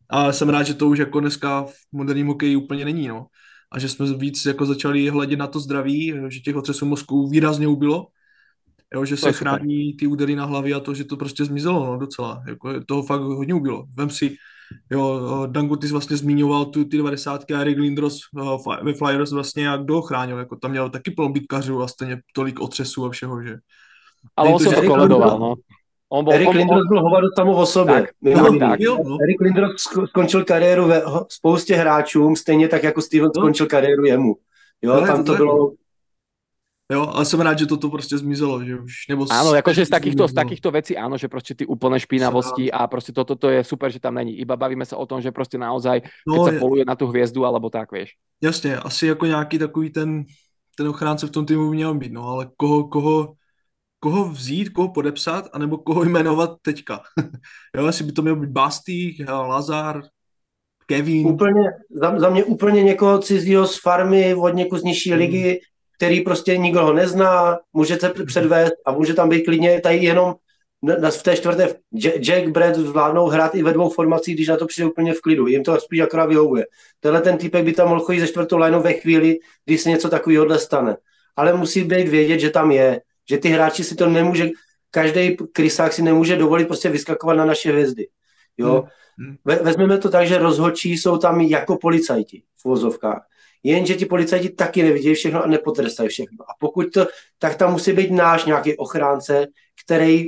[0.10, 3.26] A jsem rád, že to už jako dneska v moderním hokeji úplně není, no.
[3.72, 7.68] A že jsme víc jako začali hledět na to zdraví, že těch otřesů mozku výrazně
[7.68, 8.08] ubylo.
[8.94, 11.98] Jo, že se chrání ty údery na hlavě a to, že to prostě zmizelo, no,
[11.98, 12.44] docela.
[12.48, 13.86] Jako, toho fakt hodně ubylo.
[13.98, 14.36] Vem si,
[14.92, 15.22] Jo,
[15.52, 17.52] Dangutis vlastně zmiňoval tu ty 90.
[17.52, 18.20] a Eric Lindros
[18.84, 22.60] ve Flyers vlastně jak kdo chránil, jako tam měl taky plno bitkařů a stejně tolik
[22.60, 23.58] otřesů a všeho, že.
[24.36, 25.56] Ale on se to koledoval, no.
[26.10, 27.94] On byl, Eric on, Lindros byl hovado samo o sobě.
[27.94, 28.80] Tak, no, tak.
[28.80, 29.18] Jo, no.
[29.40, 29.72] Lindros
[30.06, 33.42] skončil kariéru ve spoustě hráčům, stejně tak jako Steven no.
[33.42, 34.36] skončil kariéru jemu.
[34.82, 35.72] Jo, tam to, to bylo,
[36.92, 39.26] Jo, ale jsem rád, že toto prostě zmizelo, že už, nebo...
[39.34, 43.12] Áno, jakože z takýchto, z takýchto vecí, áno, že prostě ty úplné špinavosti a prostě
[43.12, 44.38] toto to je super, že tam není.
[44.38, 47.46] Iba bavíme se o tom, že prostě naozaj, no, keď se poluje na tu hvězdu,
[47.46, 48.14] alebo tak, vieš.
[48.42, 50.24] Jasně, asi jako nějaký takový ten,
[50.78, 53.34] ten ochránce v tom týmu měl být, no, ale koho, koho,
[54.00, 57.02] koho vzít, koho podepsat, anebo koho jmenovat teďka.
[57.76, 60.02] jo, asi by to měl být Bastý, Lazar,
[60.86, 61.28] Kevin.
[61.28, 65.20] Úplně, za, za mě úplně někoho cizího z farmy, od někud z nižší hmm.
[65.20, 65.60] ligy,
[65.98, 70.36] který prostě nikdo ho nezná, může se předvést a může tam být klidně tady jenom
[71.10, 71.76] v té čtvrté
[72.20, 75.48] Jack Brad zvládnou hrát i ve dvou formacích, když na to přijde úplně v klidu.
[75.48, 76.66] Jim to spíš akorát vyhovuje.
[77.00, 80.10] Tenhle ten typek by tam mohl chodit ze čtvrtou lineou ve chvíli, když se něco
[80.10, 80.98] takového stane.
[81.36, 84.50] Ale musí být vědět, že tam je, že ty hráči si to nemůže,
[84.92, 88.08] každý krysák si nemůže dovolit prostě vyskakovat na naše hvězdy.
[88.58, 88.84] Jo?
[89.18, 89.36] Hmm.
[89.46, 93.26] Vezmeme to tak, že rozhodčí jsou tam jako policajti v vozovkách.
[93.66, 96.44] Jenže ti policajti taky nevidí všechno a nepotrestají všechno.
[96.44, 97.08] A pokud to,
[97.40, 99.48] tak tam musí být náš nějaký ochránce,
[99.86, 100.26] který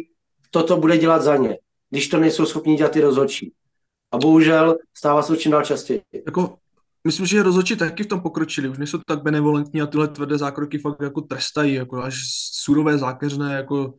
[0.51, 1.57] toto bude dělat za ně,
[1.89, 3.53] když to nejsou schopni dělat ty rozhodčí.
[4.11, 6.01] A bohužel stává se čím dál častěji.
[6.26, 6.57] Jako,
[7.03, 10.77] myslím, že rozhodčí taky v tom pokročili, už nejsou tak benevolentní a tyhle tvrdé zákroky
[10.77, 12.15] fakt jako trestají, jako až
[12.51, 13.93] surové zákeřné, jako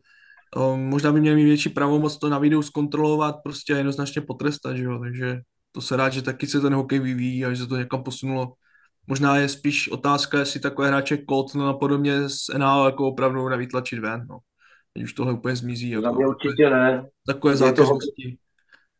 [0.55, 4.83] um, možná by měli mít větší pravomoc to na videu zkontrolovat, prostě jednoznačně potrestat, že
[4.83, 5.39] jo, takže
[5.71, 8.53] to se rád, že taky se ten hokej vyvíjí a že se to někam posunulo
[9.09, 13.99] Možná je spíš otázka, jestli takové hráče Colton a podobně z NHL jako opravdu nevytlačit
[13.99, 14.25] ven.
[14.29, 14.37] No.
[14.93, 15.89] Teď už tohle úplně zmizí.
[15.89, 17.05] Jako, mě určitě ne.
[17.27, 18.37] Takové zákeřnosti.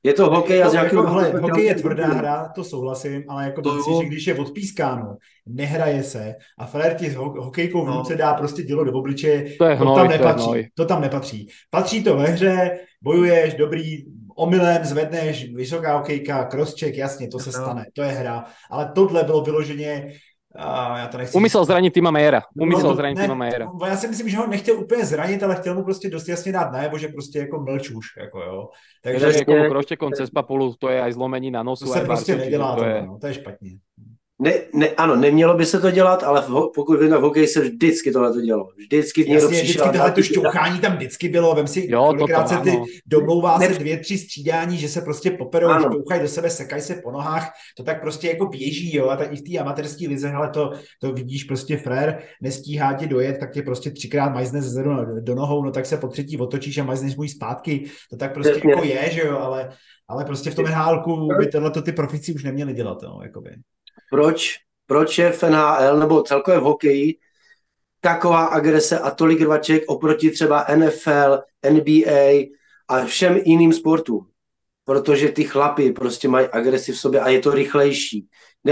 [0.03, 3.61] Je to hokej a z jako, hele, hokej je tvrdá hra, to souhlasím, ale jako
[3.61, 7.98] to si, že když je odpískáno, nehraje se a Flair ti hokejkou v no.
[7.98, 10.45] ruce dá prostě dělo do obličeje, to, je hnoj, to tam nepatří.
[10.45, 11.48] To, je to tam nepatří.
[11.69, 14.06] Patří to ve hře, bojuješ, dobrý,
[14.39, 18.45] omylem zvedneš, vysoká hokejka, crosscheck, jasně, to se stane, to je hra.
[18.71, 20.13] Ale tohle bylo vyloženě
[20.55, 21.37] a já to nechci...
[21.37, 22.41] Umyslel zranit Tima Mayera.
[22.61, 23.65] Umyslel no, zranit Tima Mayera.
[23.65, 26.51] No, já si myslím, že ho nechtěl úplně zranit, ale chtěl mu prostě dost jasně
[26.51, 28.67] dát najevo, že prostě jako mlčuš, jako jo.
[29.03, 31.85] Takže někomu kroštěkom cez papulu, to je aj zlomení na nosu.
[31.85, 33.01] To se prostě nedělá, to, je...
[33.05, 33.71] No, to je špatně.
[34.41, 37.61] Ne, ne, ano, nemělo by se to dělat, ale v, pokud vím, v hokeji se
[37.61, 38.69] vždycky tohle to dělalo.
[38.77, 39.63] Vždycky Jasně, někdo přišel.
[39.63, 41.55] Vždycky tohle to šťouchání tam vždycky bylo.
[41.55, 43.67] Vem si, jo, kolikrát to, se ty domlouvá ne...
[43.67, 47.51] se dvě, tři střídání, že se prostě poperou, šťouchají do sebe, sekají se po nohách.
[47.77, 49.09] To tak prostě jako běží, jo.
[49.09, 50.71] A tak i v té amatérské lize, ale to,
[51.01, 55.35] to vidíš prostě frér, nestíhá tě dojet, tak tě prostě třikrát majzne ze do, do
[55.35, 57.85] nohou, no tak se po třetí otočíš a majzneš můj zpátky.
[58.09, 58.71] To tak prostě Jasně.
[58.71, 59.69] jako je, že jo, ale,
[60.07, 63.49] ale prostě v tom hálku by tohle ty profici už neměli dělat, no, jakoby.
[64.10, 64.60] Proč?
[64.90, 67.18] proč je v NHL nebo celkově v hokeji
[68.02, 72.49] taková agrese a tolik rvaček oproti třeba NFL, NBA
[72.88, 74.26] a všem jiným sportům.
[74.86, 78.27] Protože ty chlapy prostě mají agresi v sobě a je to rychlejší.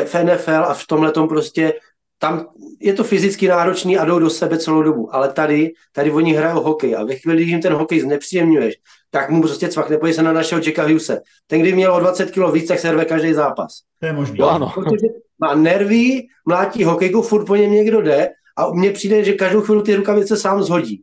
[0.05, 1.73] V NFL a v tomhle prostě
[2.19, 2.47] tam
[2.79, 6.61] je to fyzicky náročný a jdou do sebe celou dobu, ale tady, tady oni hrajou
[6.61, 8.75] hokej a ve chvíli, když jim ten hokej znepříjemňuješ,
[9.09, 11.21] tak mu prostě cvak, nepojď se na našeho Jacka Hughese.
[11.47, 13.81] Ten, kdy měl o 20 kg víc, tak se rve každý zápas.
[13.99, 14.45] To je možné.
[14.45, 14.71] ano.
[14.75, 15.07] Protože
[15.39, 19.83] má nervy, mlátí hokejku, furt po něm někdo jde a mně přijde, že každou chvíli
[19.83, 21.01] ty rukavice sám zhodí.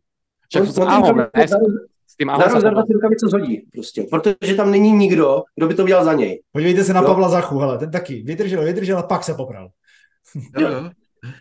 [0.57, 1.49] On, s, ahom, ne,
[2.07, 5.83] s tím ahom za ty rukavice zhodí, prostě, protože tam není nikdo, kdo by to
[5.83, 6.43] udělal za něj.
[6.53, 7.07] Podívejte se na jo?
[7.07, 9.69] Pavla Zachu, hele, ten taky vydržel, vydržel a pak se popral.
[10.59, 10.91] Jo, jo.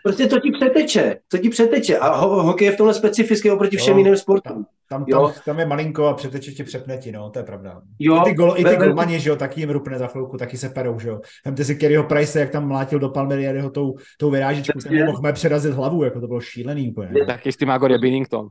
[0.03, 3.77] Prostě to ti přeteče, to ti přeteče a ho, hokej je v tomhle specifický oproti
[3.77, 4.65] všem jo, jiným sportům.
[4.89, 7.81] Tam, tam, tam, je malinko a přeteče ti přepne ti, no, to je pravda.
[7.99, 10.57] Jo, I ty, gol, i ty golmani, že jo, taky jim rupne za chvilku, taky
[10.57, 11.19] se perou, že jo.
[11.45, 15.05] Vemte si Kerryho Price, jak tam mlátil do Palmery a jeho tou, tou vyrážičkou, ten
[15.05, 17.25] mohl přerazit hlavu, jako to bylo šílený úplně.
[17.25, 18.47] Taky s tím Magor je Binnington.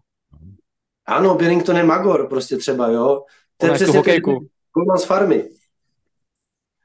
[1.07, 3.23] Ano, Binnington je Magor prostě třeba, jo.
[3.57, 4.21] To je přesně
[4.73, 5.45] golman z farmy.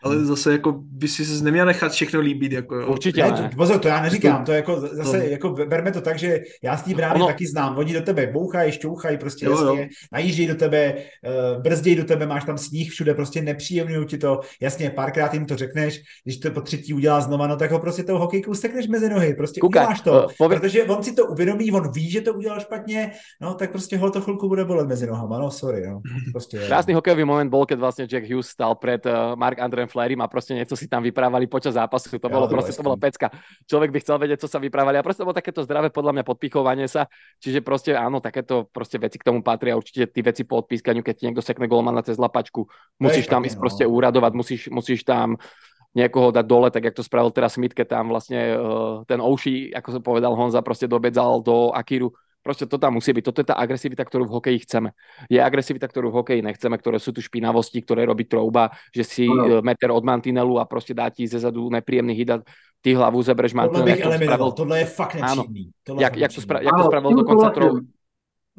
[0.08, 0.26] Ale hmm.
[0.26, 2.52] zase jako by si se neměl nechat všechno líbit.
[2.52, 2.88] Jako, jo.
[2.88, 3.32] Určitě ne.
[3.32, 3.50] ne.
[3.56, 5.28] Pozor, to já neříkám, to jako zase, to...
[5.28, 7.28] jako berme to tak, že já z té brány ono...
[7.28, 9.88] taky znám, oni do tebe bouchají, šťouchají, prostě jo, jasně, jo.
[10.12, 14.40] najíždějí do tebe, uh, brzdějí do tebe, máš tam sníh všude, prostě nepříjemňují ti to,
[14.62, 18.04] jasně, párkrát jim to řekneš, když to po třetí udělá znova, no tak ho prostě
[18.04, 20.60] toho hokejku stekneš mezi nohy, prostě Kuka, uděláš to, uh, pově...
[20.60, 23.12] protože on si to uvědomí, on ví, že to udělal špatně,
[23.42, 26.02] no tak prostě ho to chvilku bude bolet mezi nohama, no sorry, no.
[26.32, 30.22] Prostě, Krásný hokejový moment bol, keď vlastně Jack Hughes stal před uh, Mark Andrem Flerim
[30.22, 33.34] a prostě něco si tam vyprávali počas zápasu, to bolo prostě, to bola pecka.
[33.66, 36.24] Človek by chcel vedieť, co sa vyprávali a prostě to bolo takéto zdravé podľa mňa
[36.24, 37.10] podpichovanie sa,
[37.42, 41.16] čiže prostě áno, takéto prostě veci k tomu patria, určite ty veci po odpískaniu, keď
[41.18, 42.70] ti niekto sekne golmana cez lapačku,
[43.02, 43.60] musíš tam ísť no.
[43.60, 45.42] prostě úradovať, musíš, musíš tam
[45.96, 49.74] niekoho dať dole, tak jak to spravil teraz Smith, keď tam vlastne uh, ten Ouši,
[49.74, 52.14] ako som povedal Honza, prostě dobedzal do Akiru
[52.48, 53.24] Proste to tam musí byť.
[53.28, 54.96] Toto je tá agresivita, ktorú v hokeji chceme.
[55.28, 59.28] Je agresivita, ktorú v hokeji nechceme, ktoré sú tu špinavosti, ktoré robí trouba, že si
[59.28, 59.60] no.
[59.60, 62.32] meter od mantinelu a prostě dá ti ze zadu nepríjemný hit
[62.82, 63.84] ty hlavu zebereš mantinel.
[63.84, 65.72] Tohle bych eliminoval, tohle je fakt nepříjemný.
[66.00, 67.80] Jak, jak, to spra- jak to spravil dokonca trou,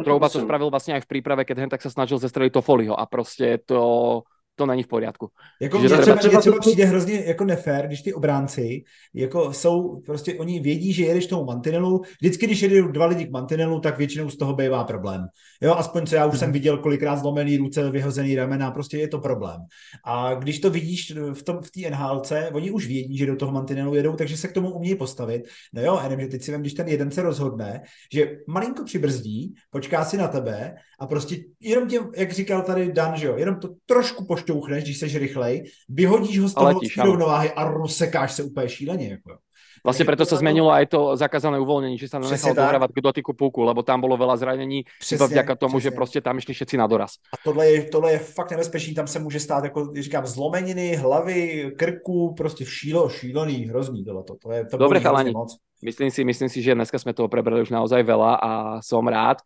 [0.04, 3.06] Trouba to spravil vlastně aj v príprave, keď hen tak sa snažil zestreliť Toffoliho a
[3.06, 4.22] prostě to
[4.58, 5.30] to není v pořádku.
[5.60, 8.82] Jako mě třeba, třeba, třeba přijde hrozně jako nefér, když ty obránci
[9.14, 13.30] jako jsou, prostě oni vědí, že jedeš tomu mantinelu, vždycky, když jedou dva lidi k
[13.30, 15.26] mantinelu, tak většinou z toho bývá problém.
[15.62, 16.52] Jo, aspoň co já už jsem mhm.
[16.52, 19.60] viděl kolikrát zlomený ruce, vyhozený ramena, prostě je to problém.
[20.04, 23.52] A když to vidíš v tom v té NHLce, oni už vědí, že do toho
[23.52, 25.42] mantinelu jedou, takže se k tomu umějí postavit.
[25.72, 27.82] No jo, jenom, že teď si vím, když ten jeden se rozhodne,
[28.12, 33.16] že malinko přibrzdí, počká si na tebe a prostě jenom tě, jak říkal tady Dan,
[33.16, 35.54] že jo, jenom to trošku pošt šťouchneš, když jsi rychlej,
[35.88, 39.08] vyhodíš ho z toho letíš, rovnováhy a rozsekáš se úplně šíleně.
[39.08, 39.38] Jako.
[39.84, 43.62] Vlastně proto se zmenilo aj to zakázané uvolnění, že sa nenechal dohrávať k dotyku puku,
[43.62, 45.90] lebo tam bylo veľa zranení, iba vďaka tomu, přesně.
[45.90, 47.22] že prostě tam išli všetci na doraz.
[47.30, 51.70] A tohle je, tohle je fakt nebezpečný, tam se může stát, jako říkám, zlomeniny, hlavy,
[51.78, 54.22] krku, prostě šílo, šílený, hrozný tohle.
[54.42, 55.56] To, je, to Dobre, chalani, moc.
[55.82, 58.50] myslím si, myslím si, že dneska jsme toho prebrali už naozaj veľa a
[58.82, 59.38] som rád.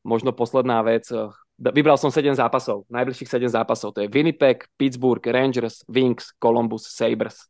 [0.00, 1.12] Možno posledná vec,
[1.60, 3.92] vybral som 7 zápasov, najbližších 7 zápasov.
[3.92, 7.44] To je Winnipeg, Pittsburgh, Rangers, Wings, Columbus, Sabres,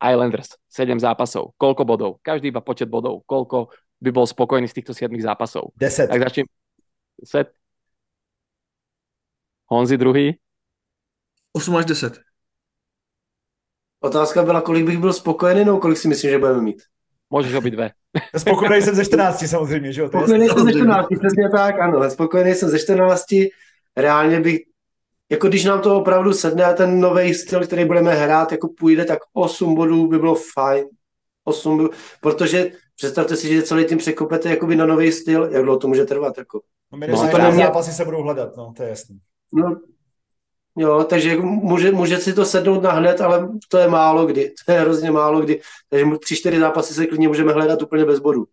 [0.00, 0.56] Islanders.
[0.72, 1.52] 7 zápasov.
[1.60, 2.10] Koľko bodov?
[2.24, 3.20] Každý iba počet bodov.
[3.28, 3.68] Koľko
[4.00, 5.76] by bol spokojný z týchto 7 zápasov?
[5.76, 6.08] 10.
[6.08, 6.48] Tak začnem.
[7.20, 7.52] Set.
[9.68, 10.40] Honzi druhý.
[11.52, 12.20] 8 až 10.
[14.00, 16.82] Otázka byla, kolik bych byl spokojený, no kolik si myslím, že budeme mít.
[17.30, 17.90] Můžeš obidve.
[18.36, 20.08] Spokojený jsem ze 14 samozřejmě, že jo?
[20.08, 22.10] Spokojený jsem ze 14, přesně tak, ano.
[22.10, 23.24] Spokojený jsem ze 14,
[23.96, 24.58] reálně bych,
[25.30, 29.04] jako když nám to opravdu sedne a ten nový styl, který budeme hrát, jako půjde,
[29.04, 30.84] tak 8 bodů by bylo fajn.
[31.44, 31.90] 8 bodů,
[32.20, 36.04] protože představte si, že celý tým překopete jakoby na nový styl, jak dlouho to může
[36.04, 36.38] trvat.
[36.38, 36.60] Jako.
[36.92, 37.06] No,
[37.38, 39.18] no, zápasy se budou hledat, no, to je jasný.
[39.52, 39.80] No,
[40.78, 44.54] Jo, takže jako může, může si to sednout na hned, ale to je málo kdy.
[44.66, 45.60] To je hrozně málo kdy.
[45.88, 48.46] Takže tři, čtyři zápasy se klidně můžeme hledat úplně bez bodu.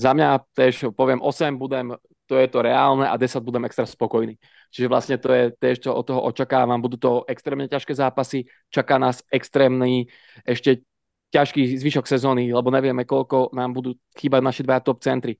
[0.00, 1.94] Za mňa tež poviem 8 budem,
[2.26, 4.40] to je to reálne a 10 budem extra spokojný.
[4.72, 6.80] Čiže vlastne to je tež, čo od toho očakávam.
[6.80, 10.08] Budú to extrémne ťažké zápasy, čaká nás extrémny
[10.48, 10.80] ešte
[11.28, 15.36] ťažký zvyšok sezóny, lebo nevieme, koľko nám budú chýbať naši dva top centry.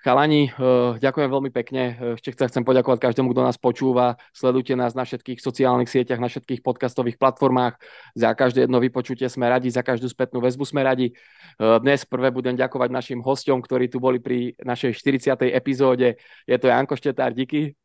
[0.00, 2.16] Chalani, uh, ďakujem veľmi pekne.
[2.16, 4.16] Ešte chcem, chcem poďakovať každému, kto nás počúva.
[4.32, 7.76] Sledujte nás na všetkých sociálnych sieťach, na všetkých podcastových platformách.
[8.16, 11.12] Za každé jedno vypočutie sme radi, za každú spätnú väzbu sme radi.
[11.60, 15.52] Uh, dnes prvé budem ďakovať našim hostom, ktorí tu boli pri našej 40.
[15.52, 16.16] epizóde.
[16.48, 17.76] Je to Janko Štetár, díky.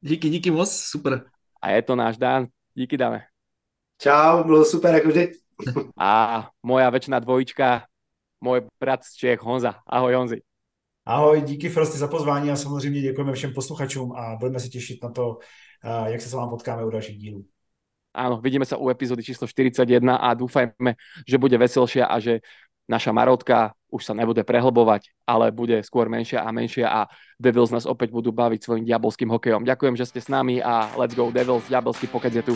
[0.00, 1.28] Díky, díky moc, super.
[1.60, 2.48] A je to náš Dan.
[2.72, 3.28] Díky, Dane.
[4.00, 5.32] Čau, bylo super, jako vždy.
[6.00, 7.86] A moja väčšiná dvojička,
[8.42, 9.78] môj brat z Čech, Honza.
[9.86, 10.42] Ahoj, Honzi.
[11.06, 15.10] Ahoj, díky Frosty za pozvání a samozřejmě děkujeme všem posluchačům a budeme se těšit na
[15.10, 15.38] to,
[16.06, 17.44] jak se s vámi potkáme u dalších dílů.
[18.12, 19.88] Áno, vidíme sa u epizódy číslo 41
[20.20, 22.44] a dúfajme, že bude veselšia a že
[22.84, 27.08] naša Marotka už sa nebude prehlbovať, ale bude skôr menšia a menšia a
[27.40, 29.64] Devils nás opäť budú baviť svojim diabolským hokejom.
[29.64, 32.54] Ďakujem, že ste s nami a let's go Devils, diabelský pokec je tu.